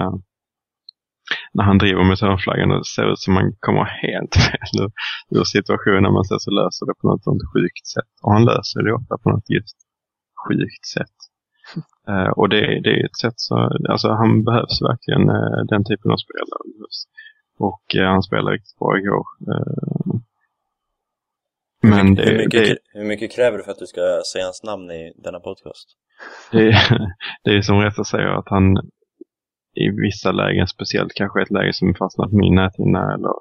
när 1.53 1.65
han 1.65 1.79
driver 1.79 2.05
med 2.05 2.19
törnflaggan 2.19 2.71
och 2.71 2.79
det 2.79 2.85
ser 2.85 3.13
ut 3.13 3.19
som 3.19 3.35
man 3.35 3.53
kommer 3.61 3.85
helt 3.85 4.35
fel 4.47 4.75
ur, 4.83 4.91
ur 5.39 5.45
situationen 5.45 6.13
man 6.13 6.25
ser 6.25 6.39
så 6.39 6.51
löser 6.51 6.87
det 6.87 6.95
på 7.01 7.07
något 7.09 7.25
sånt 7.25 7.43
sjukt 7.53 7.87
sätt. 7.95 8.13
Och 8.23 8.33
han 8.33 8.45
löser 8.45 8.83
det 8.83 8.93
ofta 8.93 9.19
på 9.19 9.31
något 9.31 9.51
just 9.51 9.77
sjukt 10.45 10.87
sätt. 10.95 11.19
Eh, 12.09 12.29
och 12.29 12.49
det, 12.49 12.81
det 12.81 12.91
är 12.91 13.07
ett 13.07 13.19
sätt 13.19 13.35
så, 13.37 13.55
alltså 13.89 14.09
han 14.09 14.45
behövs 14.45 14.83
verkligen, 14.83 15.29
eh, 15.29 15.65
den 15.69 15.85
typen 15.85 16.11
av 16.11 16.17
spelare 16.17 16.65
behövs. 16.73 16.99
Och 17.59 17.85
eh, 17.97 18.09
han 18.13 18.23
spelade 18.23 18.57
riktigt 18.57 18.79
bra 18.79 18.99
igår. 18.99 19.27
Eh, 19.53 20.15
men 21.83 22.07
hur, 22.07 22.17
det, 22.17 22.31
hur, 22.31 22.39
mycket, 22.39 22.65
det, 22.65 22.79
hur 22.99 23.05
mycket 23.05 23.33
kräver 23.33 23.59
du 23.59 23.65
för 23.65 23.71
att 23.71 23.79
du 23.79 23.87
ska 23.87 24.01
säga 24.33 24.45
hans 24.45 24.63
namn 24.63 24.91
i 24.91 25.13
denna 25.25 25.41
podcast? 25.41 25.89
det, 26.53 26.75
det 27.45 27.51
är 27.57 27.63
som 27.63 27.79
att 27.79 28.07
säga 28.07 28.39
att 28.39 28.49
han 28.49 28.77
i 29.75 29.91
vissa 29.91 30.33
lägen, 30.33 30.67
speciellt 30.67 31.15
kanske 31.15 31.43
ett 31.43 31.51
läge 31.51 31.73
som 31.73 31.95
fastnat 31.95 32.31
på 32.31 32.37
min 32.37 32.55
näthinna 32.55 33.15
eller 33.15 33.35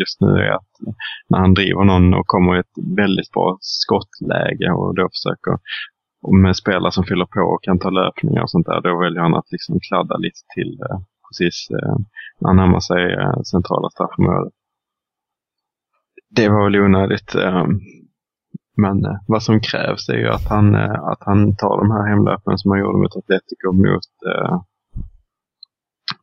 just 0.00 0.20
nu 0.20 0.26
är 0.26 0.50
att 0.50 0.72
när 1.28 1.38
han 1.38 1.54
driver 1.54 1.84
någon 1.84 2.14
och 2.14 2.26
kommer 2.26 2.56
i 2.56 2.60
ett 2.60 2.76
väldigt 2.96 3.30
bra 3.30 3.58
skottläge 3.60 4.70
och 4.72 4.94
då 4.94 5.08
försöker 5.14 5.54
med 6.32 6.56
spelare 6.56 6.92
som 6.92 7.04
fyller 7.04 7.26
på 7.26 7.40
och 7.40 7.62
kan 7.62 7.78
ta 7.78 7.90
löpningar 7.90 8.42
och 8.42 8.50
sånt 8.50 8.66
där, 8.66 8.80
då 8.80 8.98
väljer 8.98 9.22
han 9.22 9.34
att 9.34 9.52
liksom 9.52 9.80
kladda 9.80 10.16
lite 10.16 10.40
till 10.54 10.80
eh, 10.90 10.98
precis 11.28 11.68
eh, 11.70 11.96
när 12.38 12.48
han 12.48 12.56
närmar 12.56 12.80
sig 12.80 13.12
eh, 13.12 13.42
centrala 13.42 13.90
straffområdet. 13.90 14.52
Det 16.30 16.48
var 16.48 16.64
väl 16.64 16.80
onödigt. 16.80 17.34
Eh, 17.34 17.66
men 18.76 19.04
eh, 19.04 19.16
vad 19.26 19.42
som 19.42 19.60
krävs 19.60 20.08
är 20.08 20.18
ju 20.18 20.28
att 20.28 20.48
han, 20.48 20.74
eh, 20.74 21.04
att 21.04 21.20
han 21.20 21.56
tar 21.56 21.76
de 21.78 21.90
här 21.90 22.08
hemlöpen 22.08 22.58
som 22.58 22.70
han 22.70 22.80
gjorde 22.80 22.98
mot 22.98 23.16
Atletico 23.16 23.72
mot, 23.72 24.10
eh, 24.30 24.60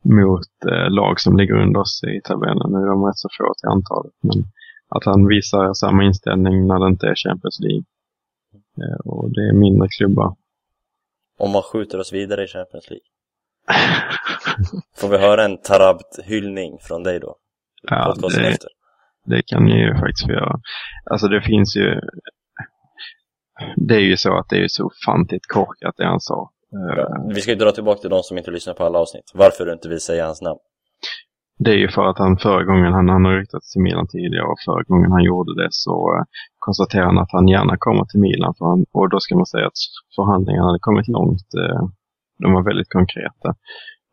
mot 0.04 0.72
eh, 0.72 0.90
lag 0.90 1.20
som 1.20 1.38
ligger 1.38 1.56
under 1.56 1.80
oss 1.80 2.04
i 2.04 2.22
tabellen. 2.24 2.72
Nu 2.72 2.78
är 2.78 2.86
de 2.86 3.04
rätt 3.04 3.18
så 3.18 3.30
få 3.38 3.54
till 3.54 3.70
antalet. 3.70 4.14
Men 4.22 4.44
att 4.96 5.06
han 5.06 5.28
visar 5.28 5.74
samma 5.74 6.04
inställning 6.04 6.68
när 6.68 6.80
det 6.80 6.88
inte 6.88 7.08
är 7.08 7.16
Champions 7.16 7.60
League. 7.60 7.84
Eh, 8.78 9.00
och 9.06 9.32
det 9.34 9.42
är 9.42 9.54
mindre 9.54 9.88
klubbar. 9.98 10.36
Om 11.38 11.52
man 11.52 11.62
skjuter 11.62 12.00
oss 12.00 12.14
vidare 12.14 12.44
i 12.44 12.48
Champions 12.48 12.90
League? 12.90 13.06
Får 14.98 15.08
vi 15.10 15.18
höra 15.18 15.46
en 15.46 15.58
Tarabt-hyllning 15.58 16.78
från 16.82 17.04
dig 17.04 17.20
då? 17.20 17.36
Ja, 17.84 18.16
det, 18.22 18.48
efter. 18.48 18.70
det 19.26 19.42
kan 19.46 19.66
ni 19.66 19.72
ju 19.72 19.94
faktiskt 19.94 20.26
få 20.26 20.32
göra. 20.32 20.60
Alltså 21.06 21.28
det 21.28 21.42
finns 21.42 21.76
ju... 21.76 22.00
Det 23.76 23.96
är 23.96 24.00
ju 24.00 24.18
så 24.18 24.38
att 24.38 24.50
det 24.50 24.64
är 24.64 24.68
så 24.68 24.86
ofantligt 24.86 25.48
korkat 25.48 25.94
det 25.98 26.06
han 26.06 26.20
sa. 26.20 26.52
Eh, 26.74 26.98
Ja, 26.98 27.26
vi 27.36 27.42
ska 27.42 27.52
ju 27.52 27.58
dra 27.58 27.72
tillbaka 27.72 28.02
till 28.02 28.10
de 28.10 28.24
som 28.24 28.38
inte 28.38 28.52
lyssnar 28.52 28.74
på 28.74 28.84
alla 28.84 29.00
avsnitt. 29.00 29.32
Varför 29.34 29.66
du 29.66 29.74
inte 29.74 29.90
vill 29.90 30.00
säga 30.02 30.26
hans 30.26 30.42
namn. 30.42 30.60
Det 31.60 31.72
är 31.72 31.76
ju 31.78 31.90
för 31.90 32.06
att 32.06 32.18
han 32.18 32.38
förra 32.38 32.64
gången, 32.64 32.94
han, 32.94 33.10
han 33.10 33.26
har 33.26 33.36
ryktat 33.38 33.64
till 33.64 33.82
Milan 33.82 34.08
tidigare 34.08 34.46
och 34.46 34.60
förra 34.66 34.84
gången 34.84 35.12
han 35.12 35.24
gjorde 35.24 35.64
det 35.64 35.68
så 35.72 36.26
konstaterar 36.66 37.06
konstaterade 37.06 37.08
han 37.08 37.24
att 37.24 37.32
han 37.38 37.48
gärna 37.48 37.76
kommer 37.86 38.06
till 38.06 38.20
Milan. 38.28 38.54
För 38.58 38.66
han, 38.66 38.86
och 38.98 39.10
då 39.10 39.20
ska 39.20 39.36
man 39.36 39.52
säga 39.54 39.68
att 39.68 39.82
förhandlingarna 40.16 40.68
hade 40.68 40.88
kommit 40.88 41.08
långt. 41.18 41.50
Eh, 41.62 41.82
de 42.42 42.48
var 42.54 42.64
väldigt 42.64 42.90
konkreta. 42.98 43.50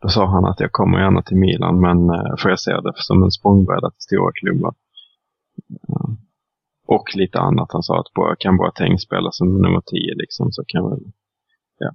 Då 0.03 0.09
sa 0.09 0.23
han 0.27 0.45
att 0.45 0.61
jag 0.61 0.73
kommer 0.73 0.97
gärna 1.05 1.23
till 1.23 1.37
Milan 1.37 1.81
men 1.87 1.99
eh, 2.17 2.33
får 2.39 2.51
jag 2.51 2.61
se 2.61 2.73
det 2.87 2.93
som 2.97 3.23
en 3.23 3.31
språngbräda 3.31 3.91
till 3.91 4.07
stora 4.09 4.33
klubbar. 4.41 4.73
Och 6.97 7.09
lite 7.15 7.39
annat. 7.39 7.73
Han 7.73 7.83
sa 7.83 8.01
att 8.01 8.13
bara, 8.15 8.37
kan 8.37 8.57
Boateng 8.57 8.99
spela 8.99 9.31
som 9.31 9.49
nummer 9.63 9.81
10 9.81 10.15
liksom 10.15 10.53
så 10.53 10.63
kan 10.67 10.91
väl, 10.91 11.01
ja, 11.79 11.91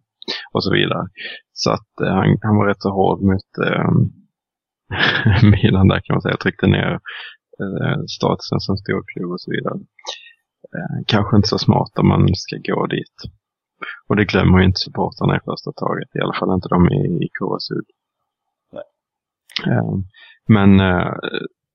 och 0.53 0.63
så 0.63 0.73
vidare. 0.73 1.07
Så 1.53 1.71
att 1.71 2.01
eh, 2.01 2.13
han, 2.13 2.37
han 2.41 2.55
var 2.57 2.67
rätt 2.67 2.81
så 2.81 2.89
hård 2.89 3.21
mot 3.21 3.49
eh, 3.67 3.89
Milan 5.51 5.87
där 5.87 5.99
kan 5.99 6.13
man 6.13 6.21
säga. 6.21 6.37
Tryckte 6.37 6.67
ner 6.67 6.91
eh, 7.61 7.97
statusen 8.07 8.59
som 8.59 8.77
storklubb 8.77 9.31
och 9.31 9.41
så 9.41 9.51
vidare. 9.51 9.79
Eh, 10.75 11.03
kanske 11.07 11.35
inte 11.35 11.47
så 11.47 11.57
smart 11.57 11.99
om 11.99 12.07
man 12.07 12.35
ska 12.35 12.57
gå 12.57 12.85
dit. 12.85 13.17
Och 14.07 14.15
det 14.15 14.25
glömmer 14.25 14.59
ju 14.59 14.65
inte 14.65 14.79
supportrarna 14.79 15.37
i 15.37 15.39
första 15.45 15.71
taget. 15.71 16.15
I 16.15 16.19
alla 16.19 16.33
fall 16.33 16.53
inte 16.53 16.69
de 16.69 16.89
i, 16.89 17.05
i. 17.23 17.29
Nej. 18.71 18.83
Eh, 19.67 19.93
men, 20.47 20.79
eh, 20.79 21.13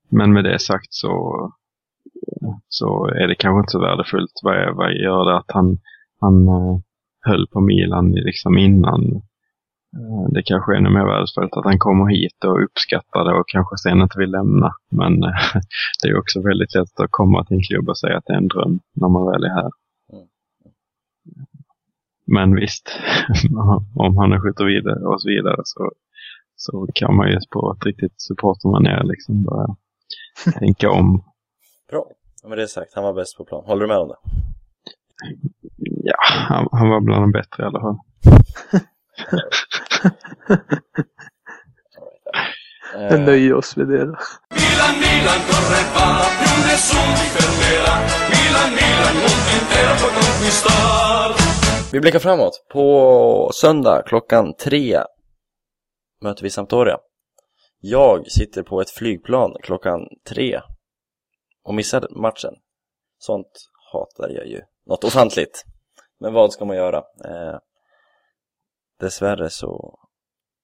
men 0.08 0.32
med 0.32 0.44
det 0.44 0.58
sagt 0.58 0.92
så, 0.94 1.12
så 2.68 3.06
är 3.06 3.28
det 3.28 3.34
kanske 3.34 3.60
inte 3.60 3.70
så 3.70 3.80
värdefullt. 3.80 4.40
Vad, 4.42 4.76
vad 4.76 4.92
gör 4.92 5.24
det 5.24 5.36
att 5.36 5.50
han, 5.50 5.78
han 6.20 6.48
eh, 6.48 6.78
höll 7.20 7.46
på 7.46 7.60
Milan 7.60 8.10
liksom 8.10 8.58
innan 8.58 9.22
Det 10.34 10.42
kanske 10.42 10.72
är 10.72 10.76
ännu 10.76 10.90
mer 10.90 11.04
värdefullt 11.04 11.56
att 11.56 11.64
han 11.64 11.78
kommer 11.78 12.06
hit 12.06 12.44
och 12.44 12.64
uppskattar 12.64 13.24
det 13.24 13.34
och 13.40 13.48
kanske 13.48 13.76
sen 13.76 14.00
inte 14.02 14.18
vill 14.18 14.30
lämna. 14.30 14.74
Men 14.90 15.22
eh, 15.22 15.30
det 16.02 16.08
är 16.08 16.18
också 16.18 16.42
väldigt 16.42 16.74
lätt 16.74 17.00
att 17.00 17.10
komma 17.10 17.44
till 17.44 17.56
en 17.56 17.62
klubb 17.62 17.88
och 17.88 17.98
säga 17.98 18.16
att 18.18 18.24
det 18.26 18.32
är 18.32 18.36
en 18.36 18.48
dröm 18.48 18.80
när 18.92 19.08
man 19.08 19.26
väl 19.32 19.44
är 19.44 19.54
här. 19.62 19.70
Men 22.30 22.54
visst, 22.54 22.90
om 23.94 24.16
han 24.16 24.42
skjuter 24.42 24.64
vidare 24.64 25.06
och 25.06 25.22
så 25.22 25.28
vidare 25.28 25.60
så, 25.64 25.92
så 26.56 26.86
kan 26.94 27.16
man 27.16 27.28
ju 27.30 27.38
på 27.50 27.76
ett 27.76 27.86
riktigt 27.86 28.14
supportermanér 28.16 29.02
liksom 29.04 29.44
börja 29.44 29.76
tänka 30.58 30.90
om. 30.90 31.24
Bra. 31.90 32.06
Men 32.42 32.56
det 32.56 32.62
är 32.62 32.66
sagt, 32.66 32.94
han 32.94 33.04
var 33.04 33.14
bäst 33.14 33.36
på 33.36 33.44
plan. 33.44 33.64
Håller 33.66 33.82
du 33.82 33.88
med 33.88 33.98
om 33.98 34.08
det? 34.08 34.16
Ja, 36.04 36.16
han, 36.20 36.68
han 36.72 36.88
var 36.88 37.00
bland 37.00 37.22
de 37.22 37.32
bättre 37.32 37.62
i 37.62 37.66
alla 37.66 37.80
fall. 37.80 37.98
Eh, 42.94 43.10
Vi 43.10 43.18
nöjer 43.18 43.54
oss 43.54 43.76
med 43.76 43.86
det. 43.88 43.98
då. 43.98 44.16
Milan, 44.50 44.94
Milan, 45.00 45.40
corre 45.48 45.82
va, 45.94 46.24
più 46.38 46.54
nessuno 46.68 47.12
ti 47.18 47.26
fermerà. 47.36 47.94
Milan, 48.32 48.70
Milan, 48.78 49.14
mondo 49.22 49.50
intero 49.58 49.92
può 50.00 50.08
conquistar. 50.18 51.34
Vi 51.92 52.00
blickar 52.00 52.18
framåt. 52.18 52.66
På 52.72 53.50
söndag 53.54 54.02
klockan 54.06 54.54
tre 54.54 55.02
möter 56.20 56.42
vi 56.42 56.50
Sampdoria. 56.50 56.98
Jag 57.80 58.30
sitter 58.30 58.62
på 58.62 58.80
ett 58.80 58.90
flygplan 58.90 59.56
klockan 59.62 60.00
tre 60.28 60.60
och 61.64 61.74
missar 61.74 62.06
matchen. 62.10 62.54
Sånt 63.18 63.52
hatar 63.92 64.28
jag 64.28 64.46
ju. 64.46 64.60
Något 64.86 65.04
ofantligt. 65.04 65.64
Men 66.20 66.32
vad 66.32 66.52
ska 66.52 66.64
man 66.64 66.76
göra? 66.76 66.98
Eh, 66.98 67.56
dessvärre 69.00 69.50
så, 69.50 69.98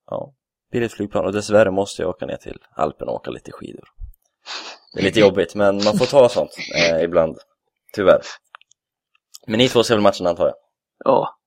ja, 0.07 0.35
billigt 0.73 0.93
flygplan 0.93 1.25
och 1.25 1.33
dessvärre 1.33 1.71
måste 1.71 2.03
jag 2.03 2.09
åka 2.09 2.27
ner 2.27 2.37
till 2.37 2.59
Alpen 2.77 3.09
och 3.09 3.15
åka 3.15 3.31
lite 3.31 3.53
skidor. 3.53 3.85
Det 4.95 5.01
är 5.01 5.05
lite 5.05 5.21
jobbigt 5.21 5.55
men 5.55 5.75
man 5.85 5.99
får 5.99 6.07
ta 6.07 6.29
sånt 6.29 6.51
eh, 6.93 7.03
ibland, 7.03 7.39
tyvärr. 7.93 8.21
Men 9.47 9.59
ni 9.59 9.69
två 9.69 9.83
ser 9.85 9.95
väl 9.95 10.03
matchen 10.03 10.27
antar 10.27 10.47
jag? 10.47 10.55
Ja, 11.05 11.39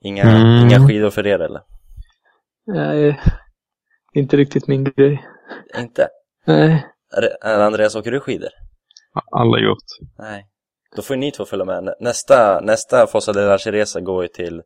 Inga, 0.00 0.22
Mm. 0.22 0.66
inga 0.68 0.88
skidor 0.88 1.10
för 1.10 1.26
er 1.26 1.38
eller? 1.38 1.62
nej, 2.66 3.20
inte 4.14 4.36
riktigt 4.36 4.66
min 4.66 4.84
grej. 4.84 5.26
Inte? 5.76 6.08
Nej, 6.46 6.86
Andreas, 7.42 7.94
åker 7.96 8.10
du 8.10 8.20
skidor? 8.20 8.48
Alla 9.32 9.58
gjort. 9.58 9.84
Nej. 10.18 10.46
Då 10.96 11.02
får 11.02 11.16
ni 11.16 11.30
två 11.32 11.44
följa 11.44 11.64
med. 11.64 11.84
Nä- 11.84 11.94
Nästa, 12.00 12.60
nästa 12.60 13.06
Fossa 13.06 13.32
de 13.32 13.40
la 13.40 13.58
Ceresa 13.58 14.00
går 14.00 14.22
ju 14.22 14.28
till 14.28 14.62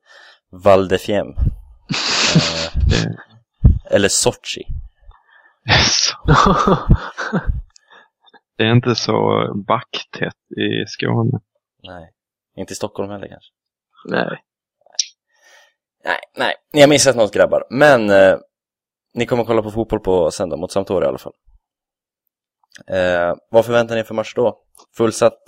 Val 0.53 0.89
de 0.89 0.99
Fiem. 0.99 1.29
eh, 1.29 3.11
eller 3.91 4.09
Sochi. 4.09 4.63
det 8.59 8.65
är 8.65 8.73
inte 8.73 8.95
så 8.95 9.47
backtätt 9.67 10.37
i 10.57 10.87
Skåne. 10.87 11.41
Nej. 11.83 12.11
Inte 12.57 12.73
i 12.73 12.77
Stockholm 12.77 13.11
heller 13.11 13.29
kanske. 13.29 13.53
nej. 14.09 14.45
Nej, 16.05 16.19
nej. 16.37 16.55
Ni 16.73 16.81
har 16.81 16.89
missat 16.89 17.17
något 17.17 17.35
grabbar. 17.35 17.65
Men 17.71 18.11
eh, 18.11 18.37
ni 19.15 19.27
kommer 19.27 19.45
kolla 19.45 19.63
på 19.63 19.71
fotboll 19.71 20.01
på 20.01 20.31
söndag 20.31 20.57
mot 20.57 20.73
Sampdoria 20.73 21.07
i 21.07 21.09
alla 21.09 21.19
fall. 21.19 21.33
Eh, 22.87 23.35
vad 23.51 23.67
förväntar 23.67 23.95
ni 23.95 24.05
för 24.05 24.15
match 24.15 24.35
då? 24.37 24.59
Fullsatt, 24.97 25.43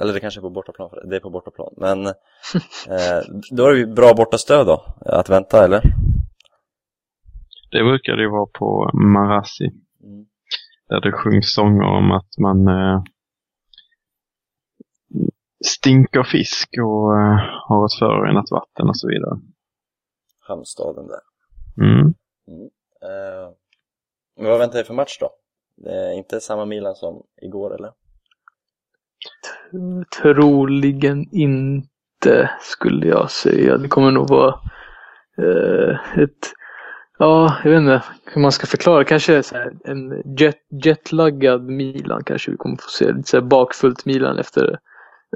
eller 0.00 0.12
det 0.12 0.20
kanske 0.20 0.40
är 0.40 0.42
på 0.42 0.50
bortaplan, 0.50 0.90
för 0.90 1.06
det 1.06 1.16
är 1.16 1.20
på 1.20 1.30
bortaplan. 1.30 1.74
Men 1.76 2.06
eh, 2.96 3.22
då 3.50 3.66
är 3.66 3.72
det 3.72 3.78
ju 3.78 3.86
bra 3.86 4.14
bortastöd 4.14 4.66
då, 4.66 4.84
att 5.00 5.28
vänta 5.28 5.64
eller? 5.64 5.82
Det 7.70 7.82
brukar 7.82 8.12
det 8.16 8.22
ju 8.22 8.30
vara 8.30 8.46
på 8.58 8.90
Marassi. 8.94 9.64
Mm. 10.02 10.26
Där 10.88 11.00
det 11.00 11.12
sjungs 11.12 11.54
sånger 11.54 11.84
om 11.84 12.12
att 12.12 12.38
man 12.38 12.68
eh, 12.68 13.02
stinker 15.64 16.22
fisk 16.22 16.68
och 16.82 17.18
eh, 17.18 17.38
har 17.68 17.86
ett 17.86 17.98
förorenat 17.98 18.50
vatten 18.50 18.88
och 18.88 18.98
så 18.98 19.08
vidare. 19.08 19.40
Hamnstaden 20.40 21.06
där. 21.06 21.20
Mm. 21.84 22.06
Eh, 23.02 23.54
men 24.36 24.50
vad 24.50 24.58
väntar 24.58 24.78
ni 24.78 24.84
för 24.84 24.94
match 24.94 25.18
då? 25.20 25.30
Det 25.84 25.90
är 25.90 26.12
inte 26.12 26.40
samma 26.40 26.64
Milan 26.64 26.94
som 26.94 27.22
igår 27.42 27.74
eller? 27.74 27.92
Troligen 30.22 31.26
inte, 31.32 32.50
skulle 32.60 33.06
jag 33.06 33.30
säga. 33.30 33.78
Det 33.78 33.88
kommer 33.88 34.10
nog 34.10 34.28
vara 34.28 34.54
eh, 35.38 36.18
ett, 36.18 36.52
ja, 37.18 37.56
jag 37.64 37.70
vet 37.70 37.78
inte 37.80 38.02
hur 38.24 38.42
man 38.42 38.52
ska 38.52 38.66
förklara. 38.66 39.04
Kanske 39.04 39.42
så 39.42 39.54
här, 39.54 39.72
en 39.84 40.22
jet, 40.38 40.58
jetlaggad 40.84 41.62
Milan 41.62 42.24
kanske 42.24 42.50
vi 42.50 42.56
kommer 42.56 42.76
få 42.76 42.88
se. 42.88 43.12
Lite 43.12 43.28
så 43.28 43.36
här 43.36 43.44
bakfullt 43.44 44.06
Milan 44.06 44.38
efter 44.38 44.78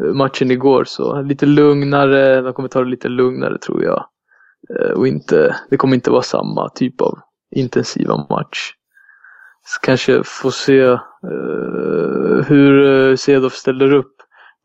eh, 0.01 0.13
matchen 0.15 0.51
igår. 0.51 0.85
Så 0.85 1.23
lite 1.23 1.47
lugnare, 1.47 2.41
de 2.41 2.53
kommer 2.53 2.69
ta 2.69 2.85
det 2.85 2.91
lite 2.91 3.09
lugnare 3.09 3.59
tror 3.59 3.85
jag. 3.85 4.07
Eh, 4.71 4.91
och 4.91 5.09
inte, 5.09 5.57
det 5.71 5.77
kommer 5.77 5.95
inte 5.95 6.11
vara 6.11 6.23
samma 6.23 6.69
typ 6.69 7.01
av 7.01 7.19
intensiva 7.57 8.27
match. 8.31 8.73
Kanske 9.83 10.23
få 10.25 10.51
se 10.51 10.81
eh, 10.81 10.99
hur 12.47 12.73
uh, 12.79 13.17
Cedorf 13.17 13.53
ställer 13.53 13.93
upp. 13.93 14.15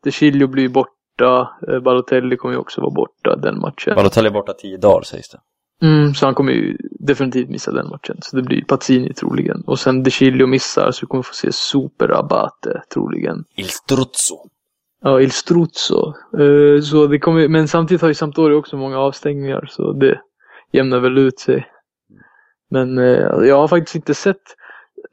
De 0.04 0.10
Chilio 0.10 0.46
blir 0.46 0.68
borta, 0.68 1.50
uh, 1.68 1.80
Balotelli 1.80 2.36
kommer 2.36 2.54
ju 2.54 2.60
också 2.60 2.80
vara 2.80 2.90
borta 2.90 3.36
den 3.36 3.60
matchen. 3.60 3.94
Balotelli 3.94 4.28
är 4.28 4.32
borta 4.32 4.52
tio 4.52 4.76
dagar 4.76 5.02
sägs 5.02 5.28
det. 5.28 5.38
Mm, 5.82 6.14
så 6.14 6.26
han 6.26 6.34
kommer 6.34 6.52
ju 6.52 6.76
definitivt 7.00 7.48
missa 7.48 7.72
den 7.72 7.88
matchen. 7.88 8.16
Så 8.22 8.36
det 8.36 8.42
blir 8.42 8.64
Pazzini 8.64 9.14
troligen. 9.14 9.62
Och 9.66 9.78
sen 9.78 10.02
De 10.02 10.10
Chilio 10.10 10.46
missar 10.46 10.90
så 10.90 11.00
vi 11.02 11.06
kommer 11.06 11.22
få 11.22 11.34
se 11.34 11.52
Super 11.52 12.18
Abate 12.18 12.82
troligen. 12.94 13.44
Il 13.56 13.68
Struzzo. 13.68 14.48
Ja, 15.02 15.20
Il 15.20 15.30
Struzzo. 15.30 16.14
Eh, 16.38 16.82
så 16.82 17.06
det 17.06 17.18
kommer, 17.18 17.48
men 17.48 17.68
samtidigt 17.68 18.02
har 18.02 18.08
ju 18.08 18.14
Sampdoria 18.14 18.58
också 18.58 18.76
många 18.76 18.98
avstängningar 18.98 19.66
så 19.70 19.92
det 19.92 20.20
jämnar 20.72 21.00
väl 21.00 21.18
ut 21.18 21.38
sig. 21.38 21.66
Men 22.70 22.98
eh, 22.98 23.46
jag 23.48 23.56
har 23.56 23.68
faktiskt 23.68 23.96
inte 23.96 24.14
sett 24.14 24.56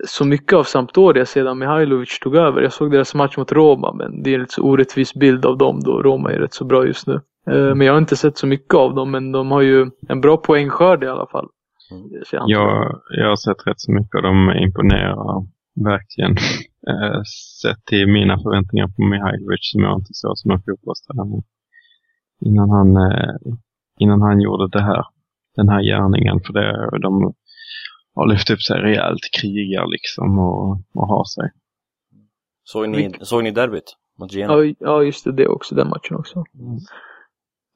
så 0.06 0.26
mycket 0.26 0.54
av 0.54 0.64
Sampdoria 0.64 1.26
sedan 1.26 1.60
Mihailovic 1.60 2.20
tog 2.20 2.36
över. 2.36 2.62
Jag 2.62 2.74
såg 2.74 2.92
deras 2.92 3.16
match 3.16 3.38
mot 3.38 3.52
Roma 3.52 3.94
men 3.94 4.24
det 4.24 4.30
är 4.30 4.34
en 4.34 4.42
lite 4.42 4.54
så 4.54 4.62
orättvis 4.62 5.14
bild 5.14 5.46
av 5.46 5.58
dem 5.58 5.80
då 5.80 6.02
Roma 6.02 6.32
är 6.32 6.40
rätt 6.40 6.54
så 6.54 6.66
bra 6.66 6.86
just 6.86 7.08
nu. 7.08 7.22
Eh, 7.52 7.76
men 7.76 7.82
jag 7.82 7.94
har 7.94 7.98
inte 7.98 8.16
sett 8.16 8.38
så 8.38 8.48
mycket 8.48 8.74
av 8.74 8.96
dem 8.96 9.12
men 9.12 9.32
de 9.32 9.52
har 9.52 9.62
ju 9.62 9.90
en 10.10 10.22
bra 10.22 10.38
poängskörd 10.38 11.04
i 11.04 11.08
alla 11.08 11.28
fall. 11.28 11.48
Mm. 11.92 12.24
Jag, 12.48 13.02
jag 13.10 13.30
har 13.30 13.36
sett 13.36 13.68
rätt 13.68 13.80
så 13.80 13.92
mycket 13.92 14.16
och 14.16 14.22
de 14.22 14.52
imponerar 14.52 15.48
verkligen. 15.76 16.36
Eh, 16.88 17.22
sett 17.62 17.86
till 17.86 18.08
mina 18.08 18.40
förväntningar 18.40 18.88
på 18.88 19.02
Mihailovic 19.02 19.60
som 19.72 19.82
jag 19.82 20.00
inte 20.00 20.14
såg 20.14 20.38
som 20.38 20.52
en 20.52 20.62
fotbollstränare. 20.62 21.42
Innan 22.42 22.70
han, 22.70 22.98
eh, 22.98 23.36
innan 24.00 24.22
han 24.22 24.42
gjorde 24.42 24.68
det 24.68 24.84
här, 24.84 25.06
den 25.56 25.70
här 25.70 25.82
gärningen. 25.82 26.40
För 26.40 26.54
det, 26.54 27.00
de 27.02 27.34
har 28.18 28.28
lyft 28.28 28.50
upp 28.50 28.62
sig 28.62 28.82
rejält, 28.82 29.20
krigar 29.42 29.88
liksom 29.88 30.40
och, 30.40 30.72
och 30.94 31.08
har 31.08 31.26
sig. 31.26 31.52
Såg 32.64 32.90
ni, 32.90 33.14
såg 33.22 33.44
ni 33.44 33.52
derbyt 33.52 33.96
mot 34.20 34.32
Genoa? 34.34 34.66
Ja, 34.66 34.74
ja, 34.80 35.04
just 35.04 35.24
det. 35.26 35.32
Det 35.32 35.48
också. 35.48 35.76
Den 35.76 35.88
matchen 35.90 36.16
också. 36.16 36.44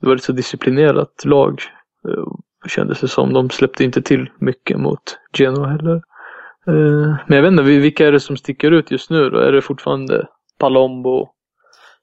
Det 0.02 0.08
var 0.08 0.16
ett 0.16 0.24
så 0.24 0.32
disciplinerat 0.32 1.26
lag. 1.26 1.60
eh, 2.08 2.24
Kändes 2.70 3.00
det 3.02 3.08
som. 3.08 3.34
De 3.34 3.50
släppte 3.50 3.84
inte 3.84 4.02
till 4.02 4.30
mycket 4.40 4.80
mot 4.80 5.18
Genoa 5.38 5.68
heller. 5.68 5.96
Eh, 6.68 7.16
Men 7.28 7.36
jag 7.36 7.42
vet 7.42 7.52
inte, 7.52 7.64
vilka 7.64 8.08
är 8.08 8.12
det 8.12 8.20
som 8.20 8.38
sticker 8.38 8.72
ut 8.72 8.92
just 8.92 9.10
nu 9.10 9.30
då? 9.30 9.38
Är 9.40 9.52
det 9.52 9.62
fortfarande 9.62 10.28
Palombo? 10.60 11.28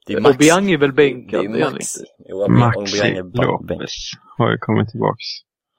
Det 0.07 0.13
är 0.15 0.21
Max. 0.21 0.37
Obiang 0.37 0.71
är 0.71 0.77
väl 0.79 0.93
bänkad? 0.93 1.41
Det 1.53 1.61
är 1.61 1.71
Max. 1.73 1.87
Jo, 2.29 2.49
Maxi. 2.49 3.23
Lopez 3.33 3.95
har 4.39 4.51
ju 4.51 4.59
kommit 4.59 4.89
tillbaks. 4.91 5.25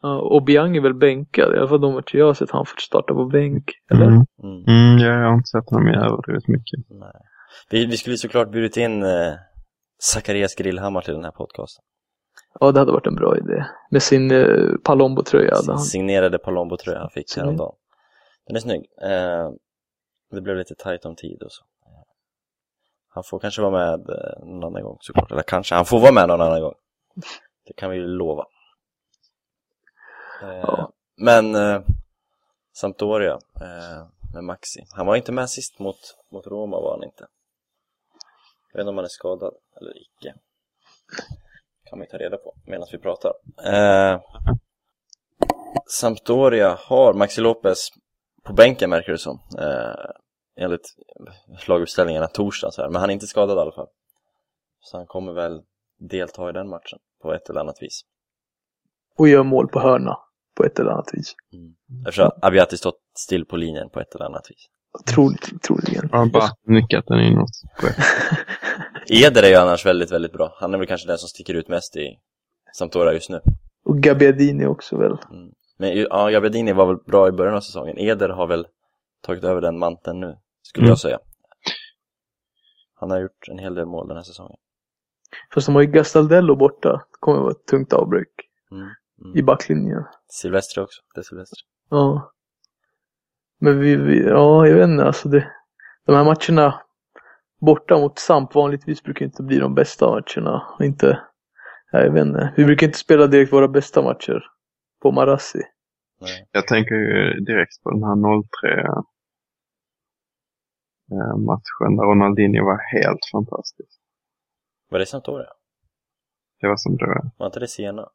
Ja, 0.02 0.22
Obiang 0.22 0.78
är 0.78 0.82
väl 0.82 0.94
bänkad? 0.94 1.56
I 1.56 1.58
alla 1.58 1.68
fall 1.68 1.82
de 1.82 1.94
matcher 1.94 2.18
jag 2.18 2.26
har 2.26 2.34
sett 2.34 2.52
han 2.52 2.66
fått 2.66 2.82
starta 2.82 3.14
på 3.14 3.26
bänk. 3.26 3.72
Eller? 3.92 4.06
Mm. 4.06 4.26
Mm. 4.44 4.64
Mm, 4.68 4.98
ja, 4.98 5.08
jag 5.08 5.28
har 5.28 5.34
inte 5.34 5.48
sett 5.50 5.70
honom 5.70 5.88
i 5.88 5.96
överdrivet 5.96 6.48
mycket. 6.48 6.80
Nej. 6.90 7.12
Vi, 7.70 7.86
vi 7.86 7.98
skulle 7.98 8.18
såklart 8.18 8.52
bjudit 8.52 8.78
in 8.78 9.04
eh, 9.04 9.34
Zacharias 10.02 10.56
Grillhammar 10.56 11.02
till 11.02 11.14
den 11.14 11.24
här 11.24 11.32
podcasten. 11.32 11.84
Ja, 12.60 12.72
det 12.72 12.80
hade 12.80 12.92
varit 12.92 13.08
en 13.08 13.16
bra 13.16 13.38
idé. 13.38 13.66
Med 13.92 14.04
sin 14.04 14.32
eh, 14.32 14.76
Palombo-tröja 14.84 15.56
Sin 15.56 15.70
han. 15.70 15.80
signerade 15.80 16.38
Palombo-tröja 16.38 17.00
han 17.00 17.10
fick 17.10 17.38
häromdagen. 17.38 17.76
Den 18.48 18.56
är 18.56 18.60
snygg. 18.60 18.86
Eh, 19.04 19.50
det 20.32 20.42
blev 20.42 20.58
lite 20.58 20.76
tajt 20.76 21.06
om 21.06 21.16
tid 21.16 21.42
och 21.44 21.52
så. 21.52 21.64
Eh, 21.86 22.04
Han 23.16 23.24
får 23.24 23.40
kanske 23.40 23.62
vara 23.62 23.72
med 23.72 24.10
eh, 24.10 24.46
någon 24.46 24.64
annan 24.64 24.84
gång 24.84 24.98
såklart. 25.02 25.32
Eller 25.32 25.42
kanske, 25.44 25.76
han 25.76 25.86
får 25.86 26.00
vara 26.00 26.12
med 26.12 26.28
någon 26.28 26.42
annan 26.42 26.62
gång. 26.62 26.74
Det 27.68 27.74
kan 27.74 27.90
vi 27.90 27.98
ju 27.98 28.08
lova. 28.08 28.46
Eh, 30.42 30.50
Ja. 30.50 30.92
Men 31.16 31.56
eh, 31.56 31.82
Sampdoria 32.74 33.34
eh, 33.62 34.08
med 34.34 34.44
Maxi. 34.44 34.86
Han 34.92 35.06
var 35.06 35.16
inte 35.16 35.32
med 35.32 35.50
sist 35.50 35.80
mot, 35.80 35.98
mot 36.32 36.48
Roma 36.48 36.80
var 36.80 36.92
han 36.92 37.04
inte. 37.04 37.28
Jag 38.72 38.78
vet 38.78 38.82
inte 38.84 38.90
om 38.90 38.98
han 38.98 39.06
är 39.06 39.10
skadad 39.10 39.54
eller 39.78 39.98
icke. 40.02 40.36
Kan 41.90 42.00
vi 42.00 42.08
ta 42.08 42.18
reda 42.18 42.38
på 42.38 42.56
medan 42.66 42.88
vi 42.92 42.98
pratar. 42.98 43.34
Eh, 43.66 44.22
Sampdoria 45.88 46.78
har 46.80 47.14
Maxi 47.14 47.42
Lopez 47.42 47.90
på 48.44 48.54
bänken 48.54 48.90
märker 48.90 49.12
det 49.12 49.18
som. 49.18 49.40
Eh, 49.58 50.12
enligt 50.64 50.96
laguppställningarna 51.68 52.28
torsdagen 52.28 52.72
så 52.72 52.82
här. 52.82 52.90
Men 52.90 53.02
han 53.02 53.10
är 53.10 53.14
inte 53.14 53.28
skadad 53.28 53.58
i 53.58 53.62
alla 53.62 53.72
fall. 53.72 53.88
Så 54.80 54.98
han 54.98 55.06
kommer 55.06 55.34
väl 55.34 55.62
delta 55.98 56.50
i 56.50 56.54
den 56.54 56.70
matchen 56.70 57.00
på 57.22 57.34
ett 57.34 57.50
eller 57.50 57.60
annat 57.60 57.82
vis. 57.82 58.02
Och 59.18 59.28
gör 59.28 59.44
mål 59.44 59.68
på 59.68 59.80
hörna. 59.80 60.18
På 60.60 60.66
ett 60.66 60.80
eller 60.80 60.92
annat 60.92 61.10
vis. 61.14 61.36
Eftersom 62.08 62.32
Abiati 62.42 62.78
stått 62.78 63.00
still 63.18 63.46
på 63.46 63.58
linjen 63.58 63.90
på 63.90 64.00
ett 64.00 64.16
eller 64.16 64.26
annat 64.26 64.46
vis. 64.50 64.66
Troligt, 65.14 65.62
troligen. 65.64 66.10
Har 66.12 66.26
bara 66.26 66.50
nickat 66.68 67.06
den 67.08 67.20
inåt. 67.20 67.50
Eder 69.10 69.44
är 69.44 69.48
ju 69.48 69.56
annars 69.56 69.86
väldigt, 69.86 70.12
väldigt 70.12 70.34
bra. 70.34 70.54
Han 70.60 70.74
är 70.74 70.78
väl 70.78 70.88
kanske 70.88 71.08
den 71.08 71.18
som 71.18 71.30
sticker 71.30 71.54
ut 71.54 71.68
mest 71.68 71.96
i 71.96 72.08
Sampdoria 72.78 73.14
just 73.14 73.30
nu. 73.30 73.40
Och 73.86 73.98
Gabbiadini 73.98 74.66
också 74.66 74.98
väl. 74.98 75.18
Men 75.78 75.90
ju- 75.98 76.08
ja, 76.10 76.30
Gabbiadini 76.30 76.74
var 76.74 76.86
väl 76.88 76.98
bra 77.08 77.28
i 77.28 77.32
början 77.32 77.56
av 77.56 77.62
säsongen. 77.62 77.98
Eder 77.98 78.30
har 78.30 78.48
väl 78.48 78.68
tagit 79.26 79.44
över 79.44 79.62
den 79.62 79.80
manteln 79.80 80.20
nu, 80.20 80.36
skulle 80.62 80.84
Mm. 80.86 80.90
jag 80.92 81.00
säga. 81.00 81.20
Han 82.96 83.12
har 83.12 83.20
gjort 83.22 83.48
en 83.52 83.60
hel 83.60 83.76
del 83.76 83.86
mål 83.86 84.08
den 84.08 84.18
här 84.18 84.24
säsongen. 84.24 84.58
Fast 85.54 85.66
de 85.68 85.76
har 85.76 85.82
ju 85.82 85.88
Gastaldello 85.92 86.56
borta. 86.56 86.92
Det 86.92 87.18
kommer 87.20 87.40
vara 87.40 87.52
ett 87.52 87.66
tungt 87.66 87.94
avbräck 87.94 88.28
Mm. 88.72 88.88
Mm. 89.22 89.38
i 89.38 89.44
backlinjen. 89.44 90.04
Silvestri 90.28 90.84
också, 90.84 91.02
det 91.14 91.22
är 91.22 91.24
Silvestri. 91.24 91.62
Ja. 91.90 92.32
Men 93.60 93.80
vi, 93.80 93.96
vi 93.96 94.28
ja 94.28 94.68
jag 94.68 94.76
vet 94.76 94.90
inte 94.90 95.04
alltså 95.04 95.30
det. 95.30 95.52
De 96.06 96.16
här 96.16 96.24
matcherna 96.24 96.82
borta 97.60 97.98
mot 97.98 98.20
Samp 98.20 98.56
vanligtvis 98.56 99.04
brukar 99.04 99.26
inte 99.26 99.44
bli 99.44 99.60
de 99.60 99.76
bästa 99.76 100.10
matcherna. 100.10 100.78
Inte, 100.80 101.22
ja, 101.92 102.00
jag 102.00 102.12
vet 102.12 102.26
inte. 102.26 102.54
Vi 102.58 102.66
brukar 102.66 102.88
inte 102.88 103.00
spela 103.00 103.28
direkt 103.28 103.54
våra 103.54 103.68
bästa 103.68 104.02
matcher 104.02 104.44
på 105.02 105.12
Marassi. 105.12 105.62
Nej. 106.22 106.48
Jag 106.52 106.68
tänker 106.68 106.96
ju 106.96 107.40
direkt 107.40 107.84
på 107.84 107.92
den 107.92 108.04
här 108.04 108.16
0-3 108.16 109.04
eh, 111.12 111.38
matchen 111.38 111.96
där 111.98 112.04
Ronaldinho 112.04 112.66
var 112.66 112.78
helt 112.78 113.26
fantastisk. 113.32 114.00
Var 114.90 115.00
det 115.00 115.06
Sampdoria? 115.06 115.50
Det 116.62 116.68
var 116.68 116.78
som 116.78 116.98
det 116.98 117.32
Var 117.38 117.46
inte 117.46 117.60
det 117.60 117.68
Siena? 117.68 118.10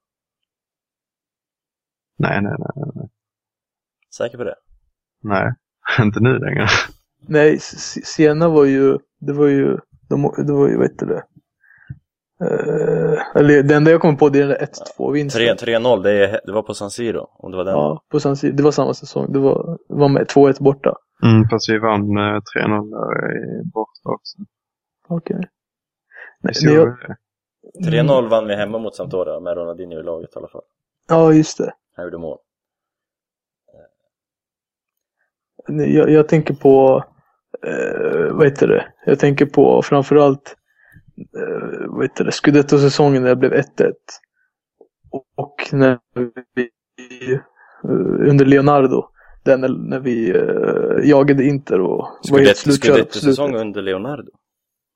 Nej, 2.18 2.42
nej, 2.42 2.52
nej. 2.94 3.08
Säker 4.16 4.38
på 4.38 4.44
det? 4.44 4.54
Nej, 5.22 5.52
inte 6.00 6.20
nu 6.20 6.38
längre. 6.38 6.66
Nej, 7.28 7.58
Siena 8.04 8.48
var 8.48 8.64
ju, 8.64 8.98
det 9.20 9.32
var 9.32 9.46
ju, 9.46 9.78
de, 10.08 10.34
det 10.46 10.52
var 10.52 10.68
ju, 10.68 10.76
vad 10.76 10.90
heter 10.90 11.06
det? 11.06 11.22
Uh, 12.44 13.18
eller 13.34 13.62
det 13.62 13.74
enda 13.74 13.90
jag 13.90 14.00
kommer 14.00 14.18
på 14.18 14.28
det 14.28 14.38
är 14.38 14.46
den 14.46 14.48
där 14.48 14.66
1-2 14.98 15.12
vinsten. 15.12 15.42
3- 15.42 15.56
3-0, 15.56 16.02
det, 16.02 16.10
är- 16.28 16.40
det 16.46 16.52
var 16.52 16.62
på 16.62 16.74
San 16.74 16.90
Siro, 16.90 17.26
om 17.32 17.50
det 17.50 17.56
var 17.56 17.64
den. 17.64 17.74
Ja, 17.74 18.04
på 18.10 18.20
San 18.20 18.36
Siro. 18.36 18.56
Det 18.56 18.62
var 18.62 18.70
samma 18.70 18.94
säsong. 18.94 19.32
Det 19.32 19.38
var, 19.38 19.78
det 19.88 19.94
var 19.94 20.08
med 20.08 20.26
2-1 20.26 20.62
borta. 20.62 20.94
Mm, 21.24 21.48
fast 21.48 21.68
vi 21.68 21.78
vann 21.78 22.00
eh, 22.16 22.22
3-0 22.22 22.90
där 22.90 23.64
borta 23.72 24.08
också. 24.08 24.38
Okej. 25.08 25.36
Vi 26.42 26.52
Nej, 26.66 26.74
jag- 26.74 26.96
det. 27.80 27.90
3-0 27.90 28.28
vann 28.28 28.46
vi 28.46 28.56
hemma 28.56 28.78
mot 28.78 28.94
Sampdoria 28.96 29.40
med 29.40 29.56
Ronaldinho 29.56 30.00
i 30.00 30.02
laget 30.02 30.30
i 30.36 30.38
alla 30.38 30.48
fall. 30.48 30.62
Ja, 31.08 31.32
just 31.32 31.58
det. 31.58 31.72
Han 31.94 32.04
gjorde 32.04 32.18
mål. 32.18 32.38
Jag, 35.68 36.10
jag 36.10 36.28
tänker 36.28 36.54
på 36.54 37.04
eh, 37.66 38.32
vad 38.34 38.46
heter 38.46 38.68
det? 38.68 38.86
Jag 39.06 39.18
tänker 39.18 39.46
på 39.46 39.82
framförallt, 39.82 40.56
eh, 41.18 41.86
vad 41.88 42.04
heter 42.04 42.24
det, 42.24 42.32
Scudetto-säsongen 42.32 43.22
när 43.22 43.28
det 43.28 43.36
blev 43.36 43.52
1-1. 43.52 43.92
Och 45.36 45.68
när 45.72 45.98
vi, 46.54 46.70
eh, 47.32 47.38
under 48.30 48.44
Leonardo, 48.44 49.08
den 49.44 49.60
när, 49.60 50.00
vi 50.00 50.30
eh, 50.30 51.08
jagade 51.10 51.44
Inter 51.44 51.80
och 51.80 52.08
var 52.30 52.38
helt 52.38 52.56
Scudetto, 52.56 52.56
slutkörda 52.56 53.04
på 53.04 53.12
slutet. 53.12 53.60
under 53.60 53.82
Leonardo. 53.82 54.30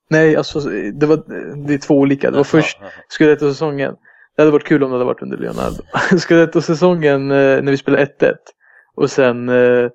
Nej, 0.09 0.35
alltså 0.35 0.59
det 0.93 1.05
var, 1.05 1.23
det 1.67 1.73
är 1.73 1.77
två 1.77 1.95
olika. 1.95 2.31
Det 2.31 2.37
var 2.37 2.43
först. 2.43 2.79
Scudetto-säsongen. 3.09 3.95
Det 4.39 4.43
hade 4.43 4.51
varit 4.51 4.67
kul 4.67 4.83
om 4.83 4.89
det 4.89 4.95
hade 4.95 5.05
varit 5.05 5.21
under 5.21 5.37
Leonardo. 5.37 5.83
Scudetto-säsongen 6.19 7.31
eh, 7.31 7.61
när 7.63 7.71
vi 7.71 7.77
spelade 7.77 8.05
1-1. 8.05 8.35
Och 8.95 9.11
sen 9.11 9.49
eh, 9.49 9.89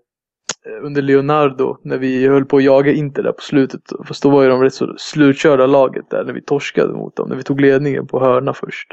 under 0.83 1.03
Leonardo 1.03 1.77
när 1.85 1.99
vi 1.99 2.27
höll 2.29 2.45
på 2.45 2.57
att 2.57 2.65
jaga 2.65 2.93
Inter 2.93 3.23
där 3.23 3.33
på 3.33 3.43
slutet. 3.43 3.81
Fast 4.07 4.23
då 4.23 4.31
var 4.31 4.43
ju 4.43 4.49
de 4.49 4.63
rätt 4.63 4.75
så 4.75 4.95
slutkörda 4.99 5.67
laget 5.67 6.11
där 6.11 6.25
när 6.25 6.33
vi 6.33 6.43
torskade 6.43 6.93
mot 6.93 7.17
dem. 7.17 7.29
När 7.29 7.37
vi 7.37 7.43
tog 7.43 7.61
ledningen 7.61 8.07
på 8.07 8.21
hörna 8.21 8.55
först. 8.55 8.93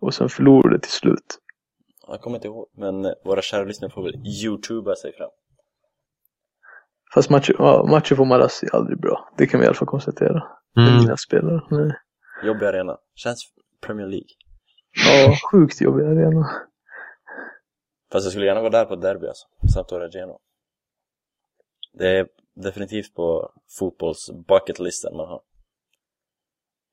Och 0.00 0.14
sen 0.14 0.28
förlorade 0.28 0.78
till 0.78 0.92
slut. 0.92 1.38
Jag 2.08 2.20
kommer 2.20 2.36
inte 2.36 2.48
ihåg, 2.48 2.66
men 2.76 3.04
eh, 3.04 3.10
våra 3.24 3.42
kära 3.42 3.64
lyssnare 3.64 3.90
får 3.90 4.02
väl 4.02 4.14
youtuba 4.44 4.94
sig 4.94 5.12
fram. 5.12 5.30
Fast 7.14 7.30
matcher, 7.30 7.54
ja, 7.58 7.86
matcher 7.90 8.14
på 8.14 8.24
Marassi 8.24 8.66
är 8.66 8.76
aldrig 8.76 9.00
bra. 9.00 9.28
Det 9.38 9.46
kan 9.46 9.60
vi 9.60 9.64
i 9.64 9.66
alla 9.68 9.74
fall 9.76 9.88
konstatera. 9.88 10.42
Med 10.74 10.88
Mm. 10.88 10.98
mina 11.00 11.16
spelare. 11.16 11.60
Nej. 11.70 11.92
Jobbig 12.44 12.66
arena. 12.66 12.96
Känns 13.14 13.44
Premier 13.86 14.06
League. 14.06 14.26
Ja, 15.04 15.34
sjukt 15.50 15.80
jobbig 15.80 16.04
arena. 16.04 16.50
Fast 18.12 18.24
jag 18.26 18.32
skulle 18.32 18.46
gärna 18.46 18.60
vara 18.60 18.70
där 18.70 18.84
på 18.84 18.94
ett 18.94 19.00
derby 19.02 19.26
alltså. 19.26 19.46
Sampdoria 19.74 20.08
Genoa. 20.10 20.38
Det 21.92 22.08
är 22.18 22.28
definitivt 22.54 23.14
på 23.14 23.52
fotbolls 23.78 24.30
bucketlisten 24.48 25.16
man 25.16 25.28
har. 25.28 25.40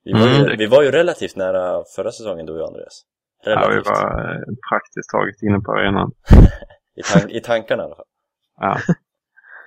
Vi 0.04 0.12
var, 0.12 0.28
ju, 0.28 0.44
Mm. 0.44 0.58
vi 0.58 0.66
var 0.66 0.82
ju 0.82 0.90
relativt 0.90 1.36
nära 1.36 1.84
förra 1.96 2.12
säsongen 2.12 2.46
du 2.46 2.52
och 2.52 2.58
jag 2.58 2.66
Andreas. 2.66 3.02
Ja, 3.44 3.50
vi 3.68 3.74
Relativt. 3.74 3.86
var 3.86 4.34
eh, 4.34 4.40
praktiskt 4.70 5.10
taget 5.10 5.42
inne 5.42 5.60
på 5.60 5.72
arenan. 5.72 6.12
I, 6.96 7.02
tan- 7.02 7.30
I 7.30 7.40
tankarna 7.40 7.82
i 7.82 7.86
alla 7.86 7.96
fall. 7.96 8.06
Ja. 8.56 8.78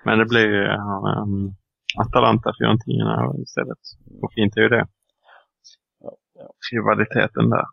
Men 0.05 0.19
det 0.19 0.25
blir 0.25 0.45
ju 0.47 0.67
um, 0.67 1.55
Atalanta 1.99 2.53
Fiorentina 2.59 3.33
istället. 3.43 3.79
Och 4.21 4.33
fint 4.33 4.57
är 4.57 4.61
ju 4.61 4.69
det. 4.69 4.87
Ja, 5.99 6.11
ja. 6.33 6.49
Rivaliteten 6.73 7.49
där. 7.49 7.65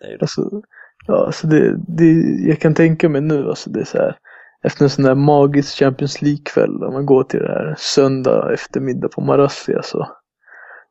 Nej. 0.00 0.16
det. 0.16 0.22
Alltså, 0.22 0.62
ja, 1.06 1.26
alltså 1.26 1.46
det, 1.46 1.76
det, 1.88 2.12
jag 2.48 2.60
kan 2.60 2.74
tänka 2.74 3.08
mig 3.08 3.20
nu, 3.20 3.48
alltså 3.48 3.70
det 3.70 3.80
är 3.80 3.84
så 3.84 3.98
här, 3.98 4.18
efter 4.62 4.84
en 4.84 4.90
sån 4.90 5.04
där 5.04 5.14
magisk 5.14 5.78
Champions 5.78 6.22
League-kväll, 6.22 6.78
när 6.80 6.90
man 6.90 7.06
går 7.06 7.24
till 7.24 7.40
det 7.40 7.48
här 7.48 7.74
söndag 7.78 8.52
eftermiddag 8.52 9.08
på 9.08 9.20
Marassi, 9.20 9.74
alltså. 9.74 10.08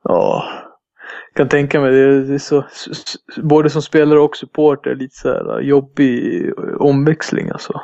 Ja, 0.04 0.44
jag 1.28 1.38
kan 1.38 1.50
tänka 1.50 1.80
mig, 1.80 1.92
det 1.92 2.00
är, 2.00 2.20
det 2.20 2.34
är 2.34 2.38
så, 2.38 2.66
både 3.44 3.70
som 3.70 3.82
spelare 3.82 4.20
och 4.20 4.38
supporter, 4.38 4.96
lite 4.96 5.16
så 5.16 5.30
här 5.30 5.60
äh, 5.60 5.68
jobbig 5.68 6.54
omväxling 6.80 7.50
alltså. 7.50 7.82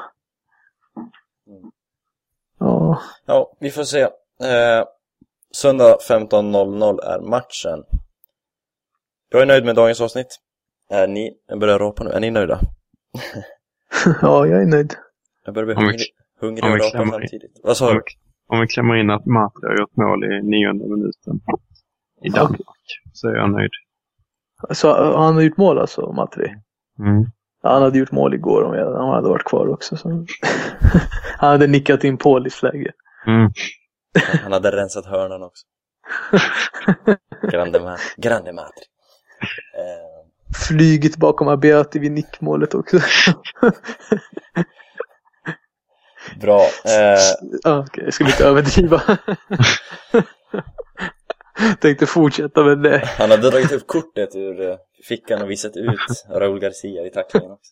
Ja, 2.60 3.02
Ja, 3.26 3.52
vi 3.60 3.72
får 3.72 3.84
se. 3.84 4.02
Eh, 4.02 4.86
söndag 5.52 5.98
15.00 6.10 7.04
är 7.04 7.20
matchen. 7.20 7.84
Jag 9.30 9.42
är 9.42 9.46
nöjd 9.46 9.66
med 9.66 9.76
dagens 9.76 10.02
avsnitt. 10.02 10.40
Är 10.90 11.08
ni, 11.08 11.34
jag 11.48 11.60
börjar 11.60 11.80
rapa 11.80 12.04
nu, 12.04 12.10
är 12.10 12.20
ni 12.20 12.32
nöjda? 12.32 12.60
ja, 14.22 14.46
jag 14.48 14.62
är 14.62 14.66
nöjd. 14.66 14.94
Jag 15.46 15.54
börjar 15.54 15.66
bli 15.66 15.76
Om 15.76 15.82
vi- 15.82 15.88
hungrig, 15.88 16.08
hungrig 16.42 16.64
om 16.64 16.72
och 16.72 16.78
rapa 16.80 17.12
samtidigt. 17.12 17.60
Vad 17.64 17.78
sa 17.78 17.88
Om 17.90 17.94
du? 17.96 18.02
vi, 18.06 18.56
om 18.56 18.60
vi 18.62 18.68
klämmer 18.68 18.96
in 18.96 19.10
att 19.10 19.26
Matri 19.26 19.68
har 19.68 19.78
gjort 19.80 19.96
mål 19.98 20.24
i 20.24 20.42
nionde 20.44 20.88
minuten 20.88 21.40
i 22.22 22.30
Danmark 22.30 23.02
så 23.14 23.28
är 23.30 23.36
jag 23.36 23.50
nöjd. 23.52 23.72
Så 24.72 25.14
han 25.18 25.36
har 25.36 25.42
gjort 25.42 25.58
mål 25.58 25.80
alltså, 25.80 26.12
Matri? 26.12 26.56
Mm. 27.00 27.26
Han 27.64 27.82
hade 27.82 28.00
gjort 28.00 28.12
mål 28.12 28.34
igår 28.34 28.64
om 28.64 28.74
jag, 28.74 28.94
han 28.98 29.10
hade 29.10 29.30
varit 29.30 29.44
kvar 29.44 29.68
också. 29.68 29.98
Så. 29.98 30.10
han 31.38 31.50
hade 31.50 31.68
nickat 31.68 32.04
in 32.04 32.18
Paulis 32.18 32.64
läge. 32.64 32.92
Mm. 33.28 33.52
Han 34.44 34.52
hade 34.52 34.72
rensat 34.72 35.06
hörnan 35.06 35.44
också. 35.44 35.66
Grande, 37.52 37.80
ma- 37.80 37.98
grande 38.18 38.54
matri. 38.54 38.84
Eh, 39.78 40.15
Flygit 40.68 41.18
bakom 41.18 41.48
Abiati 41.48 42.00
vid 42.00 42.12
nickmålet 42.12 42.74
också. 42.74 43.00
bra. 46.42 46.62
Eh, 46.62 47.80
okej, 47.82 48.04
jag 48.04 48.14
skulle 48.14 48.30
inte 48.30 48.46
överdriva. 48.46 49.02
Tänkte 51.80 52.06
fortsätta 52.06 52.64
med 52.64 52.78
det. 52.84 53.10
han 53.18 53.32
hade 53.32 53.50
dragit 53.50 53.72
upp 53.72 53.88
kortet 53.88 54.36
ur 54.36 54.70
eh, 54.70 54.76
fickan 55.08 55.42
och 55.42 55.52
visat 55.52 55.78
ut 55.78 56.26
Raúl 56.30 56.60
Garcia 56.60 57.06
i 57.06 57.10
tacklingen 57.10 57.52
också. 57.52 57.72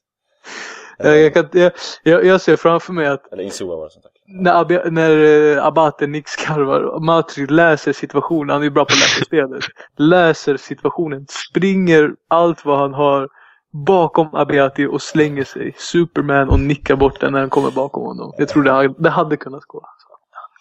Jag, 0.97 1.19
jag, 1.19 1.33
kan, 1.33 1.49
jag, 1.51 1.71
jag, 2.03 2.25
jag 2.25 2.41
ser 2.41 2.55
framför 2.55 2.93
mig 2.93 3.07
att 3.07 3.33
Eller 3.33 3.43
Insua 3.43 3.75
var 3.75 3.83
det 3.83 3.91
som 3.91 4.01
tacklade. 4.01 4.43
när, 4.43 4.61
Abi, 4.61 4.79
när 4.91 5.23
eh, 5.57 5.65
Abate 5.65 6.07
nickskarvar, 6.07 6.99
Matri 6.99 7.47
läser 7.47 7.93
situationen, 7.93 8.49
han 8.49 8.61
är 8.61 8.63
ju 8.65 8.69
bra 8.71 8.85
på 8.85 8.93
att 8.93 8.99
läsa 8.99 9.25
spelet. 9.25 9.63
Läser 9.97 10.57
situationen, 10.57 11.25
springer 11.49 12.11
allt 12.27 12.65
vad 12.65 12.79
han 12.79 12.93
har 12.93 13.29
bakom 13.73 14.35
Abiati 14.35 14.85
och 14.85 15.01
slänger 15.01 15.43
sig 15.43 15.75
Superman 15.77 16.49
och 16.49 16.59
nickar 16.59 16.95
bort 16.95 17.19
den 17.21 17.31
när 17.31 17.39
han 17.39 17.49
kommer 17.49 17.71
bakom 17.71 18.03
honom. 18.03 18.33
Jag 18.37 18.49
tror 18.49 18.63
det, 18.63 18.93
det 18.97 19.09
hade 19.09 19.37
kunnat 19.37 19.63
gå. 19.63 19.85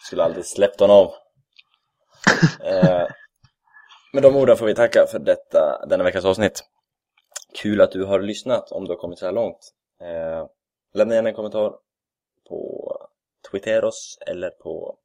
Skulle 0.07 0.25
aldrig 0.25 0.45
släppt 0.47 0.81
honom. 0.81 1.09
eh, 2.65 3.07
med 4.13 4.23
de 4.23 4.37
orden 4.37 4.57
får 4.57 4.67
vi 4.67 4.75
tacka 4.75 5.07
för 5.11 5.19
detta, 5.19 5.87
denna 5.87 6.05
veckas 6.05 6.25
avsnitt. 6.25 6.65
Kul 7.63 7.81
att 7.81 7.93
du 7.93 8.05
har 8.05 8.21
lyssnat 8.21 8.73
om 8.73 8.85
du 8.85 8.91
har 8.91 8.97
kommit 8.97 9.19
så 9.19 9.27
här 9.27 9.33
långt. 9.33 9.73
Eh, 10.03 10.47
lämna 10.95 11.15
gärna 11.15 11.29
en 11.29 11.35
kommentar 11.35 11.73
på 12.49 12.89
Twitteros 13.51 14.19
eller 14.27 14.51
på 14.51 14.97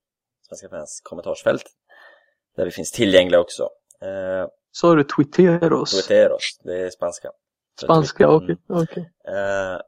Svenska 0.50 0.70
fans 0.70 1.02
kommentarsfält. 1.04 1.64
Där 2.56 2.66
vi 2.66 2.72
finns 2.72 2.92
tillgängliga 2.92 3.40
också. 3.40 3.64
Eh, 4.02 4.48
Sa 4.72 4.96
du 4.96 5.04
Twitteros? 5.04 5.92
Twitteros, 5.92 6.60
det 6.64 6.82
är 6.82 6.90
spanska. 6.90 7.30
Spanska, 7.82 8.24
Mm. 8.26 8.36
okej. 8.36 8.58
okej. 8.68 9.12
Eh, 9.28 9.80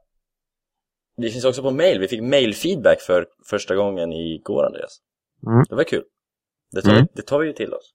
vi 1.16 1.30
finns 1.30 1.44
också 1.44 1.62
på 1.62 1.70
mail. 1.70 2.00
Vi 2.00 2.08
fick 2.08 2.22
mailfeedback 2.22 3.00
för 3.00 3.26
första 3.50 3.76
gången 3.76 4.12
igår, 4.12 4.64
Andreas. 4.66 4.98
Mm. 5.46 5.64
Det 5.68 5.74
var 5.74 5.84
kul. 5.84 6.04
Det 6.70 6.82
tar, 6.82 6.90
Mm. 6.90 7.02
vi, 7.02 7.08
det 7.14 7.22
tar 7.26 7.38
vi 7.38 7.46
ju 7.46 7.52
till 7.52 7.74
oss. 7.74 7.94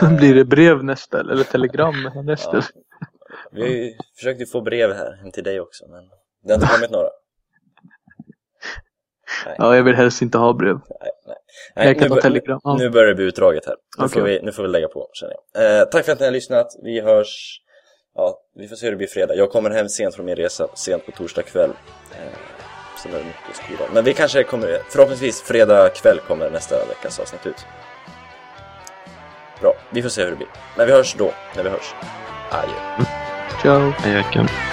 Blir 0.18 0.34
det 0.34 0.44
brev 0.44 0.84
nästa 0.84 1.20
eller 1.20 1.44
telegram 1.44 1.94
nästa? 2.24 2.56
Ja. 2.56 2.62
Vi 3.52 3.60
har 3.60 3.68
ju 3.68 3.92
försökt 4.16 4.40
ju 4.40 4.46
få 4.46 4.60
brev 4.60 4.92
här 4.92 5.12
hem 5.12 5.32
till 5.32 5.44
dig 5.44 5.60
också, 5.60 5.86
men 5.88 6.04
det 6.44 6.52
har 6.52 6.54
inte 6.54 6.74
kommit 6.74 6.90
några. 6.90 7.08
Ja, 9.58 9.76
jag 9.76 9.82
vill 9.82 9.94
helst 9.94 10.22
inte 10.22 10.38
ha 10.38 10.52
brev. 10.52 10.74
Nej, 11.00 11.10
nej. 11.74 11.86
Jag 11.86 11.98
kan 11.98 12.08
nu, 12.08 12.14
ta 12.14 12.20
telegram. 12.20 12.60
Ja. 12.64 12.76
nu 12.78 12.90
börjar 12.90 13.08
det 13.08 13.14
bli 13.14 13.24
utdraget 13.24 13.66
här. 13.66 13.76
Nu, 13.98 14.08
får 14.08 14.20
Okej. 14.20 14.38
vi, 14.38 14.46
nu 14.46 14.52
får 14.52 14.62
vi 14.62 14.68
lägga 14.68 14.88
på, 14.88 15.10
känner 15.12 15.34
jag. 15.52 15.80
Eh, 15.80 15.84
tack 15.88 16.04
för 16.04 16.12
att 16.12 16.20
ni 16.20 16.24
har 16.24 16.32
lyssnat. 16.32 16.66
Vi 16.82 17.00
hörs... 17.00 17.60
Ja, 18.14 18.38
vi 18.54 18.68
får 18.68 18.76
se 18.76 18.86
hur 18.86 18.90
det 18.90 18.96
blir 18.96 19.06
fredag. 19.06 19.34
Jag 19.34 19.50
kommer 19.50 19.70
hem 19.70 19.88
sent 19.88 20.14
från 20.14 20.26
min 20.26 20.36
resa, 20.36 20.68
sent 20.74 21.06
på 21.06 21.12
torsdag 21.12 21.42
kväll. 21.42 21.70
Eh, 22.10 22.38
sen 23.02 23.12
är 23.12 23.18
det 23.18 23.24
mycket 23.24 23.56
skolan. 23.56 23.88
Men 23.94 24.04
vi 24.04 24.14
kanske 24.14 24.44
kommer... 24.44 24.78
Förhoppningsvis 24.90 25.42
fredag 25.42 25.88
kväll 25.88 26.18
kommer 26.18 26.50
nästa 26.50 26.86
veckas 26.86 27.20
avsnitt 27.20 27.46
ut. 27.46 27.66
Bra, 29.60 29.74
vi 29.90 30.02
får 30.02 30.08
se 30.08 30.22
hur 30.22 30.30
det 30.30 30.36
blir. 30.36 30.48
Men 30.76 30.86
vi 30.86 30.92
hörs 30.92 31.14
då, 31.18 31.30
när 31.56 31.62
vi 31.62 31.70
hörs. 31.70 31.94
Adjö. 32.50 33.06
Ciao. 33.62 33.92
Hej. 34.02 34.65